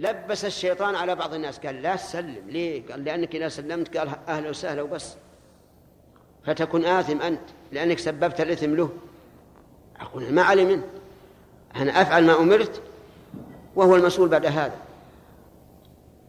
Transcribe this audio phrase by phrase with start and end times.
[0.00, 1.58] لبس الشيطان على بعض الناس.
[1.58, 5.14] قال لا تسلم ليه؟ قال لأنك إذا سلمت قال أهلا وسهلا وبس.
[6.46, 7.40] فتكون آثم أنت
[7.72, 8.90] لأنك سببت الإثم له.
[10.00, 10.82] أقول ما علي منه.
[11.76, 12.82] أنا أفعل ما أمرت
[13.76, 14.76] وهو المسؤول بعد هذا.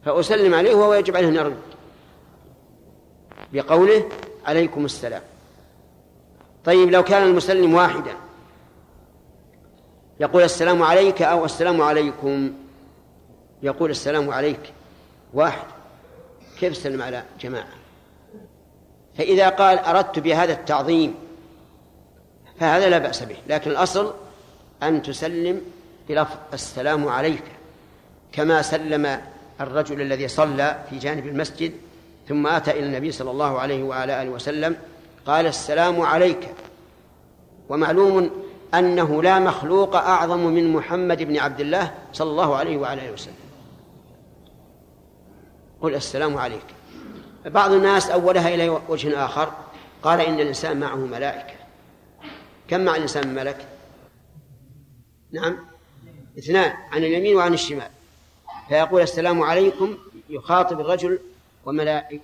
[0.04, 1.58] فأسلم عليه وهو يجب عليه أن يرد.
[3.52, 4.08] بقوله
[4.44, 5.22] عليكم السلام.
[6.64, 8.12] طيب لو كان المسلم واحدا
[10.20, 12.52] يقول السلام عليك أو السلام عليكم
[13.62, 14.72] يقول السلام عليك.
[15.34, 15.66] واحد
[16.60, 17.68] كيف سلم على جماعة؟
[19.18, 21.14] فإذا قال أردت بهذا التعظيم
[22.60, 23.36] فهذا لا بأس به.
[23.48, 24.14] لكن الأصل
[24.82, 25.60] أن تسلم
[26.08, 27.44] بلفظ السلام عليك
[28.32, 29.20] كما سلم
[29.60, 31.72] الرجل الذي صلى في جانب المسجد
[32.28, 34.76] ثم أتى إلى النبي صلى الله عليه وعلى آله وسلم
[35.26, 36.48] قال السلام عليك.
[37.68, 38.30] ومعلوم
[38.74, 43.41] أنه لا مخلوق أعظم من محمد بن عبد الله صلى الله عليه وعلى آله وسلم.
[45.82, 46.64] قل السلام عليك.
[47.44, 49.52] بعض الناس أولها إلى وجه آخر
[50.02, 51.54] قال إن الإنسان معه ملائكة.
[52.68, 53.68] كم مع الإنسان من ملك؟
[55.32, 55.58] نعم.
[56.38, 57.90] اثنان عن اليمين وعن الشمال.
[58.68, 59.98] فيقول السلام عليكم
[60.30, 61.18] يخاطب الرجل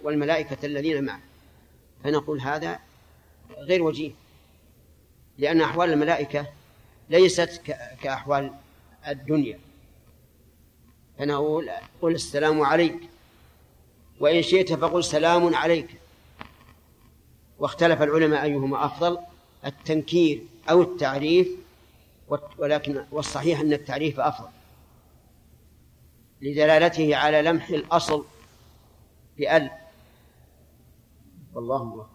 [0.03, 1.21] والملائكة الذين معه.
[2.05, 2.79] فنقول هذا
[3.59, 4.13] غير وجيه.
[5.39, 6.47] لأن أحوال الملائكة
[7.11, 7.61] ليست
[8.03, 8.53] كأحوال
[9.09, 9.59] الدنيا.
[11.19, 11.71] فنقول
[12.03, 12.99] قل السلام عليك.
[14.21, 16.01] وإن شئت فقل سلام عليك.
[17.59, 19.19] واختلف العلماء أيهما أفضل
[19.67, 21.49] التنكير أو التعريف
[22.59, 24.49] ولكن والصحيح أن التعريف أفضل.
[26.43, 28.25] لدلالته على لمح الأصل
[29.37, 29.71] بأل.
[31.55, 32.07] والله الله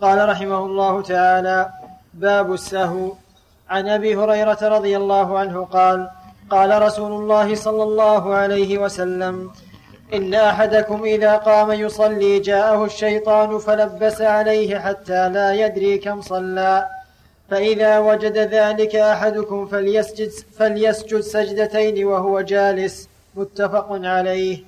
[0.00, 1.72] قال رحمه الله تعالى
[2.14, 3.12] باب السهو.
[3.68, 6.10] عن أبي هريرة رضي الله عنه قال
[6.50, 9.52] قال رسول الله صلى الله عليه وسلم
[10.14, 16.88] إن أحدكم إذا قام يصلي جاءه الشيطان فلبس عليه حتى لا يدري كم صلى.
[17.50, 24.64] فإذا وجد ذلك أحدكم فليسجد, فليسجد سجدتين وهو جالس متفق عليه.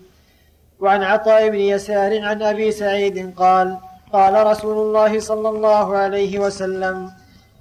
[0.80, 3.76] وعن عطاء بن يسار عن أبي سعيد قال
[4.12, 7.10] قال رسول الله صلى الله عليه وسلم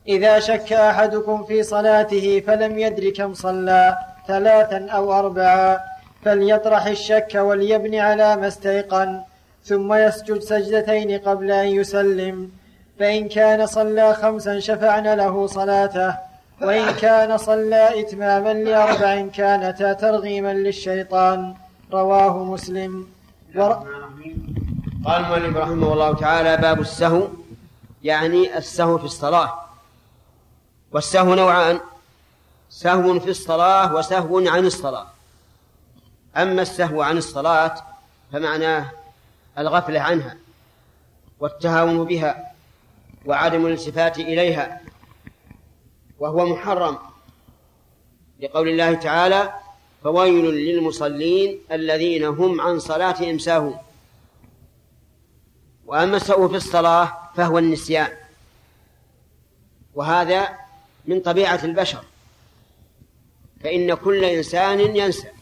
[0.07, 5.79] إذا شك أحدكم في صلاته فلم يدر كم صلى ثلاثا أو اربعا.
[6.25, 9.21] فليطرح الشك وليبن على ما استيقن
[9.63, 12.51] ثم يسجد سجدتين قبل أن يسلم.
[12.99, 16.15] فإن كان صلى خمسا شفعن له صلاته
[16.61, 21.53] وإن كان صلى اتماما لأربع كانتا ترغيما للشيطان.
[21.93, 23.07] رواه مسلم.
[23.55, 23.71] ور...
[25.05, 27.27] قال المؤلف رحمه الله تعالى باب السهو
[28.03, 29.53] يعني السهو في الصلاة.
[30.91, 31.79] والسهو نوعان
[32.69, 35.07] سهو في الصلاة وسهو عن الصلاة.
[36.37, 37.75] أما السهو عن الصلاة
[38.31, 38.91] فمعناه
[39.57, 40.37] الغفلة عنها
[41.39, 42.53] والتهاون بها
[43.25, 44.81] وعدم الالتفات إليها
[46.19, 46.97] وهو محرم
[48.39, 49.53] لقول الله تعالى
[50.03, 53.77] فويل للمصلين الذين هم عن صلاتهم ساهون
[55.85, 58.09] وأما السهو في الصلاة فهو النسيان
[59.95, 60.49] وهذا
[61.05, 62.03] من طبيعة البشر
[63.63, 65.36] فإن كل إنسان ينسى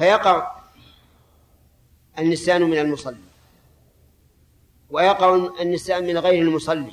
[0.00, 0.52] فيقع
[2.18, 3.16] النسيان من المصلي.
[4.90, 6.92] ويقع النسيان من غير المصلي.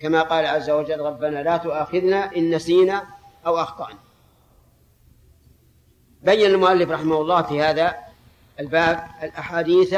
[0.00, 3.06] كما قال عز وجل ربنا لا تؤاخذنا إن نسينا
[3.46, 3.98] أو أخطأنا.
[6.22, 7.96] بين المؤلف رحمه الله في هذا
[8.60, 9.96] الباب الأحاديث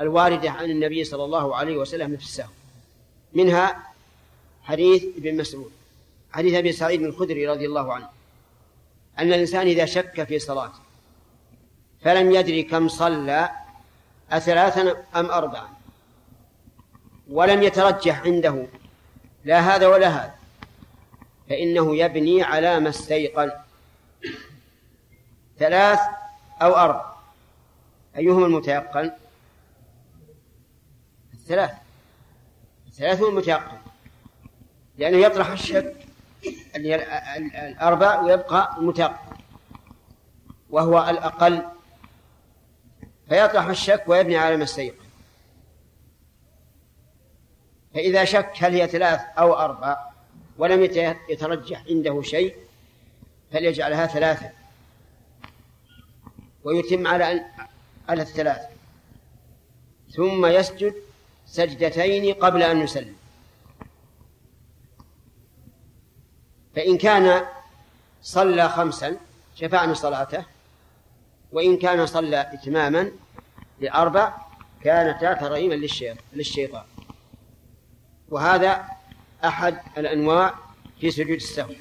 [0.00, 2.50] الواردة عن النبي صلى الله عليه وسلم في السهو
[3.32, 3.92] منها
[4.62, 5.72] حديث ابن مسعود
[6.32, 8.08] حديث أبي سعيد الخدري رضي الله عنه
[9.18, 10.89] أن الإنسان إذا شك في صلاته
[12.02, 13.50] فلم يدري كم صلى
[14.30, 15.68] أثلاثا أم أربعا.
[17.30, 18.66] ولم يترجح عنده
[19.44, 20.34] لا هذا ولا هذا.
[21.48, 23.52] فإنه يبني على ما استيقن.
[25.58, 26.00] ثلاث
[26.62, 27.12] أو أربع.
[28.16, 29.12] أيهما المتيقن؟
[31.34, 31.70] الثلاث.
[32.86, 33.78] الثلاث هو المتيقن.
[34.98, 35.96] لأنه يطرح الشك
[36.76, 39.36] الأربع ويبقى المتيقن.
[40.70, 41.62] وهو الأقل
[43.30, 44.66] فيطرح الشك ويبني على ما
[47.94, 49.96] فإذا شك هل هي ثلاث أو أربع
[50.58, 50.82] ولم
[51.28, 52.56] يترجح عنده شيء
[53.52, 54.50] فليجعلها ثلاثة
[56.64, 57.44] ويتم على
[58.08, 58.60] على الثلاث.
[60.16, 60.94] ثم يسجد
[61.46, 63.16] سجدتين قبل أن يسلم.
[66.76, 67.46] فإن كان
[68.22, 69.16] صلى خمسا
[69.56, 70.44] شفعني صلاته
[71.52, 73.12] وإن كان صلى إتماما
[73.80, 74.34] لأربع
[74.84, 75.74] كانتا ترغيما
[76.32, 76.84] للشيطان.
[78.28, 78.84] وهذا
[79.44, 80.54] أحد الأنواع
[81.00, 81.72] في سجود السهو.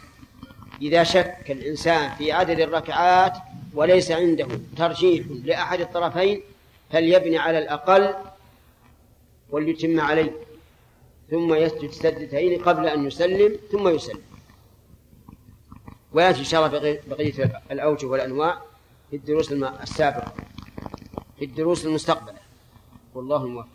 [0.82, 3.34] إذا شك الإنسان في عدد الركعات
[3.74, 6.42] وليس عنده ترجيح لأحد الطرفين
[6.92, 8.14] فليبني على الأقل
[9.50, 10.32] وليتم عليه.
[11.30, 14.22] ثم يسجد سجدتين قبل أن يسلم ثم يسلم.
[16.12, 18.69] ويأتي إن شاء الله بقية الأوجه والأنواع.
[19.10, 19.52] في الدروس
[19.84, 20.32] السابقة
[21.38, 22.38] في الدروس المستقبلة
[23.16, 23.70] والله الموفق.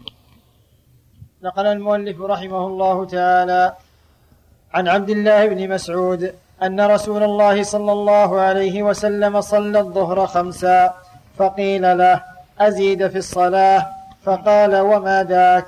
[1.43, 3.75] نقل المؤلف رحمه الله تعالى
[4.75, 10.95] عن عبد الله بن مسعود أن رسول الله صلى الله عليه وسلم صلى الظهر خمسا
[11.39, 12.23] فقيل له
[12.61, 13.87] أزيد في الصلاة؟
[14.25, 15.67] فقال وما ذاك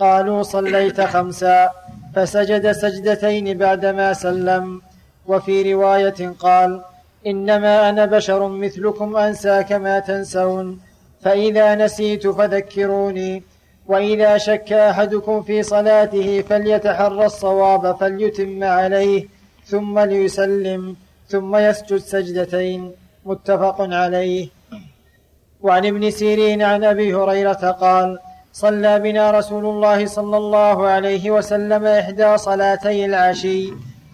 [0.00, 1.70] قالوا صليت خمسا
[2.14, 4.82] فسجد سجدتين بعدما سلم.
[5.26, 6.82] وفي رواية قال
[7.26, 10.80] إنما أنا بشر مثلكم أنسى كما تنسون.
[11.22, 13.42] فإذا نسيت فذكروني
[13.86, 19.26] وإذا شك أحدكم في صلاته فليتحرى الصواب فليتم عليه
[19.66, 20.96] ثم ليسلم
[21.28, 22.92] ثم يسجد سجدتين.
[23.26, 24.48] متفق عليه.
[25.62, 28.18] وعن ابن سيرين عن أبي هريرة قال
[28.52, 33.72] صلى بنا رسول الله صلى الله عليه وسلم إحدى صلاتي العشي.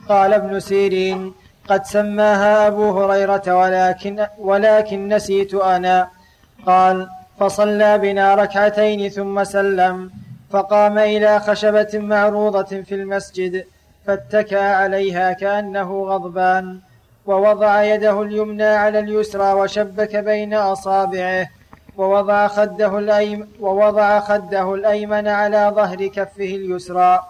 [0.09, 1.33] قال ابن سيرين
[1.69, 6.09] قد سماها أبو هريرة ولكن ولكن نسيت أنا.
[6.67, 7.09] قال
[7.41, 10.11] فصلى بنا ركعتين ثم سلم
[10.51, 13.65] فقام إلى خشبة معروضة في المسجد
[14.07, 16.81] فاتكى عليها كأنه غضبان
[17.27, 21.49] ووضع يده اليمنى على اليسرى وشبك بين أصابعه
[21.97, 27.23] ووضع خده الأيمن ووضع خده الأيمن على ظهر كفه اليسرى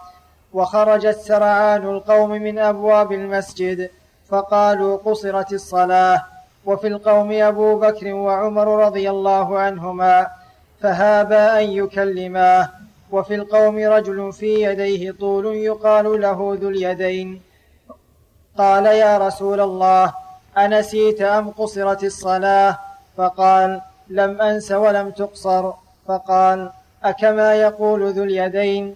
[0.53, 3.89] وخرجت سرعان القوم من أبواب المسجد.
[4.33, 6.25] فقالوا قصرت الصلاة.
[6.65, 10.27] وفي القوم أبو بكر وعمر رضي الله عنهما
[10.81, 12.69] فهابا أن يكلماه
[13.11, 17.41] وفي القوم رجل في يديه طول يقال له ذو اليدين.
[18.57, 20.13] قال يا رسول الله
[20.57, 22.79] أنسيت أم قصرت الصلاة؟
[23.17, 25.73] فقال لم أنس ولم تقصر.
[26.07, 26.71] فقال
[27.03, 28.95] أكما يقول ذو اليدين؟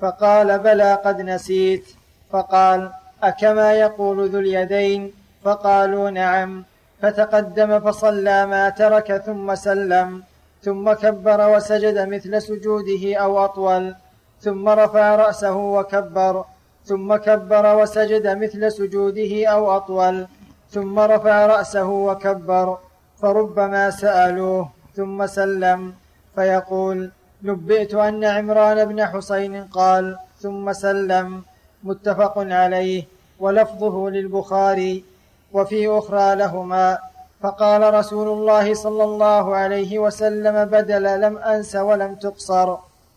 [0.00, 1.97] فقال بلى قد نسيت.
[2.30, 2.90] فقال
[3.22, 5.12] أكما يقول ذو اليدين؟
[5.44, 6.64] فقالوا نعم.
[7.02, 10.22] فتقدم فصلى ما ترك ثم سلم.
[10.62, 13.94] ثم كبر وسجد مثل سجوده أو أطول.
[14.40, 16.44] ثم رفع رأسه وكبر.
[16.84, 20.26] ثم كبر وسجد مثل سجوده أو أطول.
[20.70, 22.78] ثم رفع رأسه وكبر.
[23.22, 24.68] فربما سألوه.
[24.96, 25.94] ثم سلم.
[26.34, 27.10] فيقول
[27.42, 31.42] نبئت أن عمران بن حسين قال ثم سلم.
[31.84, 33.04] متفق عليه
[33.40, 35.04] ولفظه للبخاري
[35.52, 36.98] وفي أخرى لهما.
[37.42, 42.76] فقال رسول الله صلى الله عليه وسلم بدل لم أنس ولم تقصر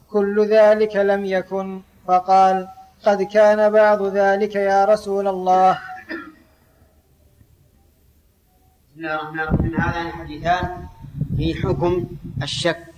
[0.09, 1.81] كل ذلك لم يكن.
[2.07, 2.67] فقال
[3.05, 5.79] قد كان بعض ذلك يا رسول الله.
[8.97, 9.75] الرحمن الرحيم.
[9.81, 10.85] هذان الحديثان
[11.37, 12.05] في حكم
[12.43, 12.93] الشك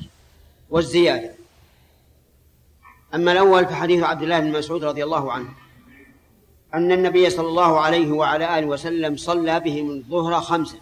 [0.69, 1.42] والزيادة.
[3.13, 5.49] أما الأول فحديث عبد الله بن مسعود رضي الله عنه
[6.73, 10.77] أن النبي صلى الله عليه وعلى آله وسلم صلى بهم الظهر خمسا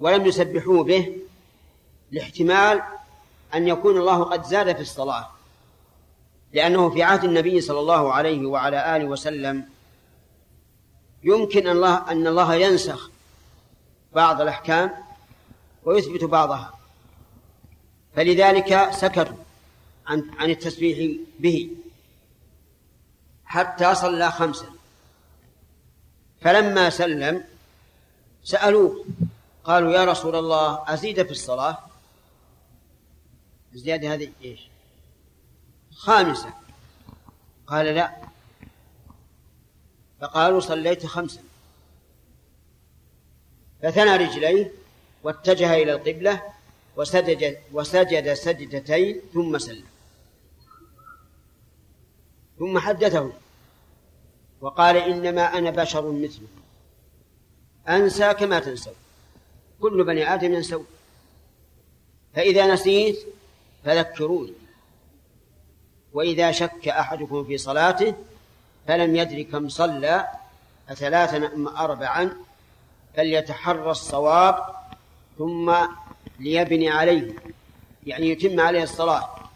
[0.00, 1.16] ولم يسبحوه به
[2.10, 2.82] لاحتمال
[3.54, 5.30] أن يكون الله قد زاد في الصلاة
[6.52, 9.64] لأنه في عهد النبي صلى الله عليه وعلى آله وسلم
[11.24, 13.10] يمكن أن الله أن الله ينسخ
[14.12, 14.90] بعض الأحكام
[15.84, 16.72] ويثبت بعضها
[18.14, 19.49] فلذلك سكتوا.
[20.10, 21.70] عن عن التسبيح به.
[23.44, 24.66] حتى صلى خمسا.
[26.40, 27.44] فلما سلم
[28.44, 29.04] سألوه
[29.64, 31.78] قالوا يا رسول الله أزيد في الصلاة؟
[33.74, 34.60] الزيادة هذه إيش؟
[35.94, 36.54] خامسة.
[37.66, 38.16] قال لا.
[40.20, 41.42] فقالوا صليت خمسا.
[43.82, 44.72] فثنى رجليه
[45.22, 46.42] واتجه إلى القبلة
[46.96, 49.84] وسجد وسجد سجدتين ثم سلم.
[52.60, 53.32] ثم حدثه.
[54.60, 56.48] وقال إنما أنا بشر مثله.
[57.88, 58.94] أنسى كما تنسون
[59.80, 60.86] كل بني آدم ينسون
[62.34, 63.18] فإذا نسيت
[63.84, 64.52] فذكروني
[66.12, 68.14] وإذا شك أحدكم في صلاته
[68.86, 70.28] فلم يدر كم صلى
[70.88, 72.36] أثلاثا أم أربعا
[73.16, 74.64] فليتحرى الصواب
[75.38, 75.74] ثم
[76.40, 77.34] ليبني عليه.
[78.06, 79.49] يعني يتم عليه الصلاة.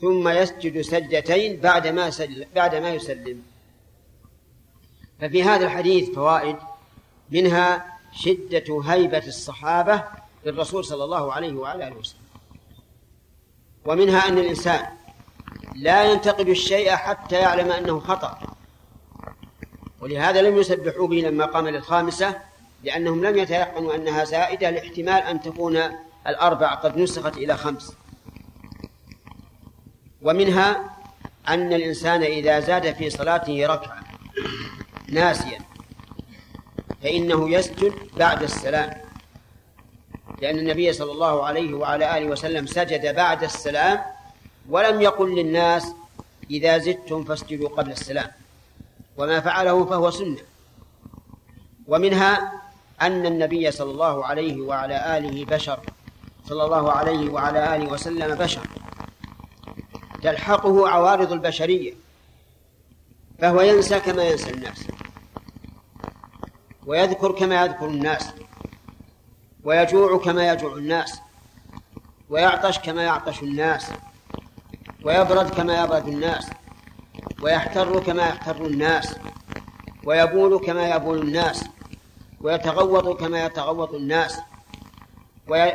[0.00, 2.10] ثم يسجد سجدتين بعد ما
[2.54, 3.42] بعد ما يسلم.
[5.20, 6.56] ففي هذا الحديث فوائد
[7.30, 10.04] منها شدة هيبة الصحابة
[10.46, 12.20] للرسول صلى الله عليه وعلى آله وسلم.
[13.84, 14.86] ومنها أن الإنسان
[15.76, 18.38] لا ينتقد الشيء حتى يعلم أنه خطأ.
[20.00, 22.40] ولهذا لم يسبحوا به لما قام للخامسة
[22.84, 25.82] لأنهم لم يتيقنوا أنها زائدة لاحتمال أن تكون
[26.26, 27.92] الأربع قد نسخت إلى خمس.
[30.22, 30.96] ومنها
[31.48, 34.00] أن الإنسان إذا زاد في صلاته ركعة
[35.08, 35.58] ناسيا
[37.02, 38.90] فإنه يسجد بعد السلام
[40.42, 44.00] لأن النبي صلى الله عليه وعلى آله وسلم سجد بعد السلام
[44.68, 45.92] ولم يقل للناس
[46.50, 48.30] إذا زدتم فاسجدوا قبل السلام
[49.16, 50.38] وما فعله فهو سنة.
[51.88, 52.52] ومنها
[53.02, 55.80] أن النبي صلى الله عليه وعلى آله بشر
[56.48, 58.66] صلى الله عليه وعلى آله وسلم بشر.
[60.22, 61.94] تلحقه عوارض البشرية
[63.38, 64.86] فهو ينسى كما ينسى الناس
[66.86, 68.32] ويذكر كما يذكر الناس
[69.64, 71.20] ويجوع كما يجوع الناس
[72.30, 73.86] ويعطش كما يعطش الناس
[75.04, 76.50] ويبرد كما يبرد الناس
[77.42, 79.14] ويحتر كما يحتر الناس
[80.04, 81.64] ويبول كما يبول الناس
[82.40, 84.38] ويتغوط كما يتغوط الناس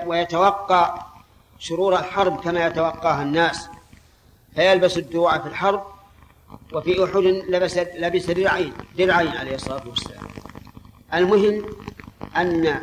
[0.06, 1.06] ويتوقع
[1.60, 3.70] شرور الحرب كما يتوقاها الناس.
[4.56, 5.84] فيلبس الدروع في الحرب
[6.74, 10.24] وفي أحد لبس لبس درعين درعين عليه الصلاة والسلام.
[11.14, 11.66] المهم
[12.38, 12.82] أن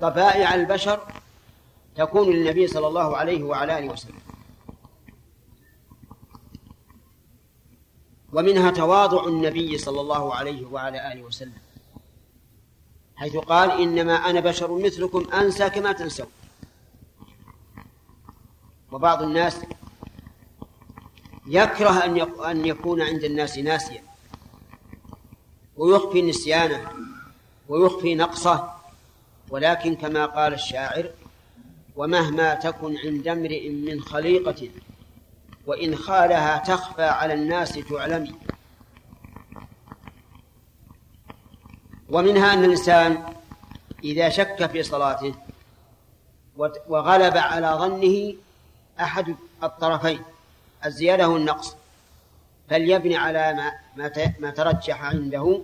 [0.00, 1.00] طبائع البشر
[1.96, 4.20] تكون للنبي صلى الله عليه وعلى آله وسلم.
[8.32, 11.58] ومنها تواضع النبي صلى الله عليه وعلى آله وسلم
[13.16, 16.26] حيث قال إنما أنا بشر مثلكم أنسى كما تنسون.
[18.92, 19.60] وبعض الناس
[21.50, 22.04] يكره
[22.50, 24.02] أن يكون عند الناس ناسيا.
[25.76, 26.90] ويخفي نسيانه
[27.68, 28.70] ويخفي نقصه.
[29.50, 31.10] ولكن كما قال الشاعر
[31.96, 34.68] ومهما تكن عند امرئ من خليقة
[35.66, 38.34] وإن خالها تخفى على الناس تعلمي
[42.08, 43.34] ومنها أن الإنسان
[44.04, 45.34] إذا شك في صلاته
[46.88, 48.34] وغلب على ظنه
[49.00, 50.20] أحد الطرفين.
[50.86, 51.76] الزيادة والنقص
[52.70, 55.62] فليبني على ما ما ترجح عنده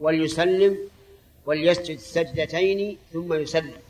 [0.00, 0.78] وليسلم
[1.46, 3.80] وليسجد سجدتين ثم يسلم.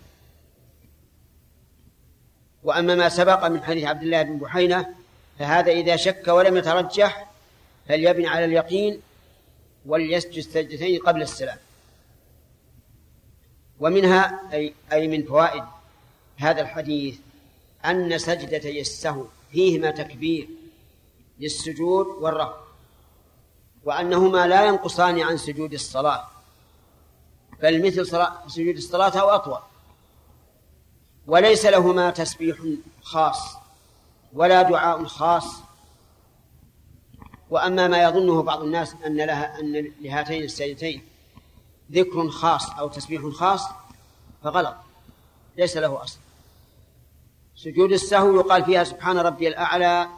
[2.62, 4.94] وأما ما سبق من حديث عبد الله بن بحينة
[5.38, 7.30] فهذا إذا شك ولم يترجح
[7.88, 9.00] فليبني على اليقين
[9.86, 11.58] وليسجد سجدتين قبل السلام.
[13.80, 15.64] ومنها أي, أي من فوائد
[16.36, 17.18] هذا الحديث
[17.84, 19.25] أن سجدتي السهو.
[19.52, 20.48] فيهما تكبير
[21.38, 22.56] للسجود والرفع
[23.84, 26.28] وأنهما لا ينقصان عن سجود الصلاة
[27.62, 29.58] بل مثل صلاة سجود الصلاة أو أطول
[31.26, 32.56] وليس لهما تسبيح
[33.02, 33.56] خاص
[34.32, 35.46] ولا دعاء خاص.
[37.50, 41.02] وأما ما يظنه بعض الناس أن لها أن لهاتين السجدتين
[41.92, 43.68] ذكر خاص أو تسبيح خاص
[44.42, 44.76] فغلط
[45.56, 46.18] ليس له أصل.
[47.56, 50.08] سجود السهو يقال فيها سبحان ربي الأعلى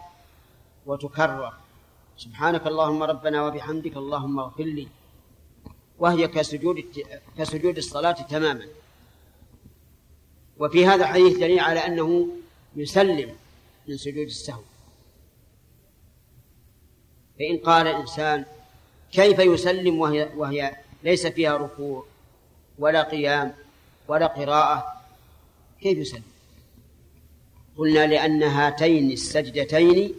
[0.87, 1.53] وتكرر.
[2.17, 4.89] سبحانك اللهم ربنا وبحمدك اللهم اغفر لي.
[5.99, 6.85] وهي كسجود
[7.39, 8.67] كسجود الصلاة تماما.
[10.59, 12.29] وفي هذا الحديث دليل على أنه
[12.77, 13.37] يسلم
[13.89, 14.63] من سجود السهو.
[17.39, 18.45] فإن قال الإنسان
[19.13, 22.07] كيف يسلم وهي, وهي ليس فيها ركوع
[22.79, 23.55] ولا قيام
[24.09, 25.03] ولا قراءة
[25.81, 26.38] كيف يسلم؟
[27.79, 30.15] قلنا لأن هاتين السجدتين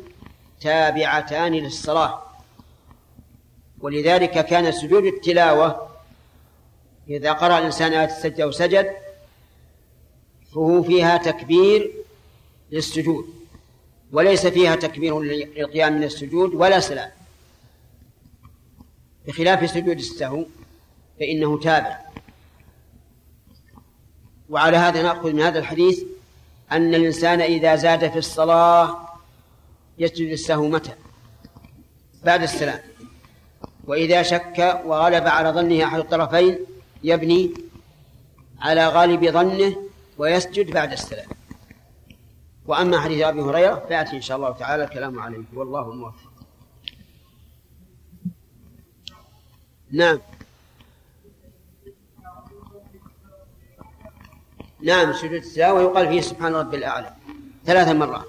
[0.62, 2.24] تابعتان للصلاة.
[3.82, 5.90] ولذلك كان سجود التلاوة
[7.10, 8.96] إذا قرأ الإنسان آية السجدة وسجد
[10.54, 11.92] فهو فيها تكبير
[12.72, 13.34] للسجود
[14.12, 17.12] وليس فيها تكبير للقيام من السجود ولا سلام
[19.28, 20.46] بخلاف سجود السهو
[21.20, 22.00] فإنه تابع.
[24.50, 26.04] وعلى هذا نأخذ من هذا الحديث
[26.72, 29.10] أن الإنسان إذا زاد في الصلاة
[29.98, 30.94] يسجد السهو متى؟
[32.24, 32.80] بعد السلام.
[33.88, 36.60] وإذا شك وغلب على ظنه أحد الطرفين
[37.04, 37.54] يبني
[38.60, 39.76] على غالب ظنه
[40.18, 41.28] ويسجد بعد السلام.
[42.66, 45.44] وأما حديث أبي هريرة فيأتي إن شاء الله تعالى الكلام عليه.
[45.54, 46.30] والله موفق.
[49.92, 50.20] نعم.
[54.82, 57.14] نعم سجود التلاوة يقال فيه سبحان ربي الأعلى
[57.66, 58.26] ثلاث مرات.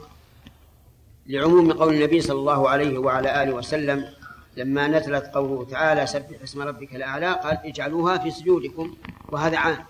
[1.26, 4.08] لعموم قول النبي صلى الله عليه وعلى آله وسلم
[4.56, 8.94] لما نزلت قوله تعالى سبح اسم ربك الأعلى قال اجعلوها في سجودكم
[9.28, 9.84] وهذا عام.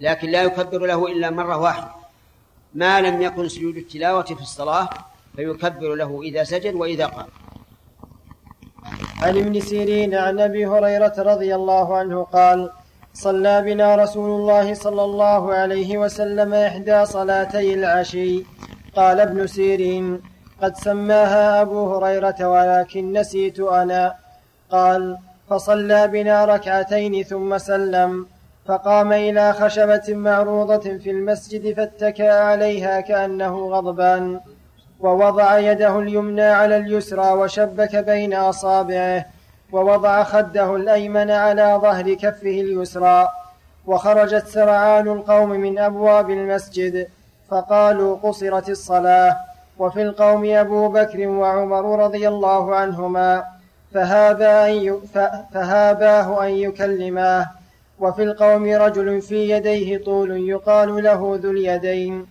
[0.00, 1.90] لكن لا يكبر له إلا مرة واحدة.
[2.74, 4.88] ما لم يكن سجود التلاوة في الصلاة
[5.36, 7.26] فيكبر له إذا سجد وإذا قام.
[9.22, 12.70] عن ابن سيرين عن أبي هريرة رضي الله عنه قال
[13.16, 18.44] صلى بنا رسول الله صلى الله عليه وسلم إحدى صلاتي العشي.
[18.96, 20.20] قال ابن سيرين
[20.62, 24.14] قد سماها أبو هريرة ولكن نسيت أنا.
[24.70, 25.18] قال
[25.50, 28.26] فصلى بنا ركعتين ثم سلم.
[28.66, 34.40] فقام إلى خشبة معروضة في المسجد فاتكا عليها كأنه غضبان.
[35.00, 39.24] ووضع يده اليمنى على اليسرى وشبك بين أصابعه.
[39.72, 43.28] ووضع خده الأيمن على ظهر كفه اليسرى
[43.86, 47.08] وخرجت سرعان القوم من أبواب المسجد
[47.48, 49.36] فقالوا قصرت الصلاة.
[49.78, 53.44] وفي القوم أبو بكر وعمر رضي الله عنهما
[53.92, 55.00] أن
[55.54, 57.46] فهاباه أن يكلماه.
[57.98, 62.26] وفي القوم رجل في يديه طول يقال له ذو اليدين.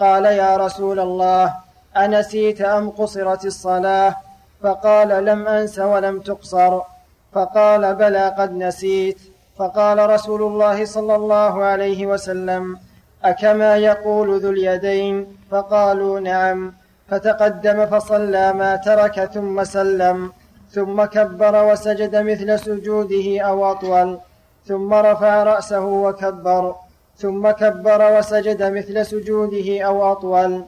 [0.00, 1.54] قال يا رسول الله
[1.96, 4.16] أنسيت أم قصرت الصلاة؟
[4.62, 6.80] فقال لم أنس ولم تقصر.
[7.32, 9.18] فقال بلى قد نسيت.
[9.58, 12.78] فقال رسول الله صلى الله عليه وسلم
[13.24, 16.72] أكما يقول ذو اليدين؟ فقالوا نعم.
[17.10, 20.32] فتقدم فصلى ما ترك ثم سلم
[20.70, 24.18] ثم كبر وسجد مثل سجوده أو أطول
[24.66, 26.74] ثم رفع رأسه وكبر
[27.16, 30.64] ثم كبر وسجد مثل سجوده أو أطول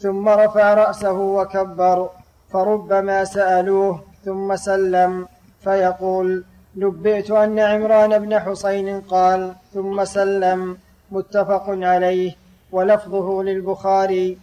[0.00, 2.08] ثم رفع رأسه وكبر.
[2.56, 5.28] فربما سألوه ثم سلم
[5.64, 6.44] فيقول
[6.76, 10.78] نبئت أن عمران بن حسين قال ثم سلم
[11.10, 12.32] متفق عليه
[12.72, 14.38] ولفظه للبخاري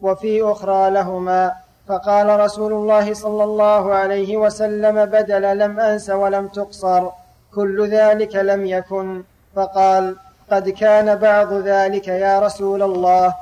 [0.00, 1.52] وفي أخرى لهما
[1.88, 7.10] فقال رسول الله صلى الله عليه وسلم بدل لم أنس ولم تقصر
[7.54, 9.22] كل ذلك لم يكن.
[9.54, 10.16] فقال
[10.50, 13.34] قد كان بعض ذلك يا رسول الله.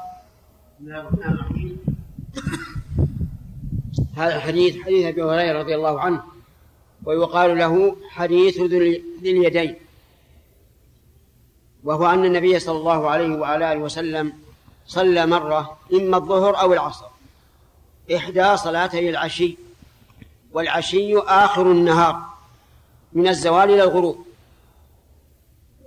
[4.16, 6.22] هذا الحديث حديث أبي هريرة رضي الله عنه
[7.04, 9.76] ويقال له حديث ذي اليدين
[11.84, 14.32] وهو أن النبي صلى الله عليه وعلى آله وسلم
[14.86, 17.06] صلى مرة إما الظهر أو العصر
[18.16, 19.56] إحدى صلاتي العشي
[20.52, 22.22] والعشي آخر النهار
[23.12, 24.26] من الزوال إلى الغروب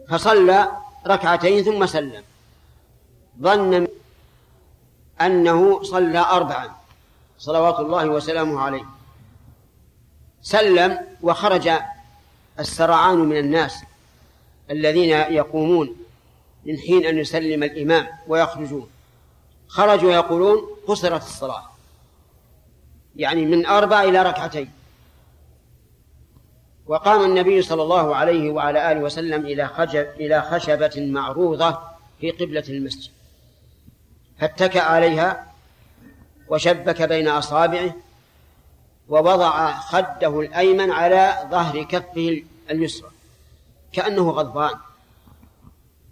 [0.09, 0.71] فصلى
[1.07, 2.23] ركعتين ثم سلم
[3.41, 3.87] ظن
[5.21, 6.76] أنه صلى أربعا.
[7.37, 8.85] صلوات الله وسلامه عليه.
[10.41, 11.69] سلم وخرج
[12.59, 13.83] السرعان من الناس
[14.71, 15.95] الذين يقومون
[16.65, 18.89] من حين أن يسلم الإمام ويخرجون.
[19.67, 21.63] خرجوا يقولون قصرت الصلاة.
[23.15, 24.71] يعني من أربع إلى ركعتين.
[26.85, 29.69] وقام النبي صلى الله عليه وعلى آله وسلم إلى
[30.19, 31.79] إلى خشبة معروضة
[32.21, 33.11] في قبلة المسجد.
[34.39, 35.46] فاتكأ عليها
[36.49, 37.95] وشبك بين أصابعه
[39.09, 43.09] ووضع خده الأيمن على ظهر كفه اليسرى.
[43.91, 44.75] كأنه غضبان.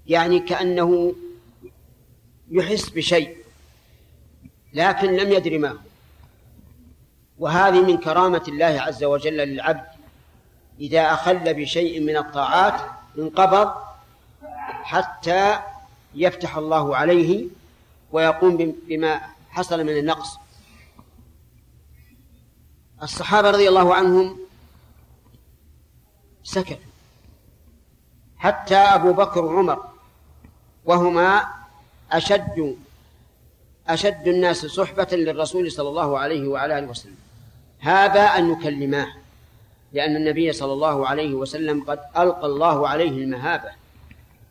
[0.08, 1.16] يعني كأنه
[2.52, 3.38] يحس بشيء
[4.74, 5.78] لكن لم يدر ما هو.
[7.40, 9.86] وهذه من كرامة الله عز وجل للعبد.
[10.80, 12.82] إذا أخل بشيء من الطاعات
[13.18, 13.74] انقبض
[14.84, 15.60] حتى
[16.16, 17.46] يفتح الله عليه
[18.12, 19.22] ويقوم بما
[19.56, 20.38] حصل من النقص.
[23.04, 24.40] الصحابة رضي الله عنهم
[26.44, 26.76] سكتوا
[28.38, 29.90] حتى أبو بكر وعمر
[30.86, 31.48] وهما
[32.12, 32.78] أشد
[33.88, 37.18] أشد الناس صحبة للرسول صلى الله عليه وعلى آله وسلم.
[37.80, 39.08] هذا أن يكلماه
[39.94, 43.72] لأن النبي صلى الله عليه وسلم قد ألقى الله عليه المهابة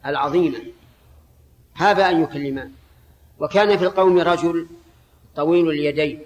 [0.07, 0.59] العظيمة.
[1.75, 2.71] هذا أن يكلماه.
[3.39, 4.67] وكان في القوم رجل
[5.37, 6.23] طويل اليدين.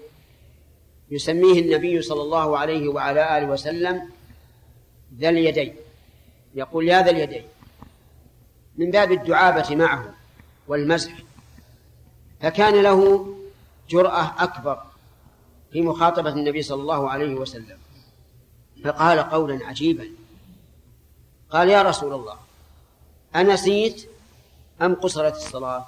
[1.11, 4.09] يسميه النبي صلى الله عليه وعلى آله وسلم
[5.17, 5.75] ذا اليدين.
[6.55, 7.43] يقول يا ذا اليدين.
[8.77, 10.13] من باب الدعابة معه
[10.67, 11.13] والمزح.
[12.41, 13.27] فكان له
[13.89, 14.83] جرأة أكبر
[15.71, 17.77] في مخاطبة النبي صلى الله عليه وسلم.
[18.83, 20.09] فقال قولا عجيبا.
[21.49, 22.35] قال يا رسول الله
[23.35, 24.09] أنسيت
[24.81, 25.87] أم قصرت الصلاة؟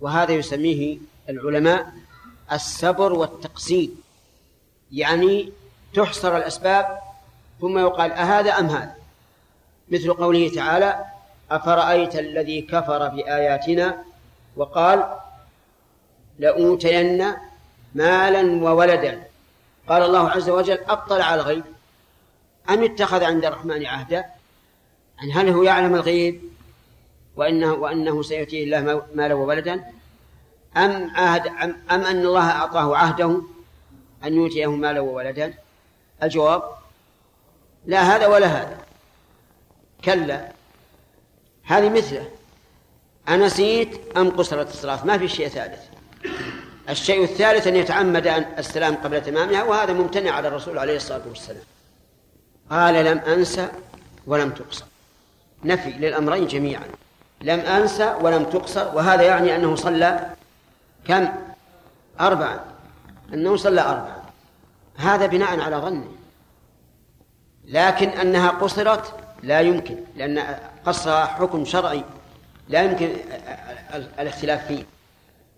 [0.00, 0.98] وهذا يسميه
[1.28, 1.92] العلماء
[2.52, 4.02] السبر والتقسيم
[4.92, 5.52] يعني
[5.94, 6.98] تحصر الأسباب
[7.60, 8.94] ثم يقال أهذا أم هذا؟
[9.88, 11.04] مثل قوله تعالى
[11.50, 14.04] أفرأيت الذي كفر بآياتنا
[14.56, 15.16] وقال
[16.38, 17.26] لأوتين
[17.94, 19.22] مالا وولدا.
[19.88, 21.64] قال الله عز وجل أطلع على الغيب.
[22.70, 24.24] أم اتخذ عند الرحمن عهدا؟
[25.18, 26.42] يعني هل هو يعلم الغيب
[27.36, 29.84] وإنه وأنه سيؤتيه الله مالا وولدا؟
[30.76, 33.42] أم عهد أم, أن الله أعطاه عهده
[34.24, 35.54] أن يؤتيه مالا وولدا
[36.22, 36.62] الجواب
[37.86, 38.78] لا هذا ولا هذا.
[40.04, 40.52] كلا
[41.64, 42.30] هذه مثله.
[43.28, 45.80] أنسيت أم قصرت الصلاة؟ ما في شيء ثالث.
[46.88, 48.26] الشيء الثالث أن يتعمد
[48.58, 51.62] السلام قبل تمامها وهذا ممتنع على الرسول عليه الصلاة والسلام.
[52.70, 53.68] قال لم أنسى
[54.26, 54.84] ولم تقصر.
[55.64, 56.84] نفي للأمرين جميعا.
[57.40, 58.96] لم أنسى ولم تقصر.
[58.96, 60.30] وهذا يعني أنه صلى
[61.04, 61.28] كم؟
[62.20, 62.64] أربعة.
[63.34, 64.22] أنه صلى أربعة.
[64.96, 66.08] هذا بناء على ظنه.
[67.64, 72.04] لكن أنها قصرت لا يمكن لأن قصها حكم شرعي
[72.68, 73.16] لا يمكن
[74.18, 74.84] الاختلاف فيه.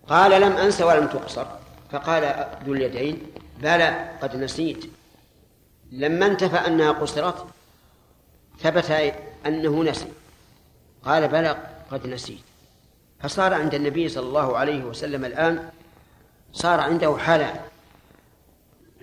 [0.07, 1.45] قال لم أنس ولم تقصر.
[1.91, 3.21] فقال ذو اليدين
[3.59, 4.85] بلى قد نسيت.
[5.91, 7.45] لما انتفى أنها قصرت
[8.59, 9.13] ثبت
[9.45, 10.11] أنه نسي.
[11.05, 11.57] قال بلى
[11.91, 12.50] قد نسيت.
[13.23, 15.69] فصار عند النبي صلى الله عليه وسلم الآن
[16.53, 17.59] صار عنده حالان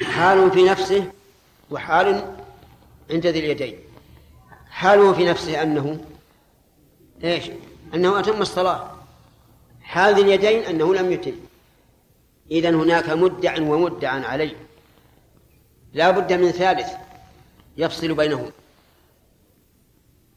[0.03, 1.13] حال في نفسه
[1.71, 2.35] وحال
[3.11, 3.79] عند ذي اليدين.
[4.71, 6.01] حاله في نفسه أنه
[7.25, 7.51] إيش؟
[7.95, 8.91] أنه أتم الصلاة.
[9.83, 11.35] حال ذي اليدين أنه لم يتم.
[12.51, 14.57] إذن هناك مدع ومدع عليه.
[15.93, 16.89] لا بد من ثالث
[17.77, 18.51] يفصل بينهم.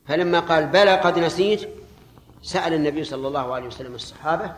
[0.08, 1.70] فلما قال بلى قد نسيت
[2.42, 4.54] سأل النبي صلى الله عليه وسلم الصحابة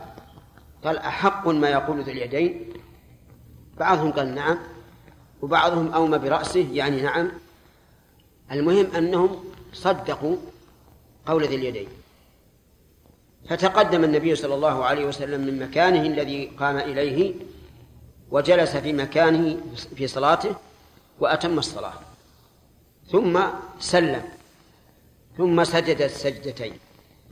[0.84, 2.72] قال أحق ما يقول ذو اليدين؟
[3.78, 4.58] بعضهم قال نعم
[5.42, 7.30] وبعضهم أومى برأسه يعني نعم.
[8.52, 10.36] المهم أنهم صدقوا
[11.26, 11.88] قول ذي اليدين.
[13.48, 17.34] فتقدم النبي صلى الله عليه وسلم من مكانه الذي قام إليه
[18.30, 19.60] وجلس في مكانه
[19.96, 20.56] في صلاته
[21.20, 21.94] وأتم الصلاة.
[23.12, 23.40] ثم
[23.80, 24.22] سلم
[25.36, 26.78] ثم سجد السجدتين.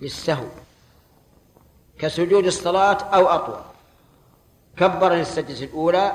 [0.02, 0.46] للسهو
[1.98, 3.60] كسجود الصلاة أو أطول
[4.76, 6.12] كبر للسجدة الأولى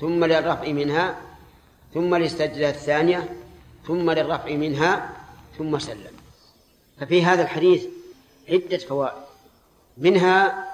[0.00, 1.16] ثم للرفع منها
[1.94, 3.36] ثم للسجدة الثانية
[3.86, 5.10] ثم للرفع منها
[5.58, 6.12] ثم سلم.
[7.00, 7.86] ففي هذا الحديث
[8.48, 9.22] عدة فوائد.
[9.96, 10.68] منها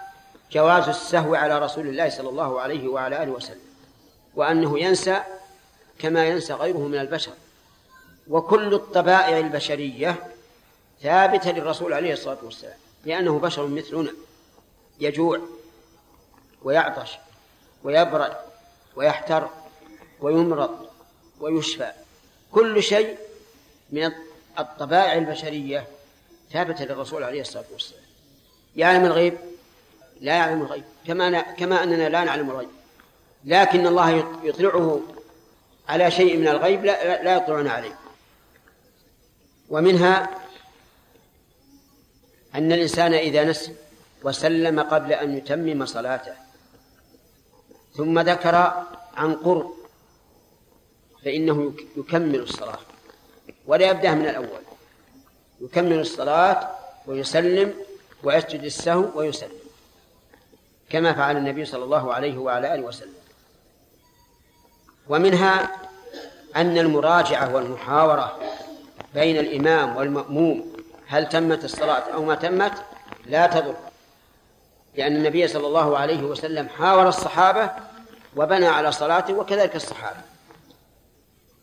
[0.53, 3.69] جواز السهو على رسول الله صلى الله عليه وعلى آله وسلم
[4.35, 5.23] وأنه ينسى
[5.99, 7.33] كما ينسى غيره من البشر.
[8.29, 10.17] وكل الطبائع البشرية
[11.03, 14.13] ثابتة للرسول عليه الصلاة والسلام لأنه بشر مثلنا
[15.01, 15.41] يجوع
[16.63, 17.19] ويعطش
[17.85, 18.37] ويبرد
[18.97, 19.49] ويحتر
[20.21, 20.89] ويمرض
[21.41, 21.93] ويشفى
[22.53, 23.19] كل شيء
[23.91, 24.13] من
[24.59, 25.87] الطبائع البشرية
[26.53, 28.03] ثابتة للرسول عليه الصلاة والسلام.
[28.77, 29.39] يعلم الغيب؟
[30.21, 30.85] لا يعلم الغيب.
[31.07, 32.69] كما كما أننا لا نعلم الغيب.
[33.45, 35.01] لكن الله يطلعه
[35.89, 37.99] على شيء من الغيب لا, لا يطلعنا عليه.
[39.69, 40.31] ومنها
[42.59, 43.75] أن الإنسان إذا نسي
[44.23, 46.33] وسلم قبل أن يتمم صلاته
[47.97, 48.85] ثم ذكر
[49.17, 49.73] عن قرب
[51.25, 52.79] فإنه يكمل الصلاة
[53.67, 54.63] ولا يبدأ من الأول.
[55.61, 56.71] يكمل الصلاة
[57.07, 57.75] ويسلم
[58.23, 59.59] ويسجد السهو ويسلم
[60.91, 63.15] كما فعل النبي صلى الله عليه وعلى آله وسلم.
[65.09, 65.73] ومنها
[66.57, 68.39] أن المراجعة والمحاورة
[69.15, 70.68] بين الإمام والمأموم
[71.09, 72.73] هل تمت الصلاة أو ما تمت؟
[73.27, 73.77] لا تضر.
[74.95, 77.71] لأن النبي صلى الله عليه وسلم حاور الصحابة
[78.37, 80.21] وبنى على صلاته وكذلك الصحابة.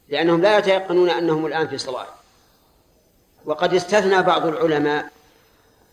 [0.09, 2.07] لأنهم لا يتيقنون أنهم الآن في صلاة.
[3.45, 5.09] وقد استثنى بعض العلماء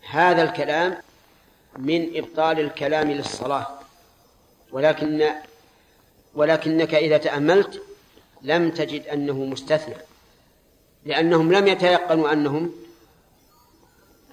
[0.09, 0.97] هذا الكلام
[1.77, 3.67] من إبطال الكلام للصلاة.
[4.71, 5.29] ولكن
[6.35, 7.81] ولكنك إذا تأملت
[8.41, 9.95] لم تجد أنه مستثنى.
[11.05, 12.83] لأنهم لم يتيقنوا أنهم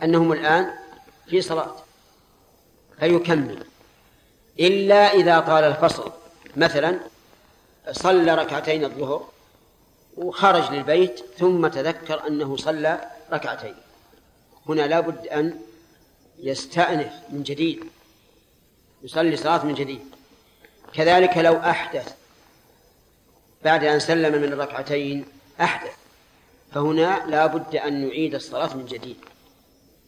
[0.03, 0.71] أنهم الآن
[1.27, 1.77] في صلاة.
[3.01, 3.65] فيكمل.
[4.61, 6.13] إلا إذا طال الفصل.
[6.57, 6.99] مثلا
[7.91, 9.29] صلى ركعتين الظهر
[10.17, 13.75] وخرج للبيت ثم تذكر أنه صلى ركعتين.
[14.69, 15.61] هنا لابد أن
[16.39, 17.85] يستأنف من جديد.
[19.03, 20.15] يصلي صلاة من جديد.
[20.95, 22.15] كذلك لو أحدث
[23.65, 25.25] بعد أن سلم من الركعتين
[25.61, 25.97] أحدث.
[26.73, 29.17] فهنا لا بد أن يعيد الصلاة من جديد.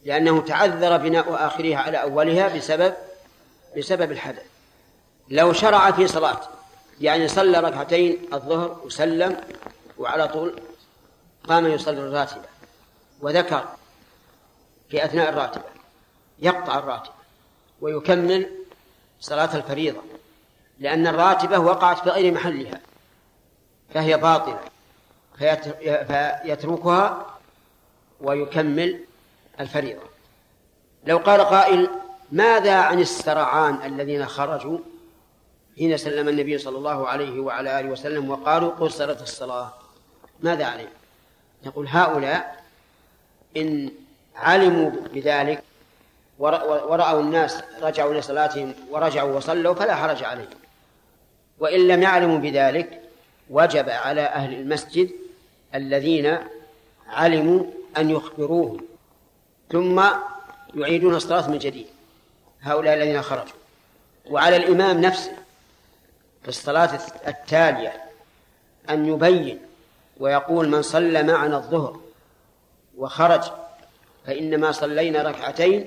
[0.05, 2.93] لأنه تعذر بناء آخرها على أولها بسبب
[3.77, 4.45] بسبب الحدث.
[5.29, 6.39] لو شرع في صلاة
[7.01, 9.37] يعني صلى ركعتين الظهر وسلم
[9.97, 10.59] وعلى طول
[11.47, 12.45] قام يصلي الراتبة
[13.21, 13.65] وذكر
[14.89, 15.63] في أثناء الراتبة
[16.39, 17.13] يقطع الراتبة
[17.81, 18.49] ويكمل
[19.19, 20.01] صلاة الفريضة
[20.79, 22.81] لأن الراتبة وقعت في غير محلها
[23.93, 24.59] فهي باطلة
[26.07, 27.25] فيتركها
[28.21, 28.99] ويكمل
[29.59, 30.01] الفريضة.
[31.07, 31.89] لو قال قائل
[32.31, 34.79] ماذا عن السرعان الذين خرجوا
[35.77, 39.73] حين سلم النبي صلى الله عليه وعلى آله وسلم وقالوا قصرت الصلاة؟
[40.39, 40.89] ماذا عليه
[41.65, 42.63] نقول هؤلاء
[43.57, 43.91] إن
[44.35, 45.63] علموا بذلك
[46.39, 50.47] ورأوا الناس رجعوا إلى صلاتهم ورجعوا وصلوا فلا حرج عليهم.
[51.59, 53.01] وإن لم يعلموا بذلك
[53.49, 55.09] وجب على أهل المسجد
[55.75, 56.37] الذين
[57.07, 57.63] علموا
[57.97, 58.81] أن يخبروهم
[59.73, 60.03] ثم
[60.75, 61.87] يعيدون الصلاة من جديد.
[62.61, 63.55] هؤلاء الذين خرجوا.
[64.29, 65.31] وعلى الإمام نفسه
[66.43, 68.03] في الصلاة التالية
[68.89, 69.59] أن يبين
[70.19, 71.99] ويقول من صلى معنا الظهر
[72.97, 73.41] وخرج
[74.25, 75.85] فإنما صلينا ركعتين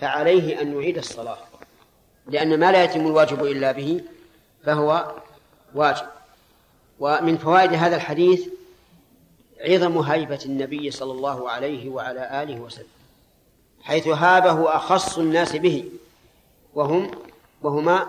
[0.00, 1.38] فعليه أن يعيد الصلاة.
[2.26, 4.00] لأن ما لا يتم الواجب إلا به
[4.64, 5.12] فهو
[5.74, 6.06] واجب.
[7.00, 8.48] ومن فوائد هذا الحديث
[9.60, 12.95] عظم هيبة النبي صلى الله عليه وعلى آله وسلم.
[13.86, 15.84] حيث هابه أخص الناس به
[16.74, 17.10] وهم
[17.62, 18.06] وهما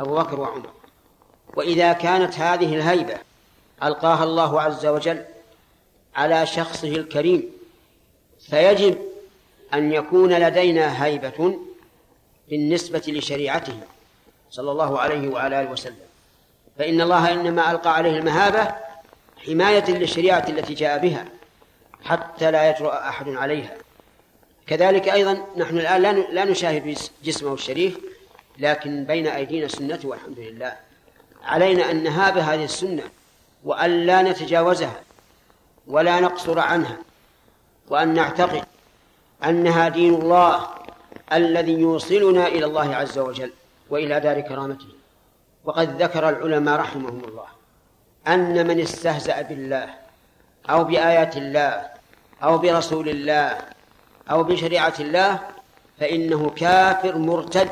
[0.00, 0.70] أبو بكر وعمر.
[1.56, 3.18] وإذا كانت هذه الهيبة
[3.82, 5.24] ألقاها الله عز وجل
[6.14, 7.52] على شخصه الكريم
[8.50, 8.98] فيجب
[9.74, 11.58] أن يكون لدينا هيبة
[12.48, 13.80] بالنسبة لشريعته
[14.50, 16.08] صلى الله عليه وعلى آله وسلم.
[16.78, 18.74] فإن الله إنما ألقى عليه المهابة
[19.46, 21.24] حماية للشريعة التي جاء بها
[22.04, 23.76] حتى لا يجرؤ أحد عليها.
[24.68, 27.98] كذلك أيضا نحن الآن لا نشاهد جسمه الشريف
[28.58, 30.76] لكن بين أيدينا سنته والحمد لله.
[31.44, 33.02] علينا أن نهاب هذه السنة
[33.64, 35.00] وأن لا نتجاوزها
[35.86, 36.96] ولا نقصر عنها
[37.88, 38.64] وأن نعتقد
[39.44, 40.68] أنها دين الله
[41.32, 43.52] الذي يوصلنا إلى الله عز وجل
[43.90, 44.88] وإلى دار كرامته.
[45.64, 47.46] وقد ذكر العلماء رحمهم الله
[48.28, 49.94] أن من استهزأ بالله
[50.70, 51.86] أو بآيات الله
[52.42, 53.58] أو برسول الله
[54.30, 55.40] أو بشريعة الله
[56.00, 57.68] فإنه كافر مرتد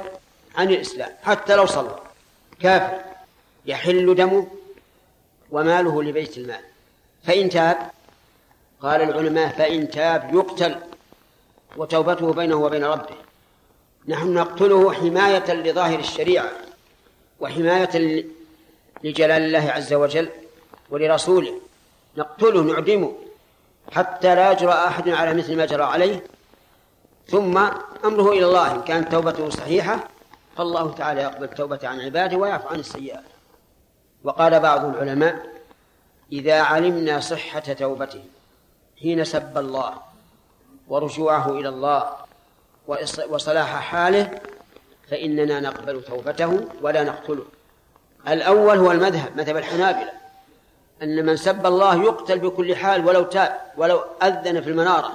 [0.57, 1.97] عن الإسلام حتى لو صلى.
[2.61, 2.99] كافر.
[3.66, 4.47] يحل دمه
[5.51, 6.61] وماله لبيت المال.
[7.25, 7.90] فإن تاب
[8.83, 10.77] قال العلماء فإن تاب يقتل
[11.77, 13.16] وتوبته بينه وبين ربه.
[14.09, 16.51] نحن نقتله حماية لظاهر الشريعة
[17.40, 18.25] وحماية
[19.05, 20.29] لجلال الله عز وجل
[20.90, 21.61] ولرسوله.
[22.16, 23.12] نقتله نعدمه
[23.92, 26.23] حتى لا يجرى أحد على مثل ما جرى عليه.
[27.29, 27.59] ثم
[28.05, 30.09] أمره إلى الله إن كانت توبته صحيحة
[30.57, 33.25] فالله تعالى يقبل التوبة عن عباده ويعفو عن السيئات.
[34.25, 35.47] وقال بعض العلماء
[36.33, 38.25] إذا علمنا صحة توبته
[39.01, 39.95] حين سب الله
[40.89, 42.11] ورجوعه إلى الله
[43.29, 44.41] وصلاح حاله
[45.11, 47.45] فإننا نقبل توبته ولا نقتله.
[48.29, 50.12] الأول هو المذهب مذهب الحنابلة
[51.03, 55.12] أن من سب الله يقتل بكل حال ولو تاب ولو أذن في المنارة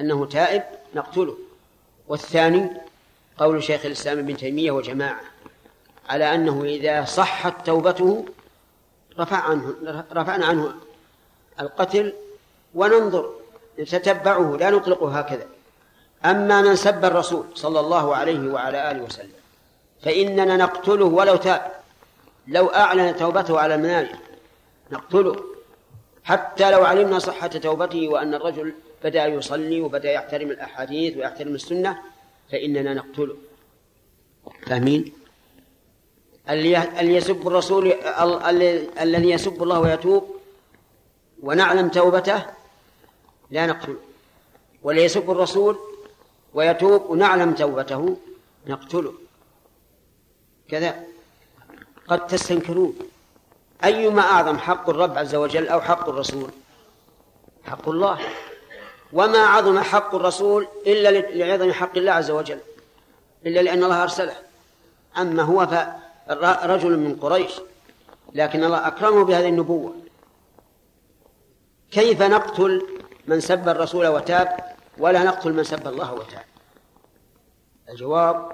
[0.00, 0.62] أنه تائب.
[0.94, 1.36] نقتله.
[2.08, 2.70] والثاني
[3.38, 5.20] قول شيخ الإسلام ابن تيمية وجماعة
[6.08, 8.24] على أنه إذا صحت توبته
[9.18, 9.74] رفع عنه
[10.12, 10.74] رفعنا عنه
[11.60, 12.12] القتل
[12.74, 13.30] وننظر
[13.78, 15.46] نتتبعه لا نطلقه هكذا.
[16.24, 19.32] أما من سب الرسول صلى الله عليه وعلى آله وسلم
[20.02, 21.72] فإننا نقتله ولو تاب.
[22.46, 24.16] لو أعلن توبته على المنابر
[24.90, 25.44] نقتله.
[26.24, 28.74] حتى لو علمنا صحة توبته وأن الرجل
[29.04, 31.98] بدأ يصلي وبدأ يحترم الأحاديث ويحترم السنة
[32.52, 33.36] فإننا نقتله.
[34.66, 35.12] فاهمين؟
[36.50, 37.92] اللي يسب الرسول
[39.00, 40.36] الذي يسب الله ويتوب
[41.42, 42.46] ونعلم توبته
[43.50, 43.96] لا نقتله.
[44.82, 45.78] واللي يسب الرسول
[46.54, 48.16] ويتوب ونعلم توبته
[48.66, 49.14] نقتله.
[50.68, 51.04] كذا.
[52.08, 52.98] قد تستنكرون.
[53.84, 56.50] أيما أعظم حق الرب عز وجل أو حق الرسول؟
[57.64, 58.18] حق الله.
[59.12, 62.60] وما عظم حق الرسول إلا لعظم حق الله عز وجل
[63.46, 64.34] إلا لأن الله أرسله.
[65.18, 67.52] أما هو فرجل من قريش
[68.34, 69.94] لكن الله أكرمه بهذه النبوة.
[71.90, 72.86] كيف نقتل
[73.26, 76.44] من سب الرسول وتاب ولا نقتل من سب الله وتاب؟
[77.88, 78.52] الجواب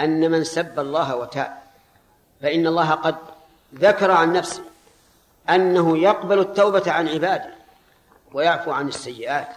[0.00, 1.56] أن من سب الله وتاب
[2.42, 3.16] فإن الله قد
[3.74, 4.62] ذكر عن نفسه
[5.50, 7.55] أنه يقبل التوبة عن عباده.
[8.36, 9.48] ويعفو عن السيئات.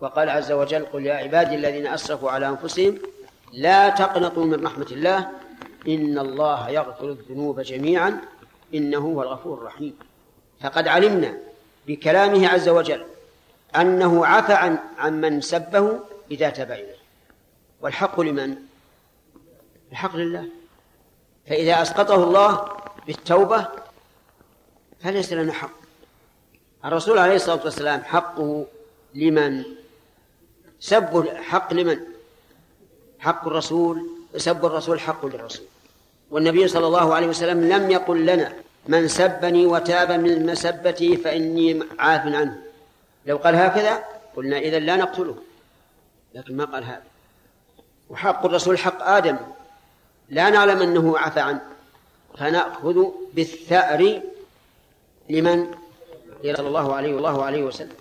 [0.00, 2.98] وقال عز وجل قل يا عبادي الذين أسرفوا على أنفسهم
[3.52, 5.28] لا تقنطوا من رحمة الله
[5.88, 8.20] إن الله يغفر الذنوب جميعا
[8.74, 9.98] إنه هو الغفور الرحيم.
[10.60, 11.38] فقد علمنا
[11.86, 13.06] بكلامه عز وجل
[13.76, 16.00] أنه عفى عن عن من سبه
[16.30, 17.00] إذا تاب إليه.
[17.80, 18.56] والحق لمن؟
[19.92, 20.44] الحق لله.
[21.46, 22.68] فإذا أسقطه الله
[23.06, 23.68] بالتوبة
[25.00, 25.79] فليس لنا حق.
[26.84, 28.66] الرسول عليه الصلاة والسلام حقه
[29.14, 29.64] لمن؟
[30.80, 32.00] سب حق لمن؟
[33.18, 35.66] حق الرسول سب الرسول حق للرسول.
[36.30, 38.52] والنبي صلى الله عليه وسلم لم يقل لنا
[38.88, 42.62] من سبني وتاب من مسبتي فإني عاف عنه.
[43.26, 44.04] لو قال هكذا
[44.36, 45.36] قلنا إذا لا نقتله.
[46.34, 47.02] لكن ما قال هذا.
[48.10, 49.36] وحق الرسول حق آدم.
[50.28, 51.60] لا نعلم أنه عفى عنه.
[52.38, 54.22] فنأخذ بالثأر
[55.30, 55.79] لمن؟
[56.42, 57.96] صلى الله عليه والله عليه وسلم.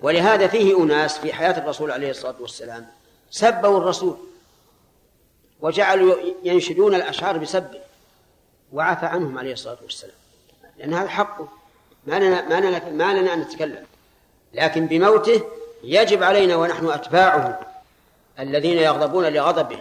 [0.00, 2.86] ولهذا فيه أناس في حياة الرسول عليه الصلاة والسلام
[3.30, 4.16] سبوا الرسول
[5.60, 7.80] وجعلوا ينشدون الأشعار بسبه
[8.72, 10.14] وعفى عنهم عليه الصلاة والسلام.
[10.78, 11.48] لأن هذا حقه
[12.06, 13.86] ما لنا ما لنا ما لنا أن نتكلم.
[14.54, 15.42] لكن بموته
[15.84, 17.60] يجب علينا ونحن أتباعه
[18.38, 19.78] الذين يغضبون لغضبه.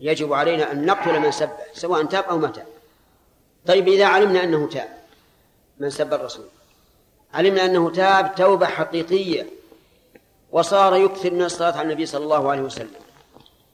[0.00, 2.66] يجب علينا أن نقتل من سبه سواء تاب أو تاب.
[3.66, 4.88] طيب إذا علمنا أنه تاب
[5.78, 6.46] من سب الرسول؟
[7.34, 9.46] علمنا أنه تاب توبة حقيقية
[10.52, 12.90] وصار يكثر من الصلاة على النبي صلى الله عليه وسلم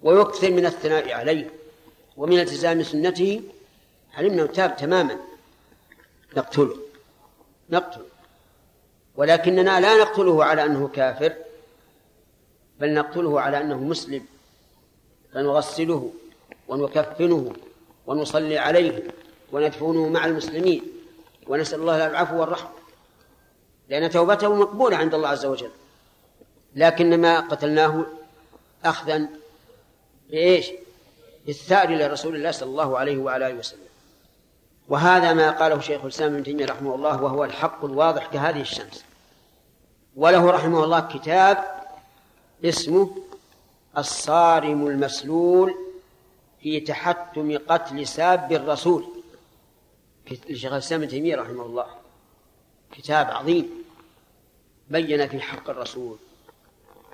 [0.02, 1.50] ويكثر من الثناء عليه
[2.16, 3.42] ومن التزام سنته.
[4.14, 5.16] علمنا أنه تاب تماما.
[6.36, 6.76] نقتله.
[7.70, 8.04] نقتله.
[9.16, 11.32] ولكننا لا نقتله على أنه كافر
[12.80, 14.26] بل نقتله على أنه مسلم.
[15.32, 16.12] فنغسله
[16.68, 17.52] ونكفنه
[18.06, 19.02] ونصلي عليه
[19.52, 20.82] وندفنه مع المسلمين.
[21.46, 22.85] ونسأل الله العفو والرحمة.
[23.88, 25.70] لأن توبته مقبولة عند الله عز وجل.
[26.74, 28.06] لكنما قتلناه
[28.84, 29.28] أخذا
[30.30, 30.70] بإيش؟
[31.46, 33.80] بالثأر لرسول الله صلى الله عليه وعلى آله وسلم.
[34.88, 39.04] وهذا ما قاله شيخ الإسلام ابن تيمية رحمه الله وهو الحق الواضح كهذه الشمس.
[40.16, 41.64] وله رحمه الله كتاب
[42.64, 43.10] اسمه
[43.98, 45.74] الصارم المسلول
[46.62, 49.06] في تحتم قتل ساب الرسول.
[50.50, 51.86] لشيخ الإسلام ابن تيمية رحمه الله.
[52.92, 53.70] كتاب عظيم.
[54.88, 56.18] بين في حق الرسول.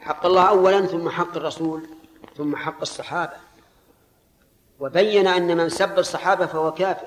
[0.01, 1.87] حق الله أولا ثم حق الرسول
[2.37, 3.37] ثم حق الصحابة.
[4.81, 7.07] وبين أن من سب الصحابة فهو كافر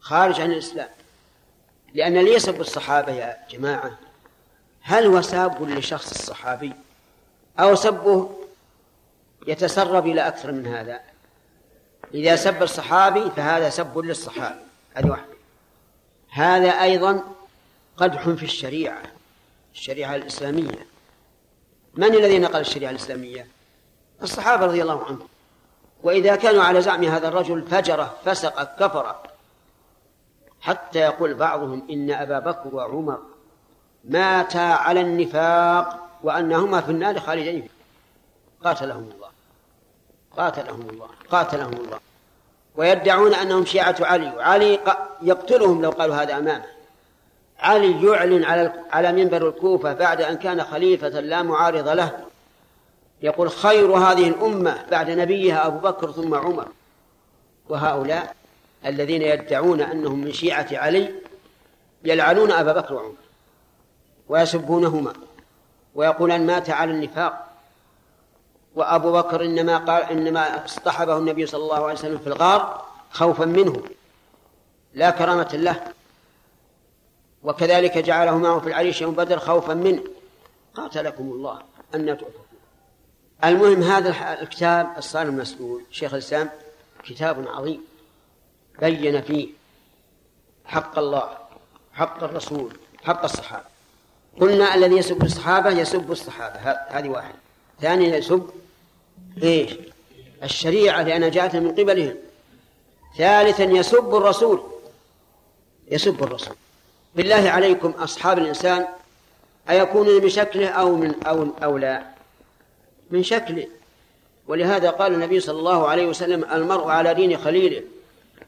[0.00, 0.88] خارج عن الإسلام.
[1.94, 3.98] لأن اللي يسب الصحابة يا جماعة؟
[4.82, 6.72] هل هو ساب لشخص الصحابي؟
[7.58, 8.30] أو سبه
[9.46, 11.00] يتسرب إلى أكثر من هذا؟
[12.14, 14.60] إذا سب الصحابي فهذا سب للصحابي.
[14.94, 15.33] هذه واحدة.
[16.34, 17.24] هذا أيضا
[17.96, 19.02] قدح في الشريعة
[19.74, 20.86] الشريعة الإسلامية.
[21.94, 23.46] من الذي نقل الشريعة الإسلامية؟
[24.22, 25.28] الصحابة رضي الله عنهم.
[26.02, 29.16] وإذا كانوا على زعم هذا الرجل فجر فسق كفر.
[30.60, 33.18] حتى يقول بعضهم إن أبا بكر وعمر
[34.04, 37.68] ماتا على النفاق وأنهما في النار خالدين
[38.64, 39.28] قاتلهم الله.
[40.36, 41.08] قاتلهم الله.
[41.30, 42.00] قاتلهم الله.
[42.76, 44.32] ويدعون أنهم شيعة علي.
[44.36, 44.78] وعلي
[45.22, 46.64] يقتلهم لو قالوا هذا أمامه.
[47.58, 52.18] علي يعلن على على منبر الكوفة بعد أن كان خليفة لا معارض له.
[53.22, 56.68] يقول خير هذه الأمة بعد نبيها أبو بكر ثم عمر.
[57.68, 58.34] وهؤلاء
[58.86, 61.14] الذين يدعون أنهم من شيعة علي
[62.04, 63.14] يلعنون أبا بكر وعمر.
[64.28, 65.12] ويسبونهما.
[65.94, 67.43] ويقولان مات على النفاق.
[68.74, 73.82] وأبو بكر إنما قال إنما اصطحبه النبي صلى الله عليه وسلم في الغار خوفا منه
[74.94, 75.84] لا كرامة له.
[77.42, 80.02] وكذلك جعله معه في العريش يوم بدر خوفا منه.
[80.74, 81.62] قاتلكم الله
[81.94, 82.44] أن تؤفكون
[83.44, 86.50] المهم هذا الكتاب الصالح المسؤول شيخ الإسلام
[87.04, 87.84] كتاب عظيم.
[88.80, 89.48] بين فيه
[90.64, 91.38] حق الله
[91.92, 93.64] حق الرسول حق الصحابة.
[94.40, 96.56] قلنا الذي يسب الصحابة يسب الصحابة
[96.88, 97.38] هذه واحدة.
[97.80, 98.50] ثانيا يسب
[99.42, 99.70] إيش؟
[100.42, 102.16] الشريعة لأنها جاءت من قبلهم.
[103.18, 104.62] ثالثا يسب الرسول.
[105.90, 106.56] يسب الرسول.
[107.14, 108.86] بالله عليكم أصحاب الإنسان
[109.70, 112.06] أيكونون بشكله أو من أو أو لا؟
[113.10, 113.66] من شكله.
[114.48, 117.82] ولهذا قال النبي صلى الله عليه وسلم المرء على دين خليله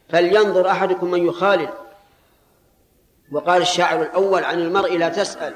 [0.08, 1.68] فلينظر أحدكم من يخالل.
[3.32, 5.54] وقال الشاعر الأول عن المرء لا تسأل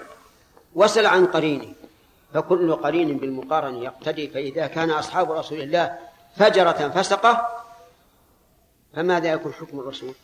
[0.74, 1.72] وسل عن قرينه.
[2.34, 5.98] فكل قرين بالمقارن يقتدي فإذا كان أصحاب رسول الله
[6.36, 7.48] فجرة فسقة
[8.94, 10.14] فماذا يكون حكم الرسول؟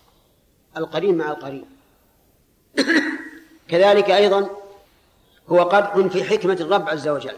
[0.77, 1.65] القرين مع القرين.
[3.71, 4.51] كذلك أيضا
[5.49, 7.37] هو قدح في حكمة الرب عز وجل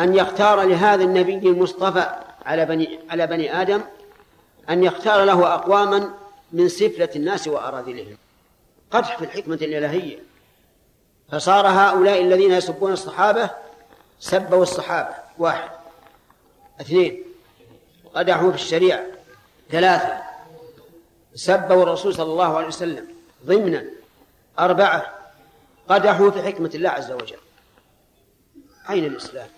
[0.00, 2.06] أن يختار لهذا النبي المصطفى
[2.46, 3.80] على بني على بني آدم
[4.70, 6.14] أن يختار له أقواما
[6.52, 8.16] من سفلة الناس وأراذلهم.
[8.90, 10.18] قدح في الحكمة الإلهية.
[11.32, 13.50] فصار هؤلاء الذين يسبون الصحابة
[14.20, 15.70] سبوا الصحابة واحد.
[16.80, 17.22] اثنين.
[18.14, 19.06] قدحوا في الشريعة.
[19.70, 20.22] ثلاثة.
[21.34, 23.08] سبوا الرسول صلى الله عليه وسلم.
[23.46, 23.84] ضمنا.
[24.58, 25.14] أربعة.
[25.88, 27.38] قدحوا في حكمة الله عز وجل.
[28.90, 29.48] أين الإسلام؟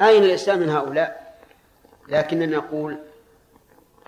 [0.00, 1.38] أين الإسلام من هؤلاء؟
[2.08, 2.98] لكننا نقول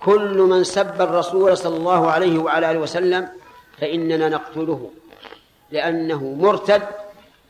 [0.05, 3.29] كل من سب الرسول صلى الله عليه وعلى آله وسلم
[3.79, 4.91] فإننا نقتله.
[5.71, 6.83] لأنه مرتد.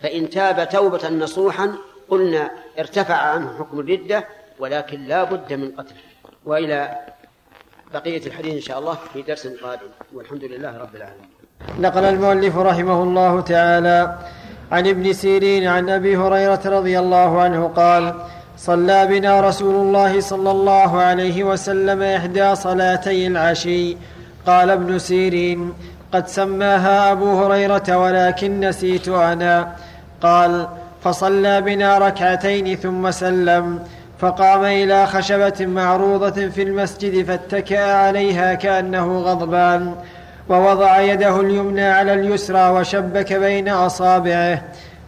[0.02, 1.74] فإن تاب توبة نصوحا
[2.12, 2.50] قلنا
[2.82, 4.18] ارتفع عنه حكم الردة
[4.62, 6.04] ولكن لا بد من قتله
[6.48, 6.78] وإلى
[7.94, 9.90] بقية الحديث إن شاء الله في درس قادم.
[10.14, 11.30] والحمد لله رب العالمين.
[11.84, 13.98] نقل المؤلف رحمه الله تعالى
[14.72, 18.04] عن ابن سيرين عن أبي هريرة رضي الله عنه قال
[18.56, 23.96] صلى بنا رسول الله صلى الله عليه وسلم إحدى صلاتي العشي.
[24.46, 25.60] قال ابن سيرين
[26.14, 29.76] قد سماها أبو هريرة ولكن نسيت أنا.
[30.26, 30.52] قال
[31.04, 33.78] فصلى بنا ركعتين ثم سلم
[34.18, 39.94] فقام إلى خشبة معروضة في المسجد فاتكأ عليها كأنه غضبان
[40.48, 44.62] ووضع يده اليمنى على اليسرى وشبك بين أصابعه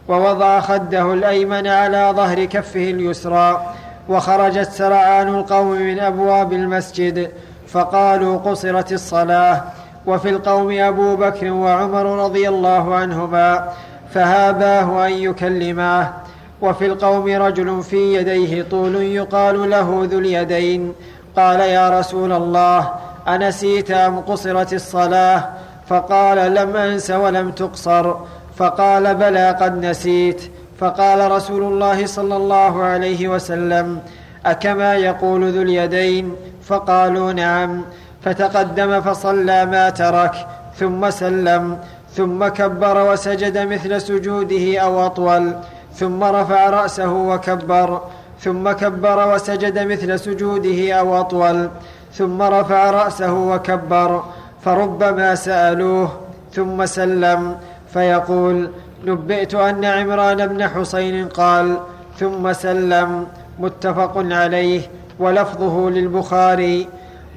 [0.07, 3.73] ووضع خده الأيمن على ظهر كفه اليسرى
[4.09, 7.31] وخرجت سرعان القوم من أبواب المسجد
[7.67, 9.63] فقالوا قصرت الصلاة
[10.05, 13.69] وفي القوم أبو بكر وعمر رضي الله عنهما
[14.15, 16.13] فهاباه أن يكلماه.
[16.61, 20.93] وفي القوم رجل في يديه طول يقال له ذو اليدين.
[21.35, 22.93] قال يا رسول الله
[23.27, 25.49] أنسيت أم قصرت الصلاة؟
[25.87, 28.13] فقال لم أنس ولم تقصر.
[28.57, 30.41] فقال بلى قد نسيت.
[30.79, 33.99] فقال رسول الله صلى الله عليه وسلم
[34.45, 37.85] أكما يقول ذو اليدين؟ فقالوا نعم.
[38.23, 40.47] فتقدم فصلى ما ترك
[40.79, 41.77] ثم سلم.
[42.15, 45.53] ثم كبر وسجد مثل سجوده أو أطول
[45.93, 48.01] ثم رفع رأسه وكبر
[48.39, 51.69] ثم كبر وسجد مثل سجوده أو أطول
[52.13, 54.23] ثم رفع رأسه وكبر
[54.61, 56.11] فربما سألوه
[56.53, 57.57] ثم سلم
[57.93, 58.69] فيقول
[59.05, 61.77] نبئت أن عمران بن حسين قال
[62.19, 63.27] ثم سلم
[63.59, 64.81] متفق عليه
[65.19, 66.87] ولفظه للبخاري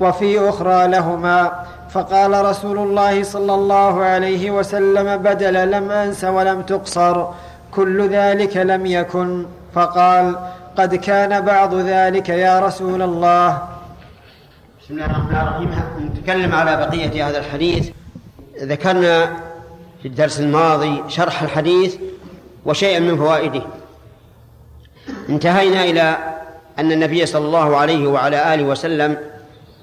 [0.00, 1.52] وفي أخرى لهما
[1.90, 7.26] فقال رسول الله صلى الله عليه وسلم بدل لم أنس ولم تقصر
[7.70, 9.46] كل ذلك لم يكن.
[9.74, 10.36] فقال
[10.78, 13.68] قد كان بعض ذلك يا رسول الله.
[14.82, 15.70] بسم الله الرحمن الرحيم.
[16.14, 17.90] نتكلم على بقية هذا الحديث.
[18.62, 19.26] ذكرنا
[20.02, 21.96] في الدرس الماضي شرح الحديث
[22.64, 23.62] وشيئا من فوائده.
[25.28, 26.16] انتهينا إلى
[26.78, 29.16] أن النبي صلى الله عليه وعلى آله وسلم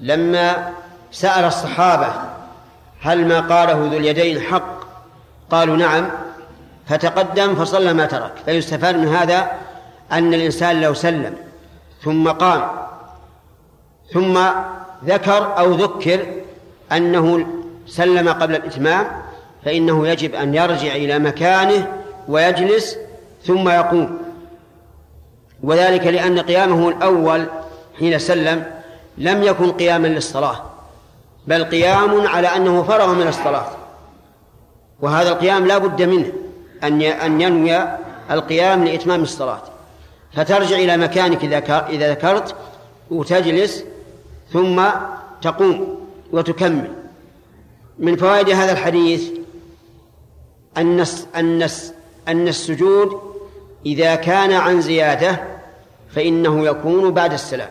[0.00, 0.70] لما
[1.16, 2.08] سأل الصحابة
[3.00, 4.80] هل ما قاله ذو اليدين حق؟
[5.50, 6.10] قالوا نعم.
[6.86, 8.32] فتقدم فصلى ما ترك.
[8.44, 9.50] فيستفاد من هذا
[10.12, 11.34] أن الإنسان لو سلم
[12.04, 12.68] ثم قام
[14.12, 14.38] ثم
[15.04, 16.26] ذكر أو ذكر
[16.92, 17.46] أنه
[17.86, 19.06] سلم قبل الإتمام
[19.64, 21.92] فإنه يجب أن يرجع إلى مكانه
[22.28, 22.96] ويجلس
[23.44, 24.18] ثم يقوم.
[25.62, 27.46] وذلك لأن قيامه الأول
[27.98, 28.64] حين سلم
[29.18, 30.75] لم يكن قياما للصلاة.
[31.46, 33.66] بل قيام على أنه فرغ من الصلاة.
[35.00, 36.32] وهذا القيام لا بد منه
[36.82, 37.88] أن أن ينوي
[38.30, 39.62] القيام لإتمام الصلاة.
[40.32, 41.44] فترجع إلى مكانك
[41.90, 42.54] إذا ذكرت
[43.10, 43.84] وتجلس
[44.52, 44.82] ثم
[45.42, 46.92] تقوم وتكمل.
[47.98, 49.30] من فوائد هذا الحديث
[50.76, 51.04] أن
[51.36, 51.68] أن
[52.28, 53.20] أن السجود
[53.86, 55.40] إذا كان عن زيادة
[56.14, 57.70] فإنه يكون بعد السلام.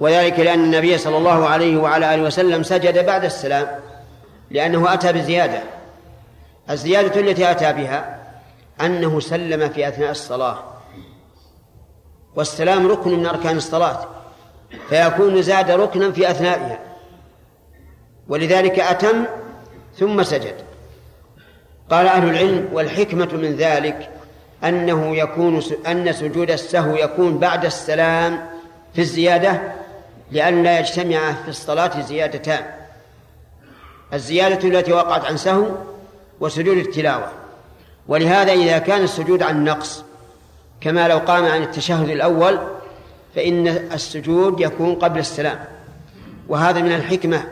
[0.00, 3.66] وذلك لأن النبي صلى الله عليه وعلى آله وسلم سجد بعد السلام
[4.50, 5.62] لأنه أتى بزيادة.
[6.70, 8.20] الزيادة التي أتى بها
[8.80, 10.64] أنه سلم في أثناء الصلاة.
[12.36, 14.08] والسلام ركن من أركان الصلاة
[14.88, 16.78] فيكون زاد ركنا في أثنائها.
[18.28, 19.24] ولذلك أتم
[19.98, 20.54] ثم سجد.
[21.90, 24.10] قال أهل العلم والحكمة من ذلك
[24.64, 28.46] أنه يكون أن سجود السهو يكون بعد السلام
[28.94, 29.79] في الزيادة
[30.32, 32.64] لأن لا يجتمع في الصلاة زيادتان.
[34.14, 35.66] الزيادة التي وقعت عن سهو
[36.40, 37.32] وسجود التلاوة.
[38.08, 40.04] ولهذا إذا كان السجود عن نقص
[40.80, 42.58] كما لو قام عن التشهد الأول
[43.34, 45.64] فإن السجود يكون قبل السلام.
[46.48, 47.44] وهذا من الحكمة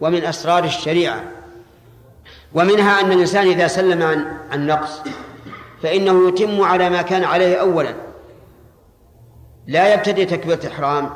[0.00, 1.24] ومن أسرار الشريعة.
[2.54, 5.00] ومنها أن الإنسان إذا سلم عن عن نقص
[5.82, 7.94] فإنه يتم على ما كان عليه أولا.
[9.66, 11.10] لا يبتدئ تكبيرة الإحرام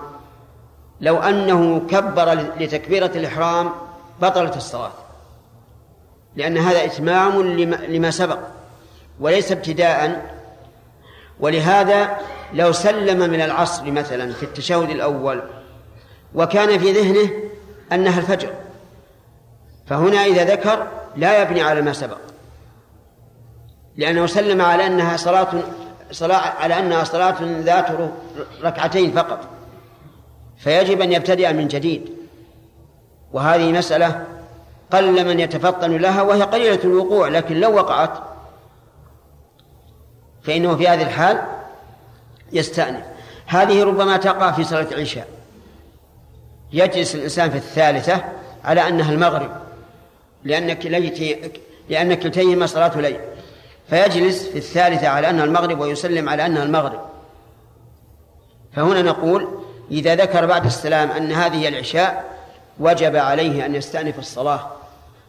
[1.01, 3.71] لو أنه كبر لتكبيرة الإحرام
[4.23, 4.93] بطلت الصلاة.
[6.37, 7.43] لأن هذا إتمام
[7.89, 8.39] لما سبق
[9.21, 10.37] وليس ابتداء.
[11.41, 12.19] ولهذا
[12.53, 15.43] لو سلم من العصر مثلا في التشهد الأول
[16.35, 17.31] وكان في ذهنه
[17.93, 18.51] أنها الفجر
[19.87, 20.87] فهنا إذا ذكر
[21.17, 22.19] لا يبني على ما سبق.
[23.97, 25.49] لأنه سلم على أنها صلاة
[26.13, 27.87] صلاة على أنها صلاة ذات
[28.63, 29.56] ركعتين فقط.
[30.59, 32.11] فيجب أن يبتدئ من جديد.
[33.33, 34.25] وهذه مسألة
[34.91, 38.19] قل من يتفطن لها وهي قليلة الوقوع لكن لو وقعت
[40.43, 41.43] فإنه في هذه الحال
[42.53, 43.05] يستأنف.
[43.47, 45.29] هذه ربما تقع في صلاة العشاء.
[46.73, 48.25] يجلس الإنسان في الثالثة
[48.65, 49.51] على أنها المغرب
[50.45, 51.51] لأن كليتي
[51.89, 53.21] لأن كلتيهما صلاة ليل
[53.91, 57.01] فيجلس في الثالثة على أنها المغرب ويسلم على أنها المغرب.
[58.73, 59.49] فهنا نقول
[59.91, 62.25] إذا ذكر بعد السلام أن هذه العشاء
[62.79, 64.71] وجب عليه أن يستأنف الصلاة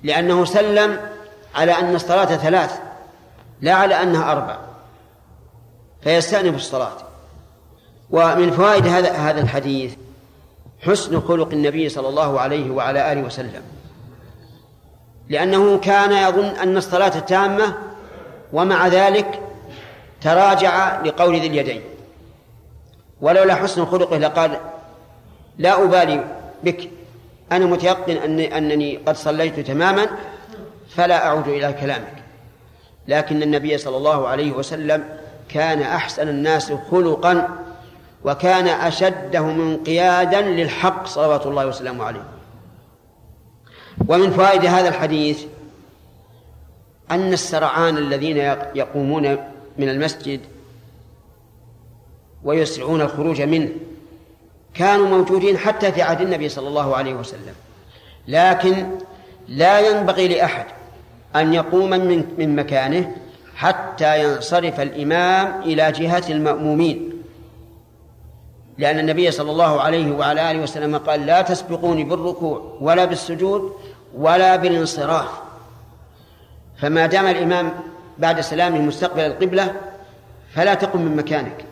[0.04, 1.00] لأنه سلم
[1.56, 2.80] على أن الصلاة ثلاث
[3.62, 4.58] لا على أنها أربع
[6.02, 6.98] فيستأنف الصلاة.
[8.10, 9.94] ومن فوائد هذا هذا الحديث
[10.82, 13.62] حسن خلق النبي صلى الله عليه وعلى آله وسلم.
[15.30, 17.74] لأنه كان يظن أن الصلاة تامة
[18.54, 19.42] ومع ذلك
[20.22, 21.82] تراجع لقول ذي اليدين.
[23.22, 24.58] ولولا حسن خلقه لقال
[25.58, 26.26] لا أبالي
[26.64, 26.90] بك.
[27.52, 30.08] أنا متيقن أني, أنني قد صليت تماما
[30.90, 32.14] فلا أعود إلى كلامك.
[33.08, 35.04] لكن النبي صلى الله عليه وسلم
[35.50, 37.50] كان أحسن الناس خلقا
[38.24, 42.24] وكان أشدهم انقيادا للحق صلوات الله وسلامه عليه.
[44.08, 45.44] ومن فوائد هذا الحديث
[47.12, 48.38] أن السرعان الذين
[48.76, 49.38] يقومون
[49.78, 50.40] من المسجد
[52.44, 53.70] ويسرعون الخروج منه.
[54.74, 57.54] كانوا موجودين حتى في عهد النبي صلى الله عليه وسلم.
[58.28, 58.90] لكن
[59.48, 60.66] لا ينبغي لأحد
[61.36, 63.16] أن يقوم من من مكانه
[63.56, 67.12] حتى ينصرف الإمام إلى جهة المأمومين.
[68.78, 73.74] لأن النبي صلى الله عليه وعلى آله وسلم قال لا تسبقوني بالركوع ولا بالسجود
[74.18, 75.30] ولا بالانصراف.
[76.78, 77.74] فما دام الإمام
[78.18, 79.76] بعد سلامه مستقبل القبلة
[80.54, 81.66] فلا تقم من مكانك.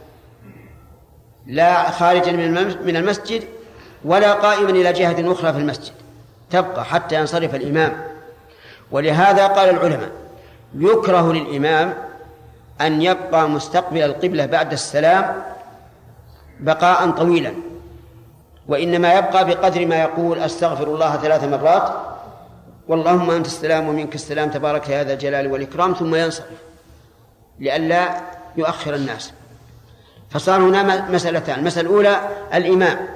[1.47, 2.31] لا خارجا
[2.85, 3.43] من المسجد
[4.05, 5.93] ولا قائما إلى جهة أخرى في المسجد.
[6.49, 8.07] تبقى حتى ينصرف الإمام.
[8.91, 10.11] ولهذا قال العلماء
[10.75, 11.93] يكره للإمام
[12.81, 15.43] أن يبقى مستقبل القبلة بعد السلام
[16.59, 17.53] بقاء طويلا.
[18.67, 21.93] وإنما يبقى بقدر ما يقول أستغفر الله ثلاث مرات
[22.87, 26.47] واللهم أنت السلام ومنك السلام تبارك هذا الجلال والإكرام ثم ينصرف.
[27.59, 28.21] لئلا
[28.57, 29.33] يؤخر الناس.
[30.35, 31.59] فصار هنا مسألتان.
[31.59, 33.07] المسألة الأولى الإمام.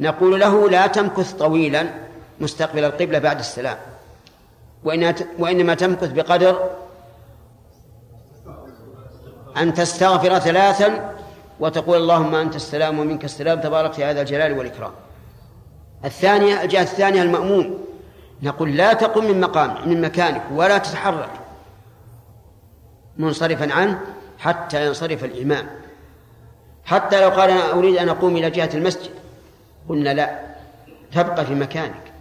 [0.00, 1.86] نقول له لا تمكث طويلا
[2.40, 3.78] مستقبل القبلة بعد السلام.
[5.38, 6.70] وإنما تمكث بقدر
[9.56, 11.14] أن تستغفر ثلاثا
[11.60, 14.92] وتقول اللهم أنت السلام ومنك السلام تبارك في هذا الجلال والإكرام.
[16.04, 17.84] الثانية الجهة الثانية المأموم.
[18.42, 21.30] نقول لا تقم من مقام من مكانك ولا تتحرك
[23.16, 24.00] منصرفا عنه
[24.38, 25.66] حتى ينصرف الإمام.
[26.86, 29.10] حتى لو قال أنا أريد أن أقوم إلى جهة المسجد.
[29.88, 30.40] قلنا لا
[31.12, 32.12] تبقى في مكانك.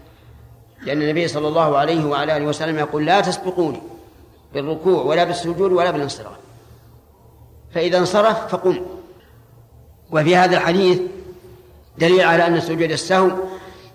[0.82, 3.82] لأن النبي صلى الله عليه وعلى آله وسلم يقول لا تسبقوني
[4.53, 6.38] بالركوع ولا بالسجود ولا بالانصراف.
[7.74, 8.82] فإذا انصرف فقم.
[10.11, 11.01] وفي هذا الحديث
[11.97, 13.32] دليل على أن سجود السهو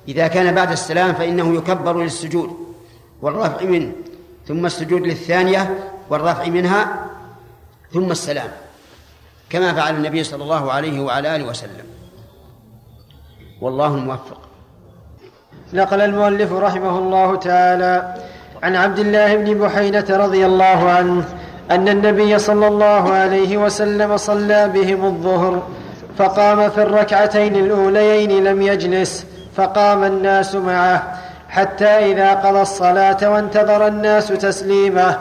[0.09, 2.51] إذا كان بعد السلام فإنه يكبر للسجود
[3.23, 3.93] والرفع منه
[4.49, 7.07] ثم السجود للثانية والرفع منها
[7.93, 8.51] ثم السلام.
[9.51, 11.87] كما فعل النبي صلى الله عليه وعلى آله وسلم.
[13.61, 14.41] والله الموفق.
[15.73, 18.15] نقل المؤلف رحمه الله تعالى
[18.63, 21.25] عن عبد الله بن بحينة رضي الله عنه
[21.71, 25.63] أن النبي صلى الله عليه وسلم صلى بهم الظهر
[26.19, 29.27] فقام في الركعتين الأوليين لم يجلس
[29.57, 35.19] فقام الناس معه حتى إذا قضى الصلاة وانتظر الناس تسليمه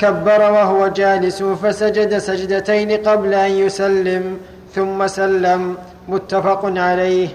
[0.00, 4.38] كبر وهو جالس فسجد سجدتين قبل أن يسلم
[4.74, 5.76] ثم سلم.
[6.08, 7.28] متفق عليه.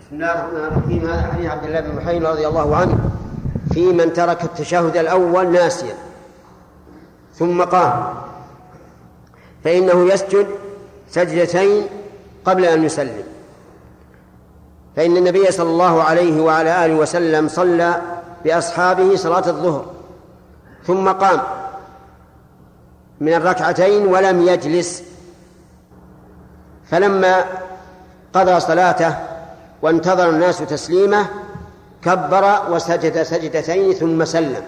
[0.00, 1.10] بسم الله الرحمن الرحيم.
[1.10, 2.98] هذا حديث عبد الله بن محيي رضي الله عنه.
[3.72, 5.94] في من ترك التشهد الأول ناسيا.
[7.34, 8.14] ثم قام.
[9.64, 10.46] فإنه يسجد
[11.10, 11.82] سجدتين
[12.44, 13.24] قبل أن يسلم.
[14.96, 18.02] فإن النبي صلى الله عليه وعلى آله وسلم صلى
[18.44, 19.84] بأصحابه صلاة الظهر.
[20.86, 21.40] ثم قام.
[23.20, 25.02] من الركعتين ولم يجلس.
[26.90, 27.44] فلما
[28.32, 29.14] قضى صلاته
[29.82, 31.26] وانتظر الناس تسليمه
[32.04, 34.62] كبر وسجد سجدتين ثم سلم.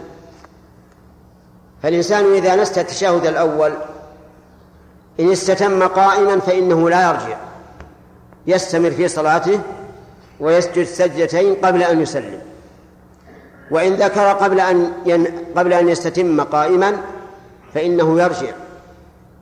[1.83, 3.73] فالإنسان إذا نسى التشهد الأول
[5.21, 7.37] إن استتم قائما فإنه لا يرجع.
[8.47, 9.61] يستمر في صلاته
[10.41, 12.41] ويسجد سجدتين قبل أن يسلم.
[13.71, 15.27] وإن ذكر قبل أن ين...
[15.57, 16.97] قبل أن يستتم قائما
[17.75, 18.53] فإنه يرجع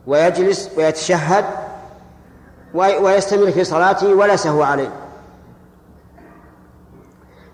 [0.07, 1.45] ويجلس ويتشهد
[2.73, 4.91] ويستمر في صلاته ولا سهو عليه.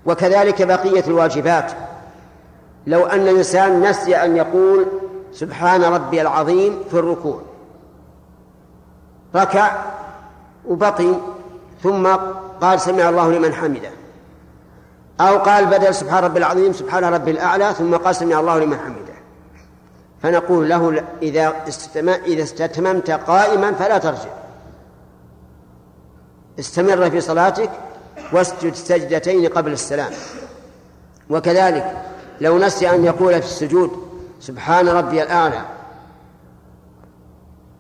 [0.06, 1.72] وكذلك بقية الواجبات.
[2.88, 4.86] لو أن الإنسان نسي أن يقول
[5.34, 7.42] سبحان ربي العظيم في الركوع.
[9.36, 9.72] ركع
[10.68, 11.14] وبقي
[11.84, 12.08] ثم
[12.62, 13.92] قال سمع الله لمن حمده.
[15.22, 19.07] أو قال بدل سبحان ربي العظيم سبحان ربي الأعلى ثم قال سمع الله لمن حمده.
[20.28, 21.54] فنقول له إذا
[22.26, 24.30] إذا استتممت قائما فلا ترجع.
[26.60, 27.70] استمر في صلاتك
[28.34, 30.12] واسجد سجدتين قبل السلام.
[31.30, 32.02] وكذلك
[32.42, 33.92] لو نسي أن يقول في السجود
[34.40, 35.62] سبحان ربي الأعلى.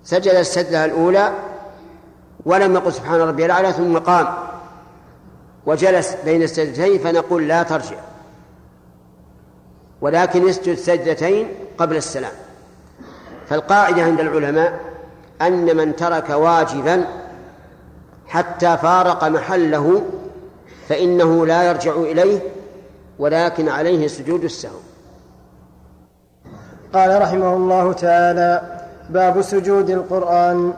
[0.03, 1.31] سجد السجدة الأولى
[2.45, 4.27] ولم يقل سبحان ربي الأعلى ثم قام.
[5.65, 7.97] وجلس بين السجدتين فنقول لا ترجع.
[10.01, 12.31] ولكن يسجد سجدتين قبل السلام.
[13.49, 14.79] فالقاعدة عند العلماء
[15.41, 17.05] أن من ترك واجبا
[18.27, 20.01] حتى فارق محله
[20.89, 22.39] فإنه لا يرجع إليه
[23.19, 24.79] ولكن عليه سجود السهو.
[26.93, 28.61] قال رحمه الله تعالى
[29.09, 30.73] باب سجود القرآن.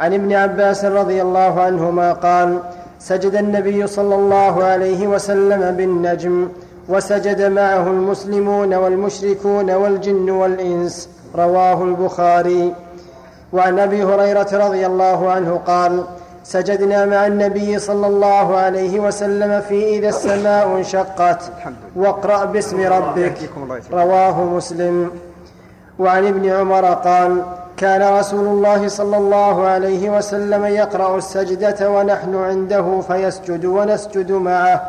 [0.00, 2.60] عن ابن عباس رضي الله عنهما قال
[2.98, 6.48] سجد النبي صلى الله عليه وسلم بالنجم
[6.90, 12.74] وسجد معه المسلمون والمشركون والجن والإنس رواه البخاري.
[13.52, 16.04] وعن أبي هريرة رضي الله عنه قال
[16.44, 21.42] سجدنا مع النبي صلى الله عليه وسلم في إذا السماء انشقت.
[21.96, 23.38] واقرأ باسم ربك.
[23.92, 25.10] رواه مسلم.
[25.98, 27.42] وعن ابن عمر قال
[27.76, 34.80] كان رسول الله صلى الله عليه وسلم يقرأ السجدة ونحن عنده فيسجد ونسجد معه.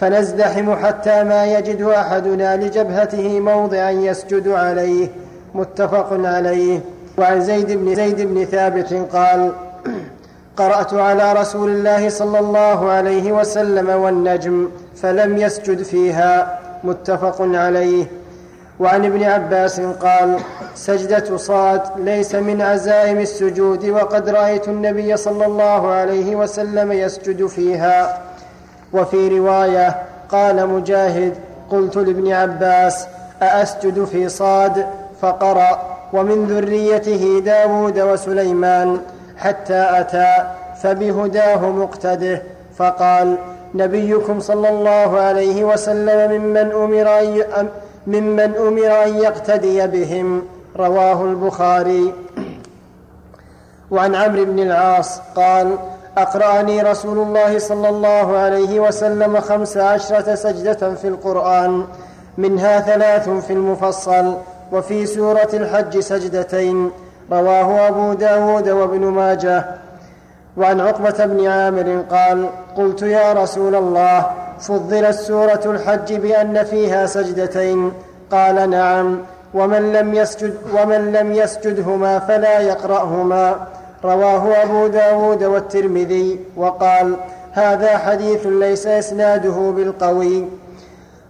[0.00, 5.08] فنزدحم حتى ما يجد أحدنا لجبهته موضعا يسجد عليه.
[5.54, 6.80] متفق عليه.
[7.18, 9.52] وعن زيد بن زيد بن ثابت قال
[10.56, 14.68] قرأت على رسول الله صلى الله عليه وسلم والنجم
[15.02, 16.58] فلم يسجد فيها.
[16.84, 18.06] متفق عليه.
[18.80, 20.36] وعن ابن عباس قال
[20.74, 28.27] سجدة صاد ليس من عزائم السجود وقد رأيت النبي صلى الله عليه وسلم يسجد فيها.
[28.92, 31.34] وفي رواية قال مجاهد
[31.70, 33.06] قلت لابن عباس
[33.42, 34.86] أأسجد في صاد
[35.20, 39.00] فقرأ ومن ذريته داود وسليمان
[39.36, 40.34] حتى أتى
[40.82, 42.42] فبهداه مقتده
[42.76, 43.36] فقال
[43.74, 47.18] نبيكم صلى الله عليه وسلم ممن أمر
[47.60, 47.68] أن
[48.06, 50.42] ممن أمر أن يقتدي بهم
[50.76, 52.12] رواه البخاري.
[53.90, 55.76] وعن عمرو بن العاص قال
[56.22, 61.84] أقرأني رسول الله صلى الله عليه وسلم خمس عشرة سجدة في القرآن
[62.38, 64.34] منها ثلاث في المفصل
[64.72, 66.90] وفي سورة الحج سجدتين
[67.32, 69.64] رواه أبو داود وابن ماجه.
[70.56, 74.26] وعن عقبة بن عامر قال قلت يا رسول الله
[74.60, 77.92] فضلت سورة الحج بأن فيها سجدتين.
[78.32, 79.18] قال نعم.
[79.54, 83.56] ومن لم يسجد ومن لم يسجدهما فلا يقرأهما.
[84.04, 87.16] رواه أبو داود والترمذي وقال
[87.52, 90.44] هذا حديث ليس إسناده بالقوي.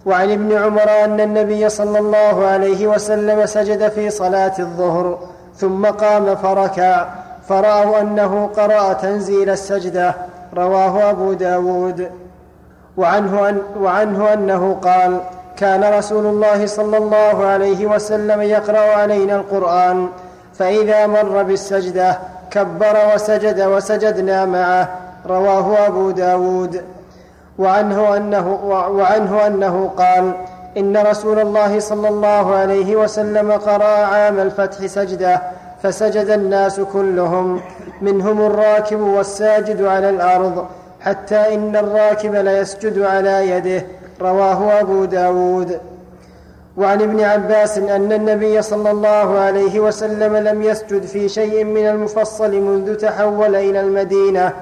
[0.06, 5.18] وعن ابن عمر أن النبي صلى الله عليه وسلم سجد في صلاة الظهر
[5.56, 7.06] ثم قام فركع
[7.48, 10.14] فرأوا أنه قرأ تنزيل السجدة
[10.56, 12.10] رواه أبو داود.
[12.96, 15.20] وعنه, أن وعنه أنه قال
[15.56, 20.08] كان رسول الله صلى الله عليه وسلم يقرأ علينا القرآن
[20.58, 22.18] فإذا مر بالسجدة
[22.50, 24.88] كبر وسجد وسجدنا معه
[25.26, 26.82] رواه أبو داود.
[27.58, 28.54] وعنه أنه,
[28.90, 30.32] وعنه أنه قال
[30.76, 35.42] إن رسول الله صلى الله عليه وسلم قرأ عام الفتح سجدة
[35.82, 37.60] فسجد الناس كلهم
[38.00, 40.66] منهم الراكب والساجد على الأرض
[41.00, 43.86] حتى إن الراكب ليسجد على يده
[44.20, 45.80] رواه أبو داود.
[46.78, 52.60] وعن ابن عباس أن النبي صلى الله عليه وسلم لم يسجد في شيء من المفصل
[52.60, 54.52] منذ تحول إلى المدينة.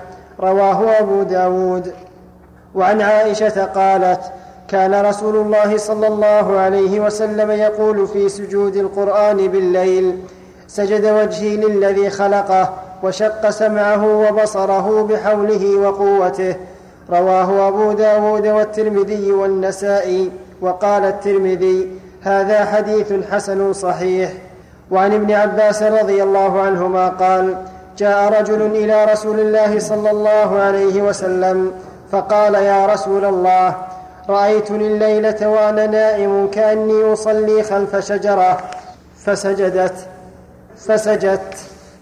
[0.41, 1.93] رواه أبو داود.
[2.75, 4.21] وعن عائشة قالت
[4.69, 10.19] كان رسول الله صلى الله عليه وسلم يقول في سجود القرآن بالليل
[10.69, 16.57] سجد وجهي للذي خلقه وشق سمعه وبصره بحوله وقوته.
[17.11, 20.31] رواه أبو داود والترمذي والنسائي.
[20.61, 21.89] وقال الترمذي
[22.27, 24.31] هذا حديث حسن صحيح.
[24.91, 27.57] وعن ابن عباس رضي الله عنهما قال
[27.99, 31.73] جاء رجل إلى رسول الله صلى الله عليه وسلم
[32.13, 33.75] فقال يا رسول الله
[34.29, 38.59] رأيتني الليلة وأنا نائم كأني أصلي خلف شجرة.
[39.25, 39.95] فسجدت
[40.79, 41.55] فسجدت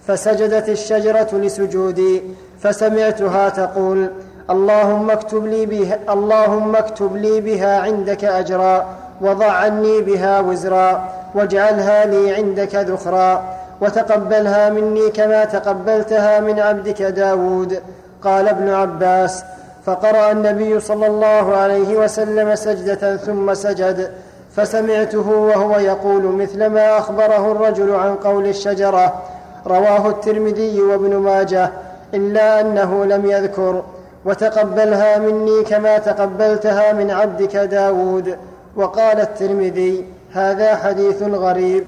[0.06, 2.22] فسجدت الشجرة لسجودي
[2.60, 4.10] فسمعتها تقول
[4.50, 9.03] اللهم اكتب لي بها اللهم اكتب لي بها عندك أجرا.
[9.20, 13.44] وضع عني بها وزرا واجعلها لي عندك ذخرا
[13.80, 17.80] وتقبلها مني كما تقبلتها من عبدك داود
[18.22, 19.44] قال ابن عباس.
[19.86, 24.10] فقرأ النبي صلى الله عليه وسلم سجدة ثم سجد
[24.56, 29.22] فسمعته وهو يقول مثل ما أخبره الرجل عن قول الشجرة.
[29.66, 31.70] رواه الترمذي وابن ماجه
[32.14, 33.82] إلا أنه لم يذكر.
[34.24, 38.36] وتقبلها مني كما تقبلتها من عبدك داود.
[38.76, 41.86] وقال الترمذي هذا حديث غريب.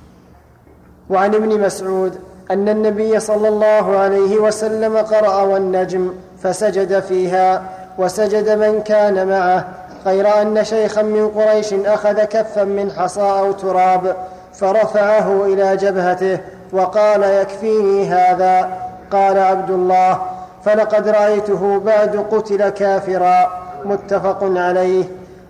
[1.10, 2.18] وعن ابن مسعود
[2.50, 7.62] أن النبي صلى الله عليه وسلم قرأ والنجم فسجد فيها
[7.98, 9.64] وسجد من كان معه
[10.06, 14.16] غير أن شيخا من قريش أخذ كفا من حصى أو تراب
[14.54, 16.38] فرفعه إلى جبهته
[16.72, 18.68] وقال يكفيني هذا؟
[19.10, 20.20] قال عبد الله
[20.64, 23.50] فلقد رأيته بعد قتل كافرا.
[23.84, 25.04] متفق عليه.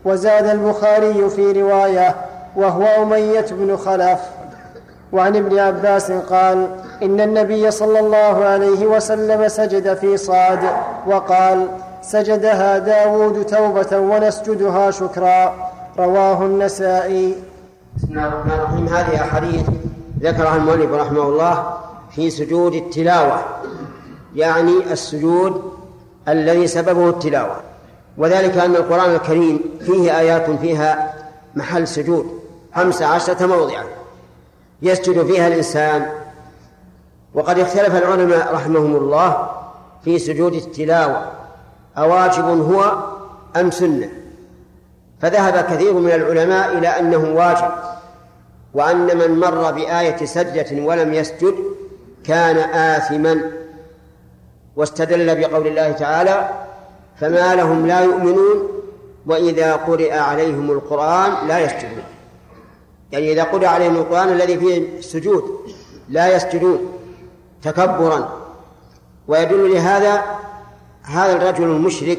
[0.07, 2.15] وزاد البخاري في رواية
[2.57, 4.21] وهو أمية بن خلف.
[5.13, 6.69] وعن ابن عباس قال
[7.03, 10.59] إن النبي صلى الله عليه وسلم سجد في صاد
[11.07, 11.69] وقال
[12.03, 15.55] سجدها داود توبة ونسجدها شكرا.
[15.99, 17.35] رواه النسائي.
[17.97, 18.89] بسم الله الرحمن الرحيم.
[18.89, 19.67] هذه أحاديث
[20.23, 21.55] ذكرها المؤلف رحمه الله
[22.11, 23.39] في سجود التلاوة
[24.35, 25.63] يعني السجود
[26.29, 27.66] الذي سببه التلاوة.
[28.19, 31.15] وذلك أن القرآن الكريم فيه آيات فيها
[31.55, 32.41] محل سجود
[32.75, 33.85] خمس عشرة موضعا
[34.83, 36.07] يسجد فيها الإنسان.
[37.35, 39.51] وقد اختلف العلماء رحمهم الله
[40.05, 41.33] في سجود التلاوة
[41.99, 42.97] أواجب هو
[43.57, 44.09] أم سنة؟
[45.21, 47.71] فذهب كثير من العلماء إلى أنه واجب
[48.75, 51.55] وأن من مر بآية سجدة ولم يسجد
[52.25, 53.41] كان آثما
[54.77, 56.66] واستدل بقول الله تعالى
[57.21, 58.69] فما لهم لا يؤمنون
[59.27, 62.05] وإذا قرئ عليهم القرآن لا يسجدون.
[63.13, 65.45] يعني إذا قرئ عليهم القرآن الذي فيه السجود
[66.09, 66.99] لا يسجدون
[67.63, 68.47] تكبرا.
[69.29, 70.23] ويدل لهذا
[71.03, 72.19] هذا الرجل المشرك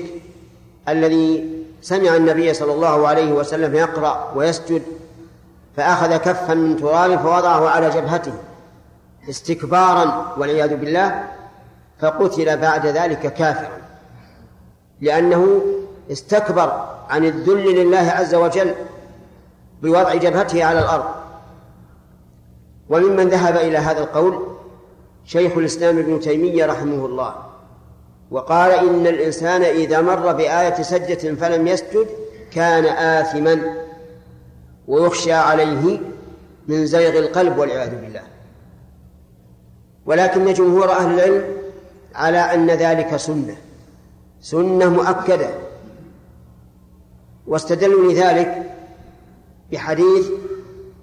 [0.90, 4.82] الذي سمع النبي صلى الله عليه وسلم يقرأ ويسجد
[5.78, 8.34] فأخذ كفا من تراب فوضعه على جبهته
[9.30, 11.24] استكبارا والعياذ بالله
[12.00, 13.87] فقتل بعد ذلك كافرا.
[15.02, 15.62] لأنه
[16.12, 18.76] استكبر عن الذل لله عز وجل
[19.82, 21.06] بوضع جبهته على الأرض.
[22.90, 24.48] وممن ذهب إلى هذا القول
[25.26, 27.36] شيخ الإسلام ابن تيمية رحمه الله
[28.32, 32.08] وقال إن الإنسان إذا مر بآية سجدة فلم يسجد
[32.52, 33.76] كان آثما
[34.88, 36.00] ويخشى عليه
[36.68, 38.24] من زيغ القلب والعياذ بالله.
[40.06, 41.44] ولكن جمهور أهل العلم
[42.16, 43.56] على أن ذلك سنة.
[44.42, 45.50] سنة مؤكدة.
[47.48, 48.76] واستدلوا لذلك
[49.72, 50.28] بحديث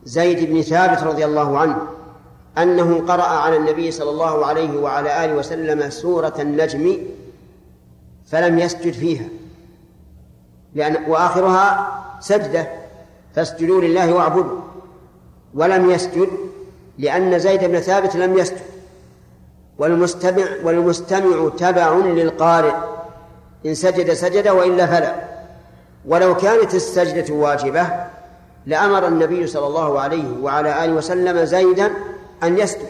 [0.04, 1.76] زيد بن ثابت رضي الله عنه
[2.58, 6.98] أنه قرأ على النبي صلى الله عليه وعلى آله وسلم سورة النجم
[8.26, 9.24] فلم يسجد فيها
[10.74, 12.68] لأن وآخرها سجدة
[13.34, 14.60] فاسجدوا لله واعبدوا
[15.54, 16.28] ولم يسجد
[16.98, 18.58] لأن زيد بن ثابت لم يسجد.
[19.78, 22.93] والمستمع والمستمع تبع للقارئ.
[23.66, 25.14] إن سجد سجد وإلا فلا
[26.06, 27.86] ولو كانت السجدة واجبة
[28.66, 31.90] لأمر النبي صلى الله عليه وعلى آله وسلم زيدا
[32.42, 32.88] أن يسجد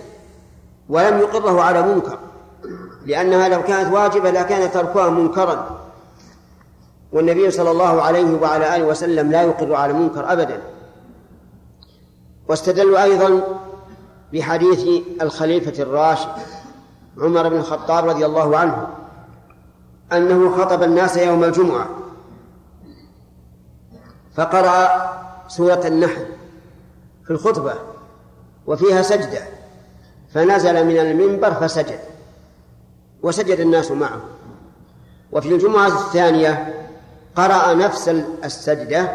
[0.89, 2.18] ولم يقره على منكر
[3.07, 5.81] لأنها لو كانت واجبة لكان تركها منكرا.
[7.12, 10.62] والنبي صلى الله عليه وعلى آله وسلم لا يقر على منكر أبدا.
[12.49, 13.41] واستدلوا أيضا
[14.33, 14.87] بحديث
[15.22, 16.29] الخليفة الراشد
[17.18, 18.87] عمر بن الخطاب رضي الله عنه
[20.12, 21.88] أنه خطب الناس يوم الجمعة.
[24.34, 24.88] فقرأ
[25.48, 26.26] سورة النحل
[27.24, 27.74] في الخطبة
[28.66, 29.42] وفيها سجدة.
[30.34, 32.00] فنزل من المنبر فسجد.
[33.22, 34.20] وسجد الناس معه.
[35.32, 36.74] وفي الجمعة الثانية
[37.36, 38.09] قرأ نفس
[38.44, 39.12] السجدة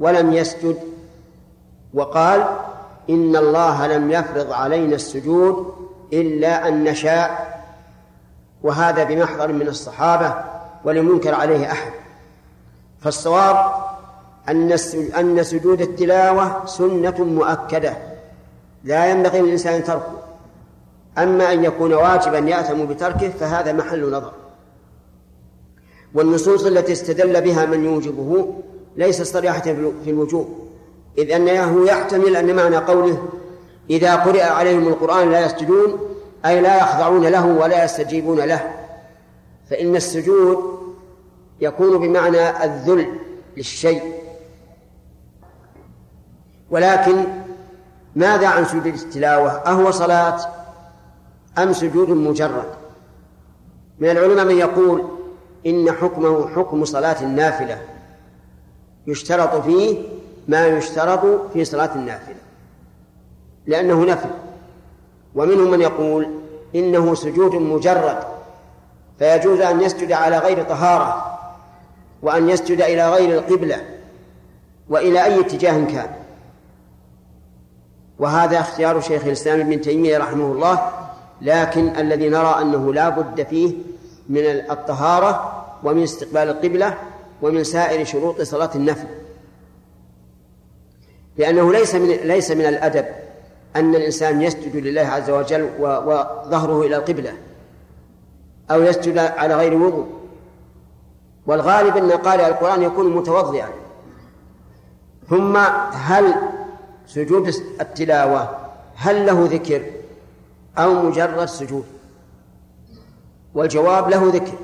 [0.00, 0.76] ولم يسجد.
[1.94, 2.46] وقال
[3.10, 5.74] إن الله لم يفرض علينا السجود
[6.12, 7.57] إلا أن نشاء
[8.62, 10.34] وهذا بمحضر من الصحابة
[10.84, 11.92] ولم ينكر عليه أحد.
[13.00, 13.72] فالصواب
[14.48, 14.72] أن
[15.18, 17.96] أن سجود التلاوة سنة مؤكدة
[18.84, 20.18] لا ينبغي للإنسان تركه.
[21.18, 24.32] أما أن يكون واجبا يأثم بتركه فهذا محل نظر.
[26.14, 28.54] والنصوص التي استدل بها من يوجبه
[28.96, 29.60] ليس صريحة
[30.04, 30.68] في الوجوب
[31.18, 33.28] إذ أنه يحتمل أن معنى قوله
[33.90, 35.98] إذا قرئ عليهم القرآن لا يسجدون
[36.48, 38.70] أي لا يخضعون له ولا يستجيبون له.
[39.70, 40.78] فإن السجود
[41.60, 43.08] يكون بمعنى الذل
[43.56, 44.14] للشيء.
[46.70, 47.24] ولكن
[48.16, 50.40] ماذا عن سجود التلاوة؟ أهو صلاة
[51.58, 52.68] أم سجود مجرد؟
[53.98, 55.08] من العلماء من يقول
[55.66, 57.82] إن حكمه حكم صلاة النافلة.
[59.06, 60.08] يشترط فيه
[60.48, 62.36] ما يشترط في صلاة النافلة.
[63.66, 64.30] لأنه نفل.
[65.34, 66.28] ومنهم من يقول
[66.74, 68.18] إنه سجود مجرد
[69.18, 71.38] فيجوز أن يسجد على غير طهارة
[72.22, 73.82] وأن يسجد إلى غير القبلة
[74.88, 76.10] وإلى أي اتجاه كان.
[78.18, 80.90] وهذا اختيار شيخ الإسلام ابن تيمية رحمه الله
[81.42, 83.72] لكن الذي نرى أنه لا بد فيه
[84.28, 86.98] من الطهارة ومن استقبال القبلة
[87.42, 89.06] ومن سائر شروط صلاة النفل
[91.36, 93.04] لأنه ليس من ليس من الأدب
[93.76, 97.32] أن الإنسان يسجد لله عز وجل وظهره إلى القبلة
[98.70, 100.06] أو يسجد على غير وضوء.
[101.46, 103.68] والغالب أن قارئ القرآن يكون متوضئا.
[105.30, 105.56] ثم
[105.92, 106.34] هل
[107.06, 107.48] سجود
[107.80, 108.56] التلاوة
[108.96, 109.82] هل له ذكر
[110.78, 111.84] أو مجرد سجود؟
[113.54, 114.58] والجواب له ذكر.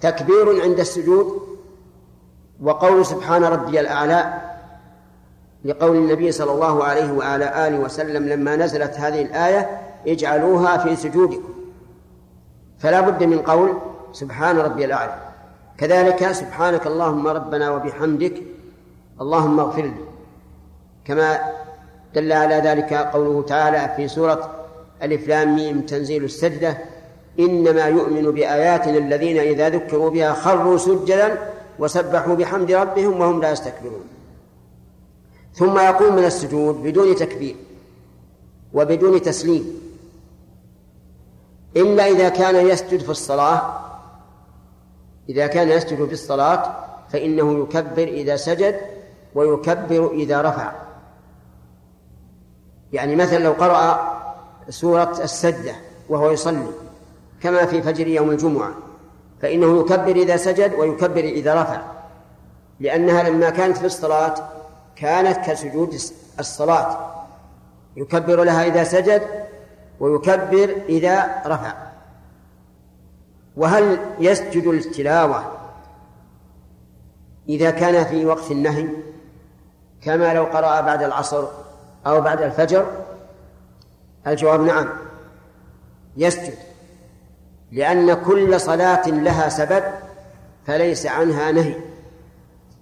[0.00, 1.46] تكبير عند السجود
[2.62, 4.42] وقول سبحان ربي الأعلى
[5.66, 11.54] لقول النبي صلى الله عليه وعلى آله وسلم لما نزلت هذه الآية اجعلوها في سجودكم.
[12.78, 13.72] فلا بد من قول
[14.12, 15.14] سبحان ربي الأعلى.
[15.78, 18.42] كذلك سبحانك اللهم ربنا وبحمدك
[19.20, 20.06] اللهم اغفر لي
[21.04, 21.38] كما
[22.14, 24.50] دل على ذلك قوله تعالى في سورة
[25.02, 26.78] ألف لام ميم تنزيل السجدة
[27.38, 31.38] إنما يؤمن بآياتنا الذين إذا ذكروا بها خروا سجدا
[31.78, 34.04] وسبحوا بحمد ربهم وهم لا يستكبرون.
[35.56, 37.56] ثم يقوم من السجود بدون تكبير
[38.72, 39.80] وبدون تسليم.
[41.76, 43.80] إلا إذا كان يسجد في الصلاة
[45.28, 46.76] إذا كان يسجد في الصلاة
[47.12, 48.80] فإنه يكبر إذا سجد
[49.34, 50.72] ويكبر إذا رفع.
[52.92, 54.16] يعني مثلا لو قرأ
[54.68, 55.74] سورة السجدة
[56.08, 56.66] وهو يصلي
[57.42, 58.74] كما في فجر يوم الجمعة
[59.42, 61.82] فإنه يكبر إذا سجد ويكبر إذا رفع
[62.80, 64.34] لأنها لما كانت في الصلاة
[64.96, 65.94] كانت كسجود
[66.38, 67.12] الصلاة.
[67.96, 69.22] يكبر لها إذا سجد
[70.00, 71.72] ويكبر إذا رفع.
[73.56, 75.52] وهل يسجد التلاوة
[77.48, 78.88] إذا كان في وقت النهي؟
[80.02, 81.44] كما لو قرأ بعد العصر
[82.06, 82.86] أو بعد الفجر؟
[84.26, 84.88] الجواب نعم
[86.16, 86.54] يسجد.
[87.72, 89.84] لأن كل صلاة لها سبب
[90.66, 91.74] فليس عنها نهي.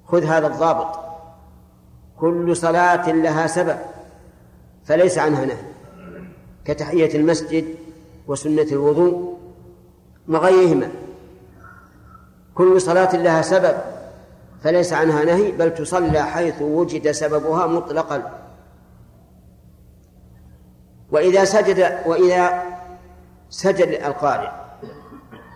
[0.06, 1.03] خذ هذا الضابط.
[2.24, 3.76] كل صلاة لها سبب
[4.84, 5.64] فليس عنها نهي.
[6.64, 7.64] كتحية المسجد
[8.26, 9.38] وسنة الوضوء
[10.28, 10.88] وغيرهما
[12.54, 13.76] كل صلاة لها سبب
[14.62, 18.40] فليس عنها نهي بل تصلى حيث وجد سببها مطلقا.
[21.10, 22.62] وإذا سجد وإذا
[23.50, 24.50] سجد القارئ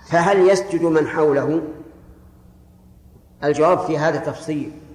[0.09, 1.63] فهل يسجد من حوله؟
[3.45, 4.88] الجواب في هذا تفصيل.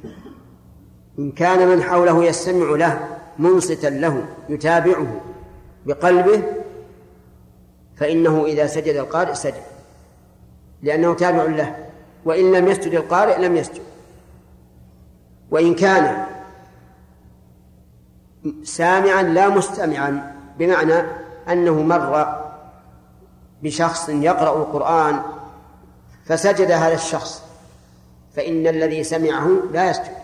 [1.19, 3.07] إن كان من حوله يستمع له
[3.39, 5.21] منصتا له يتابعه
[5.85, 6.43] بقلبه
[7.97, 9.63] فإنه إذا سجد القارئ سجد
[10.81, 11.75] لأنه تابع له.
[12.25, 13.81] وإن لم يسجد القارئ لم يسجد.
[15.51, 16.25] وإن كان
[18.63, 21.03] سامعا لا مستمعا بمعنى
[21.49, 22.43] أنه مر
[23.63, 25.21] بشخص يقرأ القرآن
[26.25, 27.43] فسجد هذا الشخص
[28.35, 30.22] فإن الذي سمعه لا يسجد.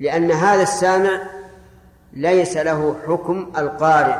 [0.00, 1.22] لأن هذا السامع
[2.12, 4.16] ليس له حكم القارئ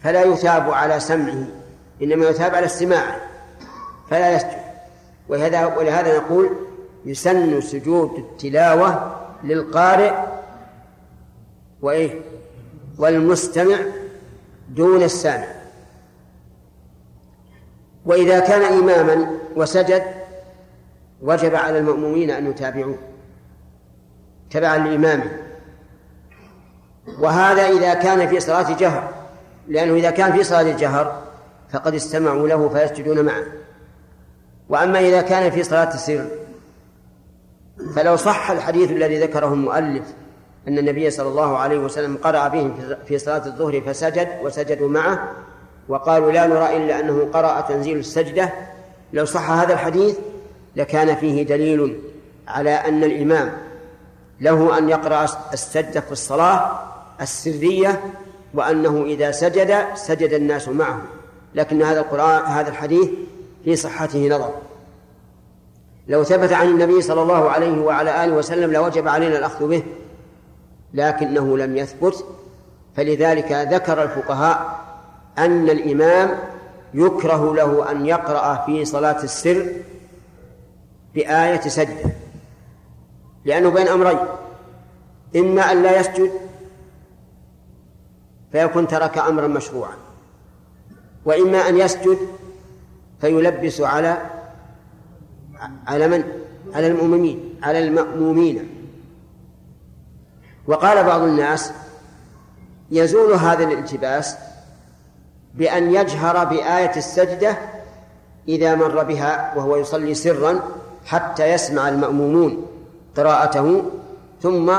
[0.00, 1.46] فلا يثاب على سمعه
[2.02, 3.16] إنما يثاب على استماعه
[4.10, 4.64] فلا يسجد
[5.28, 6.50] ولهذا ولهذا نقول
[7.04, 10.12] يسن سجود التلاوة للقارئ
[11.82, 12.20] وإيه؟
[12.98, 13.76] والمستمع
[14.68, 15.46] دون السامع.
[18.06, 20.02] وإذا كان إماما وسجد
[21.22, 22.98] وجب على المأمومين أن يتابعوه.
[24.54, 25.30] تبعا لإمامه
[27.18, 29.08] وهذا إذا كان في صلاة جهر
[29.68, 31.22] لأنه إذا كان في صلاة الجهر
[31.72, 33.44] فقد استمعوا له فيسجدون معه.
[34.68, 36.26] وأما إذا كان في صلاة السر
[37.96, 40.04] فلو صح الحديث الذي ذكره المؤلف
[40.68, 42.74] أن النبي صلى الله عليه وسلم قرأ بهم
[43.06, 45.32] في صلاة الظهر فسجد وسجدوا معه
[45.88, 48.52] وقالوا لا نرى إلا أنه قرأ تنزيل السجدة
[49.12, 50.18] لو صح هذا الحديث
[50.76, 52.00] لكان فيه دليل
[52.48, 53.52] على أن الإمام
[54.40, 56.80] له أن يقرأ السجدة في الصلاة
[57.20, 58.00] السرية
[58.54, 61.02] وأنه إذا سجد سجد الناس معه.
[61.54, 63.08] لكن هذا القرآن هذا الحديث
[63.64, 64.54] في صحته نظر.
[66.08, 69.82] لو ثبت عن النبي صلى الله عليه وعلى آله وسلم لوجب علينا الأخذ به
[70.94, 72.24] لكنه لم يثبت.
[72.96, 74.84] فلذلك ذكر الفقهاء
[75.38, 76.38] أن الإمام
[76.94, 79.66] يكره له أن يقرأ في صلاة السر
[81.14, 82.23] بآية سجدة.
[83.44, 84.18] لأنه بين أمرين.
[85.36, 86.30] إما أن لا يسجد
[88.52, 89.94] فيكون ترك أمرا مشروعا.
[91.24, 92.18] وإما أن يسجد
[93.20, 94.18] فيلبس على
[95.86, 96.24] على من؟
[96.74, 98.70] على المؤمنين على المأمومين.
[100.66, 101.72] وقال بعض الناس
[102.90, 104.36] يزول هذا الالتباس
[105.54, 107.58] بأن يجهر بآية السجدة
[108.48, 110.60] إذا مر بها وهو يصلي سرا
[111.06, 112.66] حتى يسمع المأمومون.
[113.16, 113.84] قراءته
[114.42, 114.72] ثم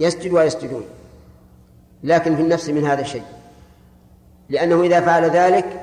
[0.00, 0.84] يسجد ويسجدون.
[2.04, 3.22] لكن في النفس من هذا الشيء.
[4.48, 5.82] لأنه إذا فعل ذلك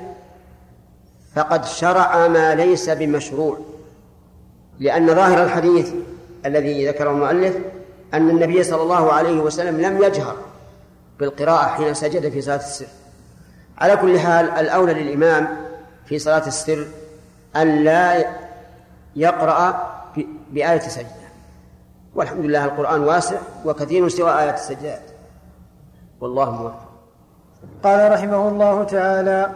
[1.34, 3.58] فقد شرع ما ليس بمشروع.
[4.80, 5.92] لأن ظاهر الحديث
[6.46, 7.56] الذي ذكره المؤلف
[8.14, 10.36] أن النبي صلى الله عليه وسلم لم يجهر
[11.20, 12.86] بالقراءة حين سجد في صلاة السر.
[13.78, 15.48] على كل حال الأولى للإمام
[16.06, 16.86] في صلاة السر
[17.56, 18.24] أن لا
[19.16, 19.92] يقرأ
[20.50, 21.21] بآية سجدة
[22.14, 25.02] والحمد لله القرآن واسع وكثير سوى آيات السجدات
[26.20, 26.92] والله موفق.
[27.84, 29.50] قال رحمه الله تعالى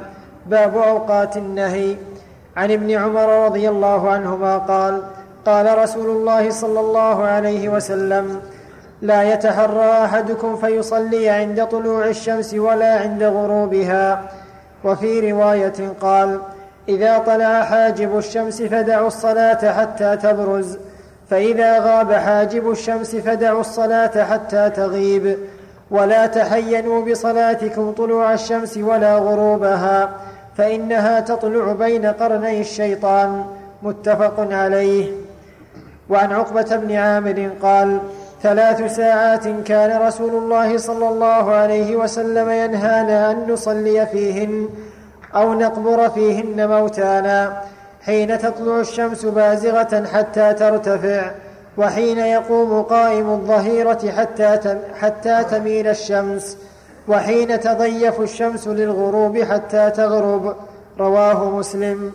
[0.47, 1.97] باب أوقات النهي.
[2.57, 5.03] عن ابن عمر رضي الله عنهما قال
[5.47, 8.41] قال رسول الله صلى الله عليه وسلم
[9.03, 14.31] لا يتحرى أحدكم فيصلي عند طلوع الشمس ولا عند غروبها.
[14.85, 16.41] وفي رواية قال
[16.89, 20.79] إذا طلع حاجب الشمس فدعوا الصلاة حتى تبرز.
[21.31, 25.39] فإذا غاب حاجب الشمس فدعوا الصلاة حتى تغيب.
[25.91, 30.11] ولا تحينوا بصلاتكم طلوع الشمس ولا غروبها
[30.57, 33.45] فإنها تطلع بين قرني الشيطان.
[33.83, 35.13] متفق عليه.
[36.11, 37.99] وعن عقبة بن عامر قال
[38.43, 44.69] ثلاث ساعات كان رسول الله صلى الله عليه وسلم ينهانا أن نصلي فيهن
[45.35, 47.63] أو نقبر فيهن موتانا.
[48.07, 51.31] حين تطلع الشمس بازغة حتى ترتفع
[51.79, 56.59] وحين يقوم قائم الظهيرة حتى حتى تميل الشمس
[57.09, 60.57] وحين تضيف الشمس للغروب حتى تغرب.
[60.99, 62.13] رواه مسلم.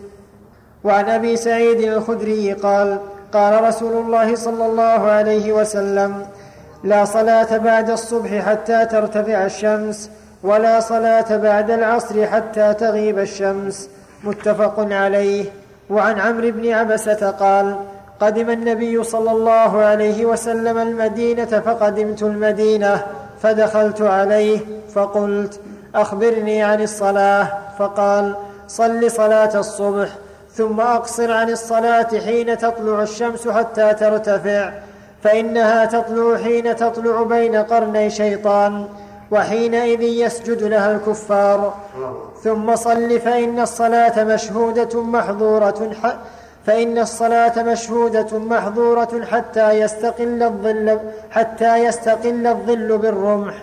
[0.84, 3.00] وعن أبي سعيد الخدري قال
[3.34, 6.26] قال رسول الله صلى الله عليه وسلم
[6.84, 10.10] لا صلاة بعد الصبح حتى ترتفع الشمس
[10.44, 13.89] ولا صلاة بعد العصر حتى تغيب الشمس.
[14.24, 15.61] متفق عليه.
[15.92, 17.76] وعن عمرو بن عبسة قال
[18.20, 23.06] قدم النبي صلى الله عليه وسلم المدينة فقدمت المدينة
[23.42, 24.60] فدخلت عليه
[24.96, 25.60] فقلت
[25.96, 27.48] أخبرني عن الصلاة.
[27.80, 28.36] فقال
[28.68, 30.10] صل صلاة الصبح
[30.54, 34.72] ثم أقصر عن الصلاة حين تطلع الشمس حتى ترتفع
[35.24, 38.86] فإنها تطلع حين تطلع بين قرني شيطان
[39.32, 41.74] وحينئذ يسجد لها الكفار.
[42.44, 45.92] ثم صل فإن الصلاة مشهودة محظورة
[46.66, 51.00] فإن الصلاة مشهودة محظورة حتى يستقل الظل
[51.32, 53.54] حتى يستقل الظل بالرمح.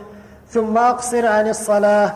[0.51, 2.14] ثم أقصر عن الصلاة.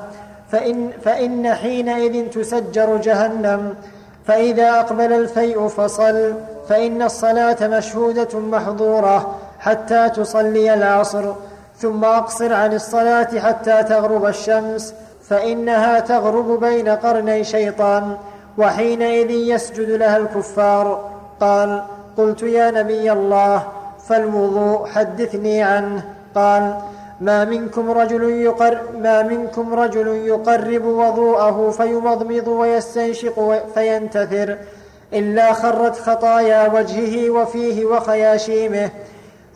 [0.52, 3.74] فإن, فإن حينئذ تسجر جهنم.
[4.26, 6.34] فإذا أقبل الفيء فصل.
[6.68, 11.32] فإن الصلاة مشهودة محظورة حتى تصلي العصر.
[11.78, 14.94] ثم أقصر عن الصلاة حتى تغرب الشمس.
[15.28, 18.16] فإنها تغرب بين قرني شيطان
[18.58, 21.10] وحينئذ يسجد لها الكفار.
[21.40, 21.82] قال
[22.16, 23.62] قلت يا نبي الله
[24.08, 26.04] فالوضوء حدثني عنه.
[26.34, 26.74] قال
[27.20, 34.56] ما منكم رجل يقر ما منكم رجل يقرب وضوءه فيمضمض ويستنشق فينتثر
[35.12, 38.90] إلا خرت خطايا وجهه وفيه وخياشيمه.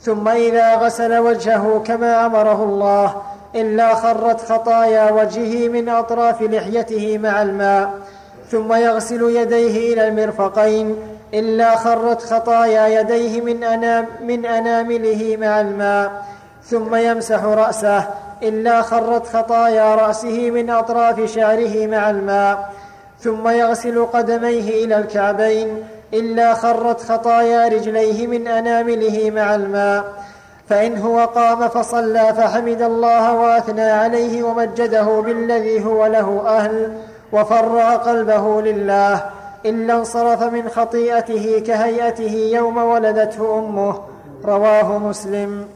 [0.00, 3.16] ثم إذا غسل وجهه كما أمره الله
[3.54, 7.94] إلا خرت خطايا وجهه من أطراف لحيته مع الماء
[8.50, 10.96] ثم يغسل يديه إلى المرفقين
[11.34, 16.24] إلا خرت خطايا يديه من, أنام من أنامله مع الماء
[16.64, 18.04] ثم يمسح رأسه
[18.42, 22.72] إلا خرت خطايا رأسه من أطراف شعره مع الماء
[23.20, 25.84] ثم يغسل قدميه إلى الكعبين
[26.14, 30.04] إلا خرت خطايا رجليه من أنامله مع الماء
[30.68, 36.96] فإن هو قام فصلى فحمد الله وأثنى عليه ومجده بالذي هو له أهل
[37.32, 39.24] وفرغ قلبه لله
[39.66, 44.00] إلا انصرف من خطيئته كهيئته يوم ولدته أمه
[44.44, 45.66] رواه مسلم.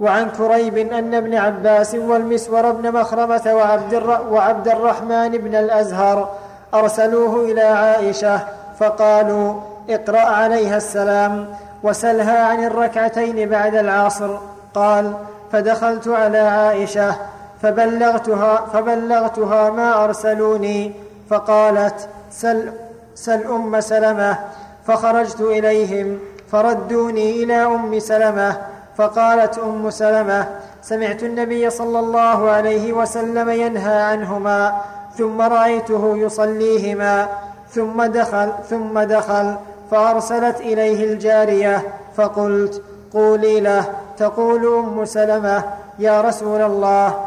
[0.00, 3.94] وعن كريب أن ابن عباس والمسور بن مخرمة وعبد,
[4.30, 6.28] وعبد الرحمن بن الأزهر
[6.74, 8.40] أرسلوه إلى عائشة
[8.78, 9.54] فقالوا
[9.90, 11.46] اقرأ عليها السلام
[11.82, 14.38] وسلها عن الركعتين بعد العصر.
[14.74, 15.14] قال
[15.52, 17.16] فدخلت على عائشة
[17.62, 20.92] فبلغتها فبلغتها ما أرسلوني
[21.30, 22.72] فقالت سل
[23.14, 24.38] سل أم سلمة.
[24.86, 26.18] فخرجت إليهم
[26.52, 28.56] فردوني إلى أم سلمة
[28.96, 30.46] فقالت أم سلمة
[30.82, 34.80] سمعت النبي صلى الله عليه وسلم ينهى عنهما
[35.18, 37.28] ثم رأيته يصليهما
[37.70, 39.56] ثم دخل ثم دخل.
[39.92, 41.82] فأرسلت إليه الجارية
[42.16, 42.82] فقلت
[43.12, 43.84] قولي له.
[44.16, 45.64] تقول أم سلمة
[45.98, 47.26] يا رسول الله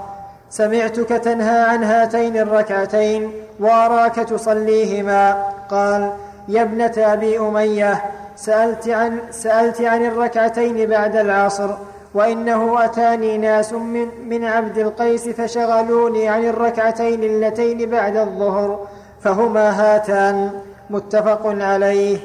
[0.49, 5.43] سمعتك تنهى عن هاتين الركعتين وأراك تصليهما.
[5.69, 6.11] قال
[6.47, 8.03] يا ابنة أبي أمية
[8.35, 11.69] سألت عن, سألت عن الركعتين بعد العصر
[12.13, 18.79] وإنه أتاني ناس من, من عبد القيس فشغلوني عن الركعتين اللتين بعد الظهر
[19.21, 20.51] فهما هاتان.
[20.89, 22.17] متفق عليه.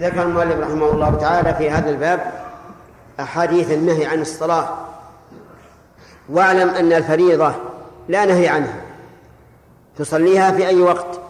[0.00, 2.32] ذكر المؤلف رحمه الله تعالى في هذا الباب
[3.20, 4.68] أحاديث النهي عن الصلاة.
[6.28, 7.54] واعلم أن الفريضة
[8.08, 8.80] لا نهي عنها.
[9.98, 11.20] تصليها في أي وقت.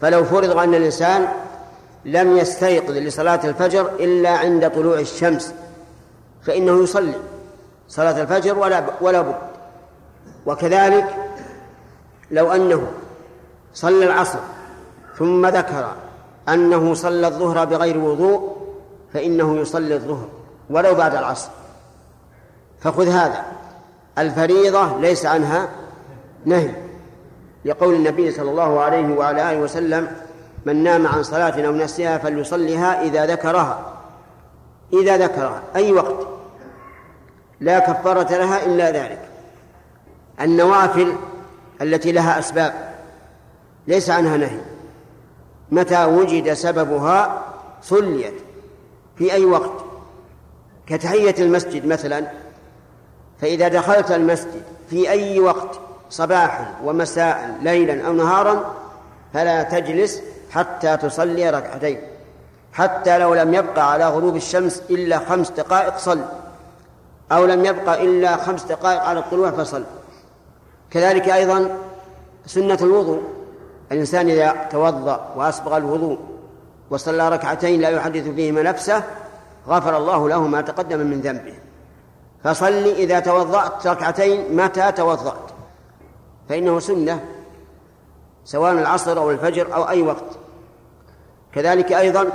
[0.00, 1.28] فلو فرض أن الإنسان
[2.04, 5.54] لم يستيقظ لصلاة الفجر إلا عند طلوع الشمس
[6.42, 7.14] فإنه يصلي
[7.88, 9.38] صلاة الفجر ولا ولا بد.
[10.46, 11.06] وكذلك
[12.30, 12.86] لو أنه
[13.74, 14.38] صلى العصر
[15.18, 15.92] ثم ذكر
[16.48, 18.56] أنه صلى الظهر بغير وضوء
[19.12, 20.28] فإنه يصلي الظهر
[20.70, 21.50] ولو بعد العصر.
[22.80, 23.44] فخذ هذا.
[24.18, 25.68] الفريضة ليس عنها
[26.44, 26.70] نهي.
[27.64, 30.16] لقول النبي صلى الله عليه وعلى آله وسلم
[30.66, 33.94] من نام عن صلاة أو نسيها فليصليها إذا ذكرها.
[34.92, 36.26] إذا ذكرها أي وقت.
[37.60, 39.28] لا كفارة لها إلا ذلك.
[40.40, 41.12] النوافل
[41.82, 42.94] التي لها أسباب
[43.86, 44.60] ليس عنها نهي.
[45.70, 47.44] متى وجد سببها
[47.82, 48.34] صليت
[49.16, 49.84] في أي وقت؟
[50.86, 52.26] كتحية المسجد مثلا.
[53.40, 58.74] فإذا دخلت المسجد في أي وقت؟ صباحا ومساء ليلا أو نهارا
[59.34, 62.00] فلا تجلس حتى تصلي ركعتين.
[62.72, 66.20] حتى لو لم يبقى على غروب الشمس إلا خمس دقائق صل.
[67.32, 69.84] أو لم يبقى إلا خمس دقائق على الطلوع فصل.
[70.90, 71.76] كذلك أيضا
[72.46, 73.22] سنة الوضوء.
[73.92, 76.18] الإنسان إذا توضأ وأسبغ الوضوء
[76.90, 79.02] وصلى ركعتين لا يحدث فيهما نفسه
[79.68, 81.54] غفر الله له ما تقدم من ذنبه.
[82.44, 85.50] فصل إذا توضأت ركعتين متى توضأت.
[86.48, 87.24] فإنه سنة
[88.44, 90.38] سواء العصر أو الفجر أو أي وقت.
[91.54, 92.26] كذلك أيضا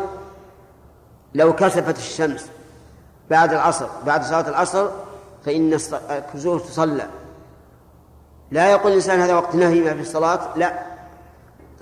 [1.33, 2.45] لو كسفت الشمس
[3.29, 4.87] بعد العصر بعد صلاة العصر
[5.45, 5.77] فإن
[6.11, 7.07] الكسوف تصلى.
[8.51, 10.92] لا يقول الإنسان هذا وقت نهي ما في الصلاة لا.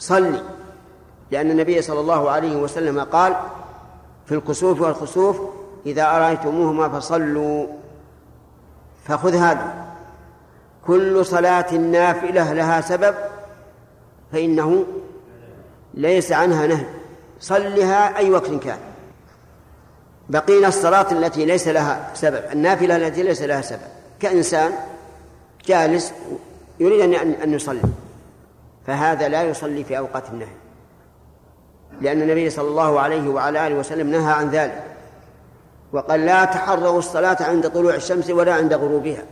[0.02, 0.42] صلي.
[1.32, 3.36] لأن النبي صلى الله عليه وسلم قال
[4.26, 5.42] في الكسوف والخسوف
[5.86, 7.68] إذا أرأيتموهما فصلوا.
[9.06, 9.86] فخذ هذا.
[10.88, 13.16] كل صلاة نافلة لها سبب
[14.32, 14.86] فإنه
[15.94, 16.86] ليس عنها نهي.
[17.40, 18.80] صلها أي وقت كان.
[20.30, 23.82] بقينا الصلاة التي ليس لها سبب النافلة التي ليس لها سبب.
[24.20, 24.72] كإنسان
[25.66, 26.14] جالس
[26.80, 27.82] يريد أن يصلي.
[28.88, 30.56] فهذا لا يصلي في أوقات النهي.
[32.02, 34.84] لأن النبي صلى الله عليه وعلى آله وسلم نهى عن ذلك.
[35.94, 39.24] وقال لا تحرروا الصلاة عند طلوع الشمس ولا عند غروبها.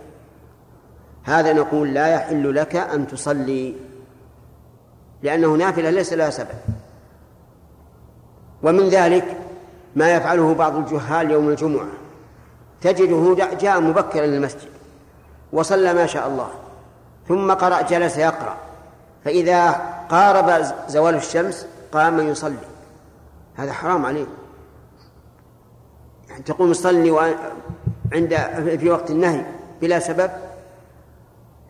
[1.23, 3.75] هذا نقول لا يحل لك أن تصلي.
[5.23, 6.59] لأنه نافلة ليس لها سبب.
[8.63, 9.37] ومن ذلك
[9.95, 11.87] ما يفعله بعض الجهال يوم الجمعة.
[12.81, 14.69] تجده جاء مبكرا للمسجد
[15.53, 16.49] وصلى ما شاء الله
[17.27, 18.57] ثم قرأ جلس يقرأ.
[19.25, 19.71] فإذا
[20.09, 22.55] قارب زوال الشمس قام يصلي.
[23.55, 24.25] هذا حرام عليه.
[26.29, 27.35] يعني تقوم تصلي
[28.13, 28.35] عند
[28.79, 29.45] في وقت النهي
[29.81, 30.31] بلا سبب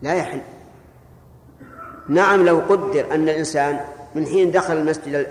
[0.02, 0.40] لا يحل.
[2.08, 3.80] نعم لو قدر أن الإنسان
[4.14, 5.26] من حين دخل المسجد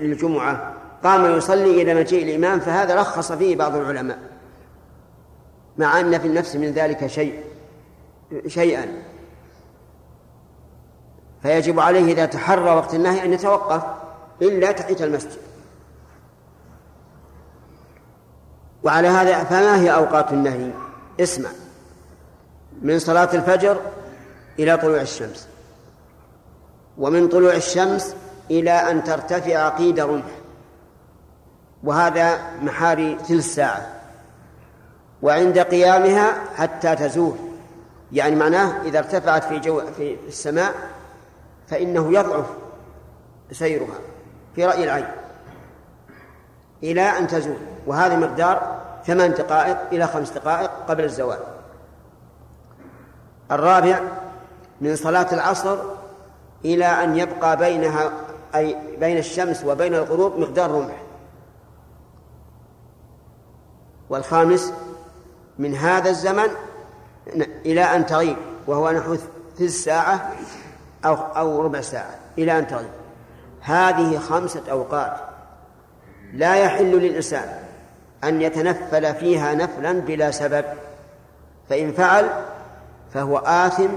[0.00, 0.74] للجمعة
[1.04, 4.18] قام يصلي إلى مجيء الإمام فهذا رخص فيه بعض العلماء.
[5.78, 7.44] مع أن في النفس من ذلك شيء
[8.46, 8.86] شيئا.
[11.42, 13.82] فيجب عليه إذا تحرى وقت النهي أن يتوقف
[14.42, 15.38] إلا تحت المسجد.
[18.82, 20.70] وعلى هذا فما هي أوقات النهي؟
[21.20, 21.48] اسمع.
[22.82, 23.80] من صلاة الفجر
[24.58, 25.48] إلى طلوع الشمس.
[26.98, 28.14] ومن طلوع الشمس
[28.50, 30.24] إلى أن ترتفع قيد رمح.
[31.84, 33.86] وهذا محاري ثلث ساعة
[35.22, 37.36] وعند قيامها حتى تزول.
[38.12, 40.74] يعني معناه إذا ارتفعت في جو في السماء
[41.70, 42.46] فإنه يضعف
[43.52, 43.98] سيرها
[44.54, 45.08] في رأي العين
[46.82, 47.56] إلى أن تزول
[47.86, 51.38] وهذا مقدار ثمان دقائق إلى خمس دقائق قبل الزوال.
[53.50, 54.00] الرابع
[54.80, 55.78] من صلاة العصر
[56.64, 58.10] إلى أن يبقى بينها
[58.54, 61.02] أي بين الشمس وبين الغروب مقدار رمح
[64.10, 64.72] والخامس
[65.58, 66.48] من هذا الزمن
[67.66, 68.36] إلى أن تغيب
[68.66, 69.16] وهو نحو
[69.58, 70.32] ثلث ساعة
[71.04, 72.90] أو أو ربع ساعة إلى أن تغيب.
[73.60, 75.16] هذه خمسة أوقات
[76.32, 77.48] لا يحل للإنسان
[78.24, 80.64] أن يتنفل فيها نفلا بلا سبب
[81.68, 82.30] فإن فعل
[83.14, 83.88] فهو آثم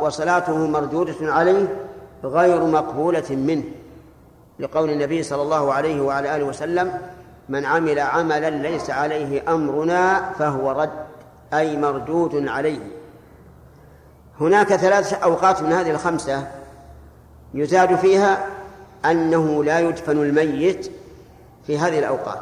[0.00, 1.66] وصلاته مردودة عليه
[2.24, 3.64] غير مقبولة منه.
[4.58, 7.00] لقول النبي صلى الله عليه وعلى آله وسلم
[7.48, 10.90] من عمل عملا ليس عليه أمرنا فهو رد
[11.54, 13.03] أي مردود عليه.
[14.40, 16.50] هناك ثلاث أوقات من هذه الخمسة
[17.54, 18.46] يزاد فيها
[19.04, 20.92] أنه لا يدفن الميت
[21.66, 22.40] في هذه الأوقات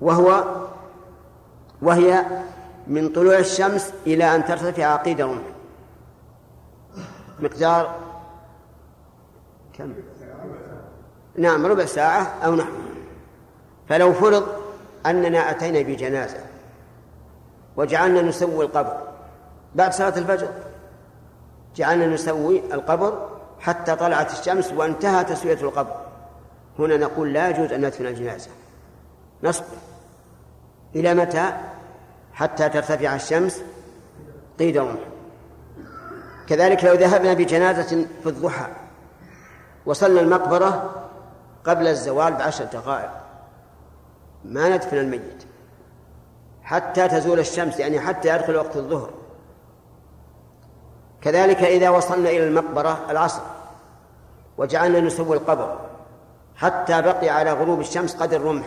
[0.00, 0.44] وهو
[1.82, 2.24] وهي
[2.86, 5.42] من طلوع الشمس إلى أن ترتفع عقيدة رمح.
[7.40, 7.94] مقدار
[9.78, 9.94] كم؟
[11.38, 12.72] نعم ربع ساعة أو نحو.
[13.88, 14.46] فلو فرض
[15.06, 16.40] أننا أتينا بجنازة
[17.76, 19.05] وجعلنا نسوي القبر
[19.76, 20.48] بعد صلاة الفجر.
[21.76, 23.28] جعلنا نسوي القبر
[23.60, 25.96] حتى طلعت الشمس وانتهى تسوية القبر.
[26.78, 28.50] هنا نقول لا يجوز أن ندفن الجنازة.
[29.42, 29.66] نصبر
[30.94, 31.52] إلى متى؟
[32.32, 33.62] حتى ترتفع الشمس
[34.58, 35.00] قيد رمح
[36.46, 38.66] كذلك لو ذهبنا بجنازة في الضحى
[39.86, 40.94] وصلنا المقبرة
[41.64, 43.10] قبل الزوال بعشر دقائق
[44.44, 45.44] ما ندفن الميت.
[46.62, 49.10] حتى تزول الشمس يعني حتى يدخل وقت الظهر.
[51.26, 53.40] كذلك إذا وصلنا إلى المقبرة العصر
[54.58, 55.78] وجعلنا نسوي القبر
[56.56, 58.66] حتى بقي على غروب الشمس قدر رمح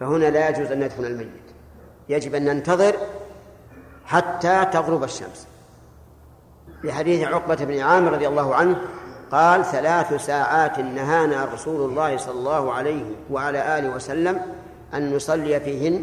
[0.00, 1.28] فهنا لا يجوز أن ندفن الميت.
[2.08, 2.96] يجب أن ننتظر
[4.06, 5.46] حتى تغرب الشمس.
[6.82, 8.76] في حديث عقبة بن عامر رضي الله عنه
[9.32, 14.40] قال ثلاث ساعات نهانا رسول الله صلى الله عليه وعلى آله وسلم
[14.94, 16.02] أن نصلي فيهن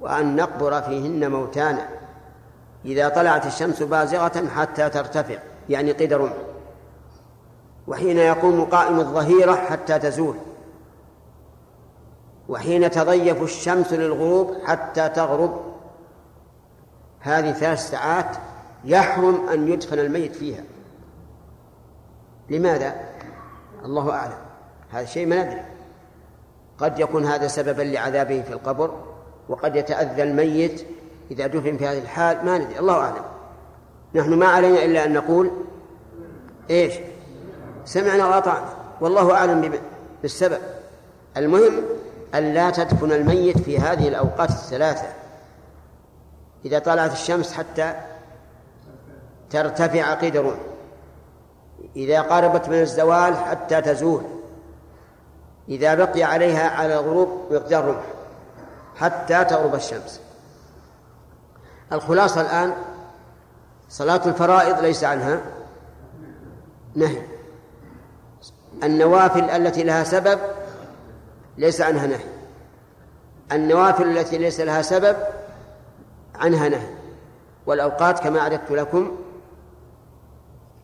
[0.00, 2.03] وأن نقبر فيهن موتانا.
[2.84, 5.38] إذا طلعت الشمس بازغة حتى ترتفع
[5.68, 6.32] يعني قدر
[7.86, 10.36] وحين يقوم قائم الظهيرة حتى تزول.
[12.48, 15.60] وحين تضيف الشمس للغروب حتى تغرب.
[17.20, 18.36] هذه ثلاث ساعات
[18.84, 20.64] يحرم أن يدفن الميت فيها.
[22.50, 22.94] لماذا؟
[23.84, 24.38] الله أعلم.
[24.90, 25.62] هذا شيء ما ندري.
[26.78, 28.90] قد يكون هذا سببا لعذابه في القبر
[29.48, 30.86] وقد يتأذى الميت
[31.30, 33.24] إذا دفن في هذه الحال ما ندري الله أعلم.
[34.14, 35.50] نحن ما علينا إلا أن نقول
[36.70, 36.94] إيش؟
[37.84, 38.68] سمعنا وأطعنا.
[39.00, 39.80] والله أعلم
[40.22, 40.58] بالسبب.
[41.36, 41.82] المهم
[42.34, 45.06] أن لا تدفن الميت في هذه الأوقات الثلاثة.
[46.64, 47.94] إذا طلعت الشمس حتى
[49.50, 50.54] ترتفع روح
[51.96, 54.22] إذا قاربت من الزوال حتى تزول.
[55.68, 58.04] إذا بقي عليها على الغروب مقدار رمح
[58.96, 60.20] حتى تغرب الشمس.
[61.94, 62.74] الخلاصة الآن
[63.88, 65.40] صلاة الفرائض ليس عنها.
[66.94, 67.22] نهي.
[68.82, 70.38] النوافل التي لها سبب
[71.58, 72.24] ليس عنها نهي.
[73.52, 75.16] النوافل التي ليس لها سبب
[76.34, 76.94] عنها نهي.
[77.66, 79.16] والأوقات كما أعددت لكم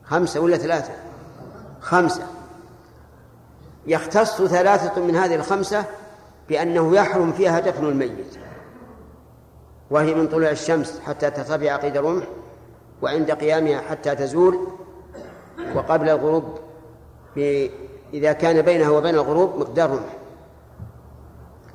[0.05, 0.93] خمسة ولا ثلاثة؟
[1.81, 2.27] خمسة.
[3.87, 5.85] يختص ثلاثة من هذه الخمسة
[6.49, 8.39] بأنه يحرم فيها دفن الميت.
[9.91, 12.25] وهي من طلوع الشمس حتى ترتفع قيد الرمح
[13.03, 14.59] وعند قيامها حتى تزول
[15.75, 16.45] وقبل الغروب
[18.15, 20.17] إذا كان بينها وبين الغروب مقدار رمح.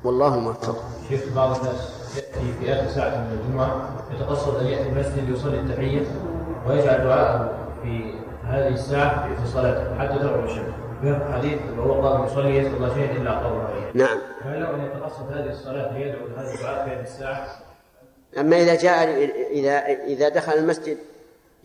[0.04, 0.76] والله الموفق.
[1.08, 6.06] شيخ بعض الناس يأتي في آخر ساعة من الجمعة يتقصد أن يأتي المسجد ليصلي التحية
[6.68, 7.50] ويجعل دعاءه
[7.82, 8.14] في
[8.44, 10.74] هذه الساعة في صلاته حتى تغرب الشمس.
[11.32, 14.18] حديث وهو قال يصلي يسأل الله شيئا إلا أعطاه نعم.
[14.44, 17.46] فهل له أن يتقصد هذه الصلاة ليدعو هذا الدعاء في هذه الساعة؟
[18.38, 19.08] أما إذا جاء
[19.50, 20.98] إذا إذا دخل المسجد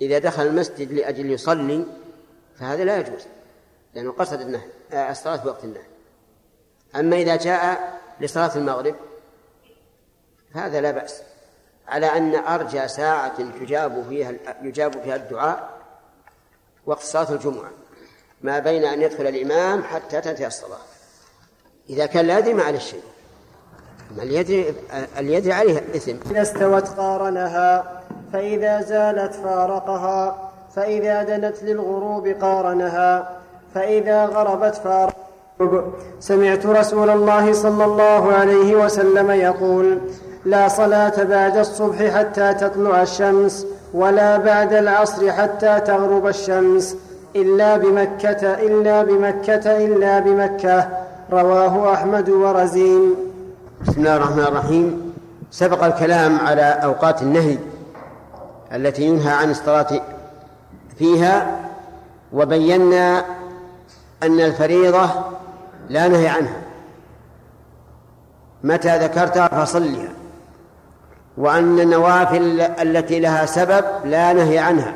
[0.01, 1.85] إذا دخل المسجد لأجل يصلي
[2.59, 3.27] فهذا لا يجوز
[3.93, 5.83] لأنه قصد النهي آه، الصلاة في وقت النهي.
[6.95, 8.95] أما إذا جاء لصلاة المغرب
[10.53, 11.21] هذا لا بأس
[11.87, 15.81] على أن أرجى ساعة تجاب فيها يجاب فيها الدعاء
[16.85, 17.71] وقت صلاة الجمعة
[18.41, 20.81] ما بين أن يدخل الإمام حتى تنتهي الصلاة.
[21.89, 23.03] إذا كان لا يدري ما عليه شيء
[24.19, 24.65] اليد
[25.19, 27.83] اليد عليها إثم إذا استوت قارنها
[28.33, 30.51] فإذا زالت فارقها.
[30.75, 33.29] فإذا دنت للغروب قارنها.
[33.75, 35.15] فإذا غربت فارق
[36.19, 39.99] سمعت رسول الله صلى الله عليه وسلم يقول
[40.45, 46.95] لا صلاة بعد الصبح حتى تطلع الشمس ولا بعد العصر حتى تغرب الشمس.
[47.35, 50.89] إلا بمكة إلا بمكة إلا بمكة.
[51.31, 53.30] رواه أحمد ورزين.
[53.87, 55.13] بسم الله الرحمن الرحيم.
[55.51, 57.57] سبق الكلام على أوقات النهي
[58.71, 60.01] التي ينهى عن الصلاة
[60.97, 61.59] فيها
[62.33, 63.25] وبينا
[64.23, 65.09] أن الفريضة
[65.89, 66.61] لا نهي عنها.
[68.63, 70.09] متى ذكرتها فصلها
[71.37, 74.93] وأن النوافل التي لها سبب لا نهي عنها.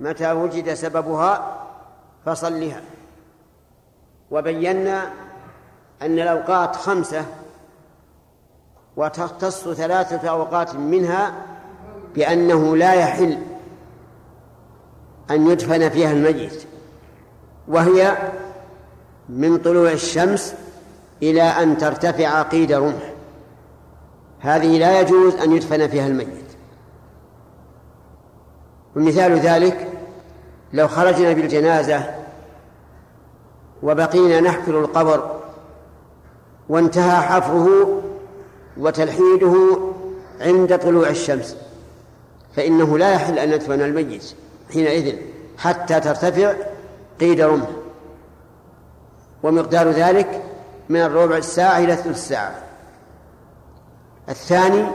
[0.00, 1.56] متى وجد سببها
[2.26, 2.80] فصلها
[4.30, 5.02] وبينا
[6.02, 7.24] أن الأوقات خمسة
[8.96, 11.32] وتختص ثلاثة أوقات منها
[12.14, 13.38] بأنه لا يحل
[15.30, 16.66] أن يدفن فيها الميت
[17.68, 18.16] وهي
[19.28, 20.54] من طلوع الشمس
[21.22, 23.12] إلى أن ترتفع قيد رمح.
[24.40, 26.46] هذه لا يجوز أن يدفن فيها الميت.
[28.96, 29.88] ومثال ذلك
[30.72, 32.14] لو خرجنا بالجنازة
[33.82, 35.40] وبقينا نحفر القبر
[36.68, 38.02] وانتهى حفره
[38.78, 39.78] وتلحيده
[40.40, 41.56] عند طلوع الشمس
[42.56, 44.34] فإنه لا يحل أن ندفن الميت
[44.72, 45.16] حينئذ
[45.58, 46.52] حتى ترتفع
[47.20, 47.68] قيد رمح.
[49.42, 50.42] ومقدار ذلك
[50.88, 52.62] من الربع الساعة إلى ثلث ساعة.
[54.28, 54.86] الثاني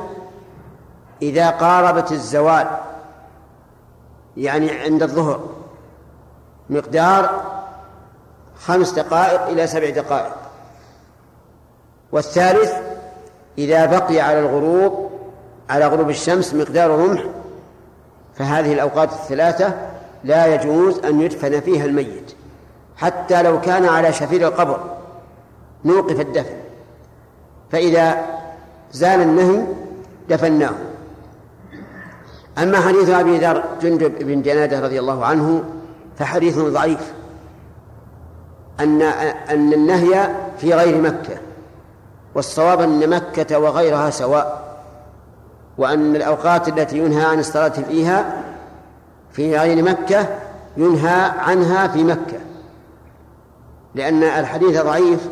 [1.21, 2.67] إذا قاربت الزوال
[4.37, 5.49] يعني عند الظهر
[6.69, 7.51] مقدار
[8.65, 10.35] خمس دقائق إلى سبع دقائق.
[12.11, 12.90] والثالث
[13.57, 15.09] إذا بقي على الغروب
[15.69, 17.23] على غروب الشمس مقدار رمح
[18.35, 19.73] فهذه الأوقات الثلاثة
[20.23, 22.33] لا يجوز أن يدفن فيها الميت.
[22.97, 24.79] حتى لو كان على شفير القبر
[25.85, 26.55] نوقف الدفن.
[27.71, 28.25] فإذا
[28.91, 29.63] زال النهي
[30.29, 30.73] دفناه.
[32.57, 35.63] أما حديث أبي ذر جندب بن جنادة رضي الله عنه
[36.17, 37.13] فحديث ضعيف.
[38.79, 39.01] أن
[39.49, 41.37] أن النهي في غير مكة.
[42.35, 44.61] والصواب أن مكة وغيرها سواء
[45.77, 48.43] وأن الأوقات التي ينهى عن الصلاة فيها
[49.31, 50.27] في غير مكة
[50.77, 52.39] ينهى عنها في مكة.
[53.95, 55.29] لأن الحديث ضعيف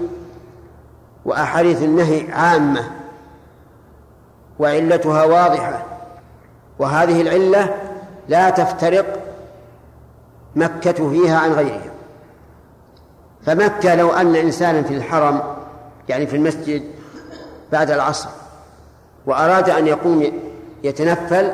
[1.26, 2.84] وأحاديث النهي عامة
[4.60, 5.86] وعلتها واضحة
[6.80, 7.76] وهذه العلة
[8.28, 9.20] لا تفترق
[10.56, 11.92] مكة فيها عن غيرها.
[13.46, 15.59] فمكة لو أن إنسانا في الحرم
[16.10, 16.84] يعني في المسجد
[17.72, 18.30] بعد العصر
[19.26, 20.32] وأراد أن يقوم
[20.84, 21.52] يتنفل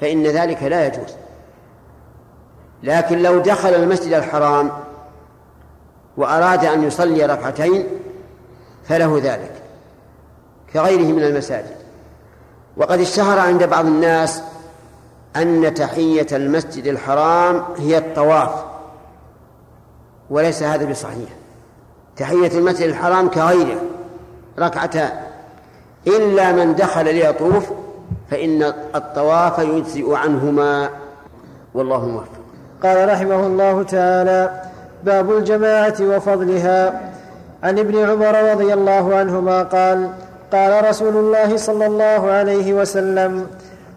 [0.00, 1.14] فإن ذلك لا يجوز.
[2.82, 4.70] لكن لو دخل المسجد الحرام
[6.16, 7.86] وأراد أن يصلي ركعتين
[8.84, 9.52] فله ذلك
[10.72, 11.76] كغيره من المساجد.
[12.76, 14.42] وقد اشتهر عند بعض الناس
[15.36, 18.64] أن تحية المسجد الحرام هي الطواف
[20.30, 21.43] وليس هذا بصحيح.
[22.16, 23.76] تحية المسجد الحرام كغيره.
[24.58, 25.10] ركعتان
[26.06, 27.70] إلا من دخل ليطوف
[28.30, 28.62] فإن
[28.94, 30.88] الطواف يجزئ عنهما.
[31.74, 32.28] والله موفق.
[32.82, 34.62] قال رحمه الله تعالى
[35.04, 37.00] باب الجماعة وفضلها.
[37.62, 40.10] عن ابن عمر رضي الله عنهما قال
[40.52, 43.46] قال رسول الله صلى الله عليه وسلم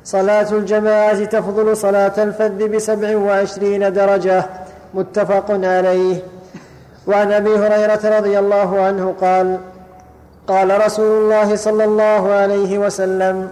[0.03, 4.45] صلاة الجماعة تفضل صلاة الفذ بسبع وعشرين درجة.
[4.94, 6.22] متفق عليه.
[7.08, 9.60] وعن أبي هريرة رضي الله عنه قال
[10.48, 13.50] قال رسول الله صلى الله عليه وسلم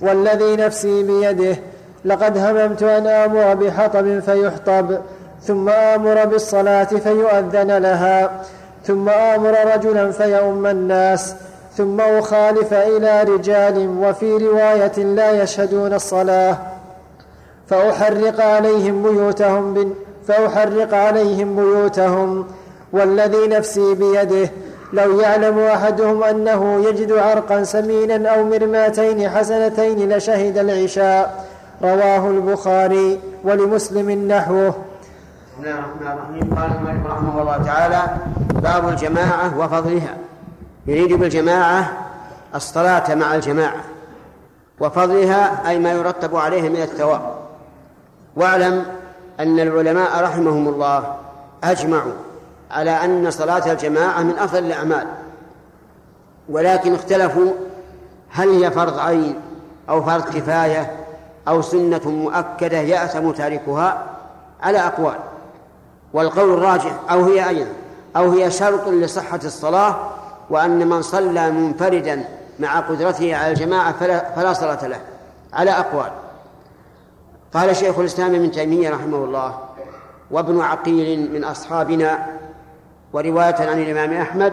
[0.00, 1.56] والذي نفسي بيده
[2.04, 4.98] لقد هممت أن آمر بحطب فيحطب
[5.42, 8.30] ثم آمر بالصلاة فيؤذن لها
[8.84, 11.34] ثم آمر رجلا فيؤم الناس
[11.76, 16.56] ثم أخالف إلى رجال وفي رواية لا يشهدون الصلاة
[17.68, 19.94] فأحرق عليهم بيوتهم
[20.28, 22.46] فأحرق عليهم بيوتهم
[22.96, 24.50] والذي نفسي بيده
[24.92, 31.46] لو يعلم أحدهم أنه يجد عرقا سمينا أو مرماتين حسنتين لشهد العشاء.
[31.82, 34.68] رواه البخاري ولمسلم نحوه.
[34.68, 36.54] بسم الله الرحمن الرحيم.
[36.58, 38.02] قال المؤلف رحمه الله تعالى
[38.62, 40.16] باب الجماعة وفضلها.
[40.86, 41.92] يريد بالجماعة
[42.54, 43.80] الصلاة مع الجماعة
[44.80, 47.34] وفضلها أي ما يرتب عليها من الثواب.
[48.36, 48.84] واعلم
[49.40, 51.16] أن العلماء رحمهم الله
[51.64, 52.12] أجمعوا
[52.70, 55.06] على أن صلاة الجماعة من أفضل الأعمال.
[56.48, 57.52] ولكن اختلفوا
[58.30, 59.40] هل هي فرض عين
[59.88, 60.92] أو فرض كفاية
[61.48, 64.06] أو سنة مؤكدة يأثم تاركها
[64.62, 65.16] على أقوال.
[66.12, 67.70] والقول الراجح أو هي أيضا
[68.16, 69.96] أو هي شرط لصحة الصلاة
[70.50, 72.24] وأن من صلى منفردا
[72.58, 75.00] مع قدرته على الجماعة فلا, فلا صلاة له.
[75.52, 76.10] على أقوال.
[77.54, 79.58] قال شيخ الإسلام ابن تيمية رحمه الله
[80.30, 82.26] وابن عقيل من أصحابنا
[83.16, 84.52] ورواية عن الإمام أحمد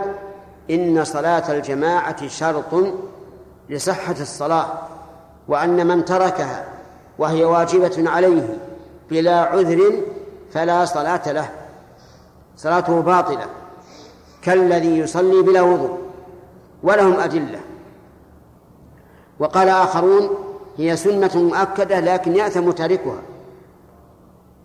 [0.71, 2.93] إن صلاة الجماعة شرط
[3.69, 4.67] لصحة الصلاة
[5.47, 6.65] وأن من تركها
[7.19, 8.57] وهي واجبة عليه
[9.09, 9.91] بلا عذر
[10.53, 11.49] فلا صلاة له.
[12.57, 13.45] صلاته باطلة
[14.41, 15.97] كالذي يصلي بلا وضوء
[16.83, 17.59] ولهم أدلة.
[19.39, 20.29] وقال آخرون
[20.77, 23.21] هي سنة مؤكدة لكن يأثم تاركها.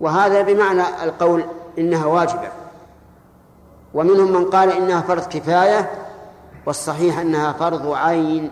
[0.01, 1.45] وهذا بمعنى القول
[1.79, 2.49] إنها واجبة.
[3.95, 5.91] ومنهم من قال إنها فرض كفاية
[6.67, 8.51] والصحيح أنها فرض عين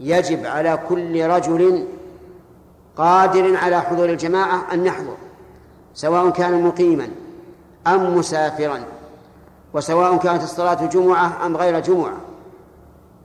[0.00, 1.86] يجب على كل رجل
[2.96, 5.16] قادر على حضور الجماعة أن يحضر
[5.94, 7.08] سواء كان مقيما
[7.86, 8.84] أم مسافرا
[9.74, 12.16] وسواء كانت الصلاة جمعة أم غير جمعة.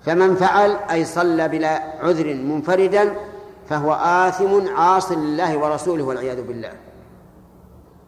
[0.06, 3.16] فمن فعل أي صلى بلا عذر منفردا
[3.70, 6.72] فهو آثم عاص لله ورسوله والعياذ بالله.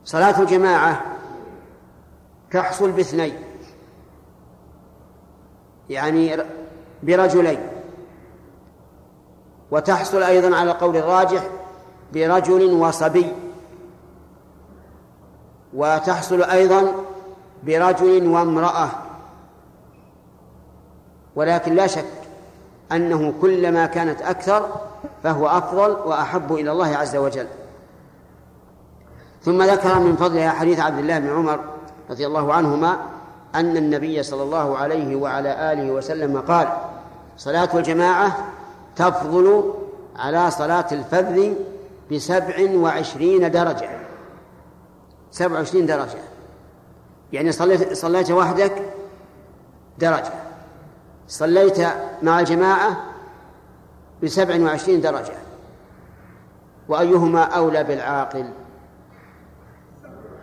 [0.05, 1.01] صلاة الجماعة
[2.53, 3.33] تحصل باثنين.
[5.89, 6.37] يعني
[7.03, 7.59] برجلين.
[9.71, 11.47] وتحصل أيضا على القول الراجح
[12.13, 13.33] برجل وصبي.
[15.73, 16.93] وتحصل أيضا
[17.63, 18.89] برجل وامرأة.
[21.35, 22.05] ولكن لا شك
[22.91, 24.69] أنه كلما كانت أكثر
[25.23, 27.47] فهو أفضل وأحب إلى الله عز وجل.
[29.41, 31.72] ثم ذكر من فضلها حديث عبد الله بن عمر
[32.13, 32.97] رضي الله عنهما
[33.55, 36.67] أن النبي صلى الله عليه وعلى آله وسلم قال
[37.37, 38.37] صلاة الجماعة
[38.95, 39.73] تفضل
[40.15, 41.53] على صلاة الفذ
[42.11, 43.89] بسبع وعشرين درجة.
[45.31, 46.19] سبع وعشرين درجة.
[47.33, 48.93] يعني صليت صليت وحدك
[49.99, 50.33] درجة.
[51.27, 51.79] صليت
[52.21, 52.97] مع الجماعة
[54.23, 55.35] بسبع وعشرين درجة.
[56.89, 58.49] وأيهما أولى بالعاقل؟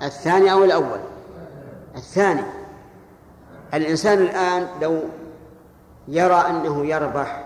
[0.03, 1.01] الثاني أو الأول؟
[1.97, 2.43] الثاني
[3.75, 5.01] الإنسان الآن لو
[6.09, 7.45] يرى أنه يربح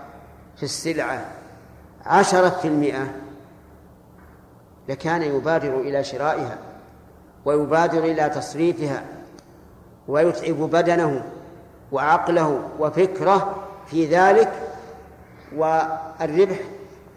[0.57, 1.25] في السلعة
[2.05, 3.07] عشرة في المئة
[4.89, 6.57] لكان يبادر إلى شرائها
[7.45, 9.03] ويبادر إلى تصريفها
[10.07, 11.23] ويتعب بدنه
[11.91, 13.55] وعقله وفكره
[13.87, 14.51] في ذلك
[15.55, 16.59] والربح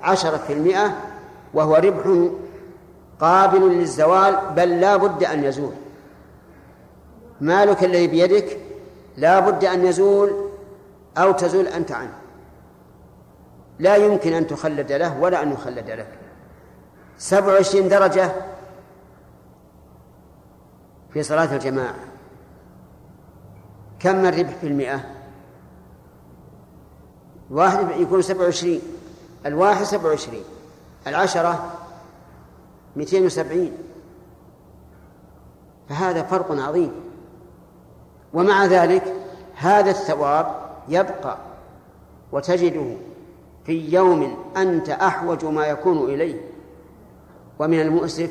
[0.02, 0.96] عشرة في المئة
[1.54, 2.30] وهو ربح
[3.20, 5.72] قابل للزوال بل لا بد أن يزول.
[7.40, 8.60] مالك الذي بيدك
[9.16, 10.50] لا بد أن يزول
[11.18, 12.18] أو تزول أنت عنه.
[13.78, 16.18] لا يمكن أن تخلد له ولا أن يخلد لك.
[17.18, 18.32] سبع وعشرين درجة
[21.12, 21.94] في صلاة الجماعة.
[24.00, 25.00] كم الربح في المئة؟
[27.50, 28.80] واحد يكون سبع وعشرين.
[29.46, 30.44] الواحد سبع وعشرين.
[31.06, 31.72] العشرة
[32.96, 33.72] مئتين وسبعين.
[35.88, 37.07] فهذا فرق عظيم.
[38.32, 39.14] ومع ذلك
[39.56, 40.54] هذا الثواب
[40.88, 41.38] يبقى
[42.32, 42.96] وتجده
[43.66, 46.40] في يوم أنت أحوج ما يكون إليه.
[47.58, 48.30] ومن المؤسف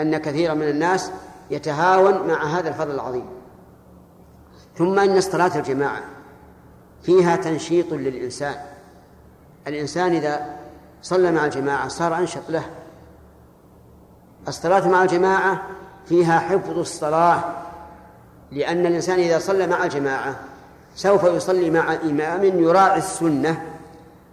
[0.00, 1.12] أن كثيرا من الناس
[1.50, 3.26] يتهاون مع هذا الفضل العظيم.
[4.76, 6.02] ثم أن صلاة الجماعة
[7.02, 8.54] فيها تنشيط للإنسان.
[9.66, 10.56] الإنسان إذا
[11.02, 12.64] صلى مع الجماعة صار أنشط له.
[14.48, 15.62] الصلاة مع الجماعة
[16.06, 17.67] فيها حفظ الصلاة
[18.52, 20.36] لأن الإنسان إذا صلى مع الجماعة
[20.94, 23.62] سوف يصلي مع إمام يراعي السنة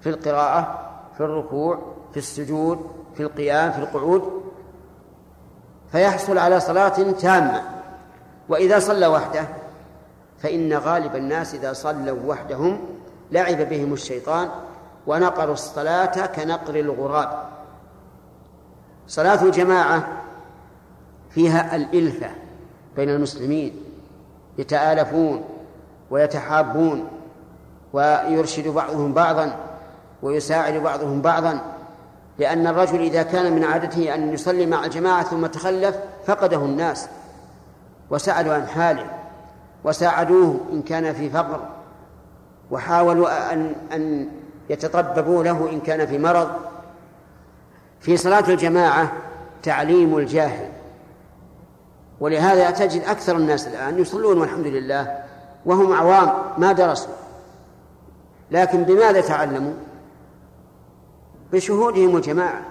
[0.02, 1.80] في القراءة في الركوع
[2.12, 4.44] في السجود في القيام في القعود
[5.92, 7.62] فيحصل على صلاة تامة.
[8.50, 9.48] وإذا صلى وحده
[10.40, 12.80] فإن غالب الناس إذا صلوا وحدهم
[13.32, 14.50] لعب بهم الشيطان
[15.08, 17.50] ونقروا الصلاة كنقر الغراب.
[19.08, 20.08] صلاة الجماعة
[21.30, 22.30] فيها الإلفة
[22.96, 23.84] بين المسلمين
[24.58, 25.44] يتآلفون
[26.12, 27.08] ويتحابون
[27.94, 29.56] ويرشد بعضهم بعضا
[30.22, 31.60] ويساعد بعضهم بعضا
[32.40, 35.96] لأن الرجل إذا كان من عادته أن يصلي مع الجماعة ثم تخلف
[36.26, 37.10] فقده الناس
[38.10, 39.06] وسألوا عن حاله
[39.84, 41.60] وساعدوه إن كان في فقر
[42.72, 44.30] وحاولوا أن أن
[44.70, 46.50] يتطببوا له إن كان في مرض.
[48.00, 49.12] في صلاة الجماعة
[49.64, 50.70] تعليم الجاهل
[52.20, 55.24] ولهذا تجد أكثر الناس الآن يصلون والحمد لله
[55.66, 57.14] وهم عوام ما درسوا.
[58.52, 59.74] لكن بماذا تعلموا؟
[61.54, 62.62] بشهودهم الجماعة.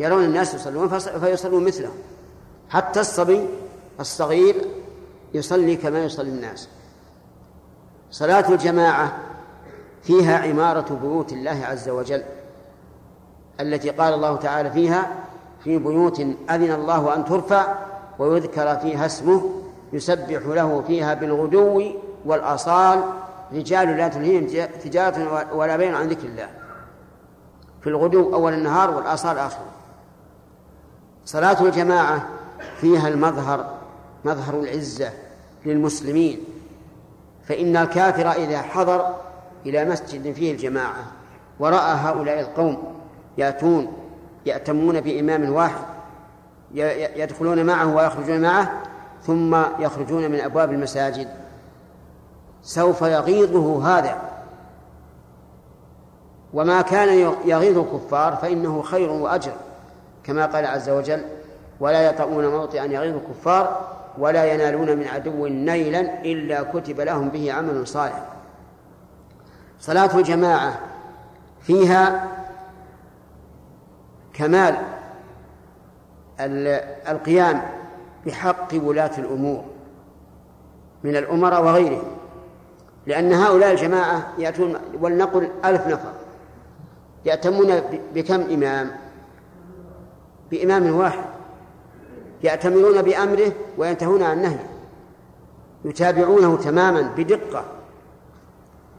[0.00, 1.96] يرون الناس يصلون فيصلون مثلهم.
[2.68, 3.48] حتى الصبي
[4.00, 4.56] الصغير
[5.34, 6.68] يصلي كما يصلي الناس.
[8.10, 9.18] صلاة الجماعة
[10.02, 12.22] فيها عمارة بيوت الله عز وجل
[13.60, 15.10] التي قال الله تعالى فيها
[15.64, 17.74] في بيوت أذن الله أن ترفع
[18.20, 19.50] ويذكر فيها اسمه
[19.92, 21.92] يسبح له فيها بالغدو
[22.24, 23.02] والآصال.
[23.52, 26.48] رجال لا تلهيهم تجارة ولا بين عن ذكر الله.
[27.80, 29.62] في الغدو أول النهار والآصال آخر.
[31.24, 32.28] صلاة الجماعة
[32.80, 33.74] فيها المظهر
[34.24, 35.10] مظهر العزة
[35.66, 36.44] للمسلمين.
[37.48, 39.14] فإن الكافر إذا حضر
[39.66, 41.04] إلى مسجد فيه الجماعة
[41.58, 42.94] ورأى هؤلاء القوم
[43.38, 43.92] يأتون
[44.46, 45.99] يأتمون بإمام واحد
[47.16, 48.82] يدخلون معه ويخرجون معه
[49.22, 51.28] ثم يخرجون من أبواب المساجد.
[52.62, 54.18] سوف يغيظه هذا.
[56.54, 59.52] وما كان يغيظ الكفار فإنه خير وأجر
[60.24, 61.22] كما قال عز وجل
[61.80, 63.88] ولا يطؤون موطئا يغيظ الكفار
[64.18, 68.22] ولا ينالون من عدو نيلا إلا كتب لهم به عمل صالح.
[69.80, 70.80] صلاة الجماعة
[71.62, 72.28] فيها
[74.34, 74.76] كمال
[77.08, 77.62] القيام
[78.26, 79.64] بحق ولاة الأمور
[81.04, 82.16] من الأمراء وغيرهم
[83.06, 86.12] لأن هؤلاء الجماعة يأتون ولنقل ألف نفر
[87.24, 87.80] يأتمون
[88.14, 88.90] بكم إمام؟
[90.50, 91.24] بإمام واحد.
[92.42, 94.66] يأتمرون بأمره وينتهون عن نهيه
[95.84, 97.64] يتابعونه تماما بدقة.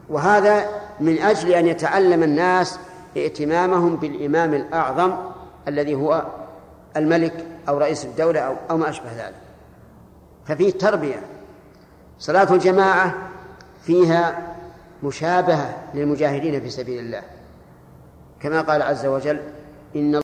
[0.10, 0.66] وهذا
[1.00, 2.80] من أجل أن يتعلم الناس
[3.18, 5.14] ائتمامهم بالإمام الأعظم
[5.68, 6.26] الذي هو
[6.98, 8.40] الملك أو رئيس الدولة
[8.70, 9.36] أو, ما أشبه ذلك.
[10.46, 11.22] ففيه تربية.
[12.20, 13.14] صلاة الجماعة
[13.84, 14.56] فيها
[15.04, 17.22] مشابهة للمجاهدين في سبيل الله.
[18.42, 19.40] كما قال عز وجل
[19.96, 20.16] إن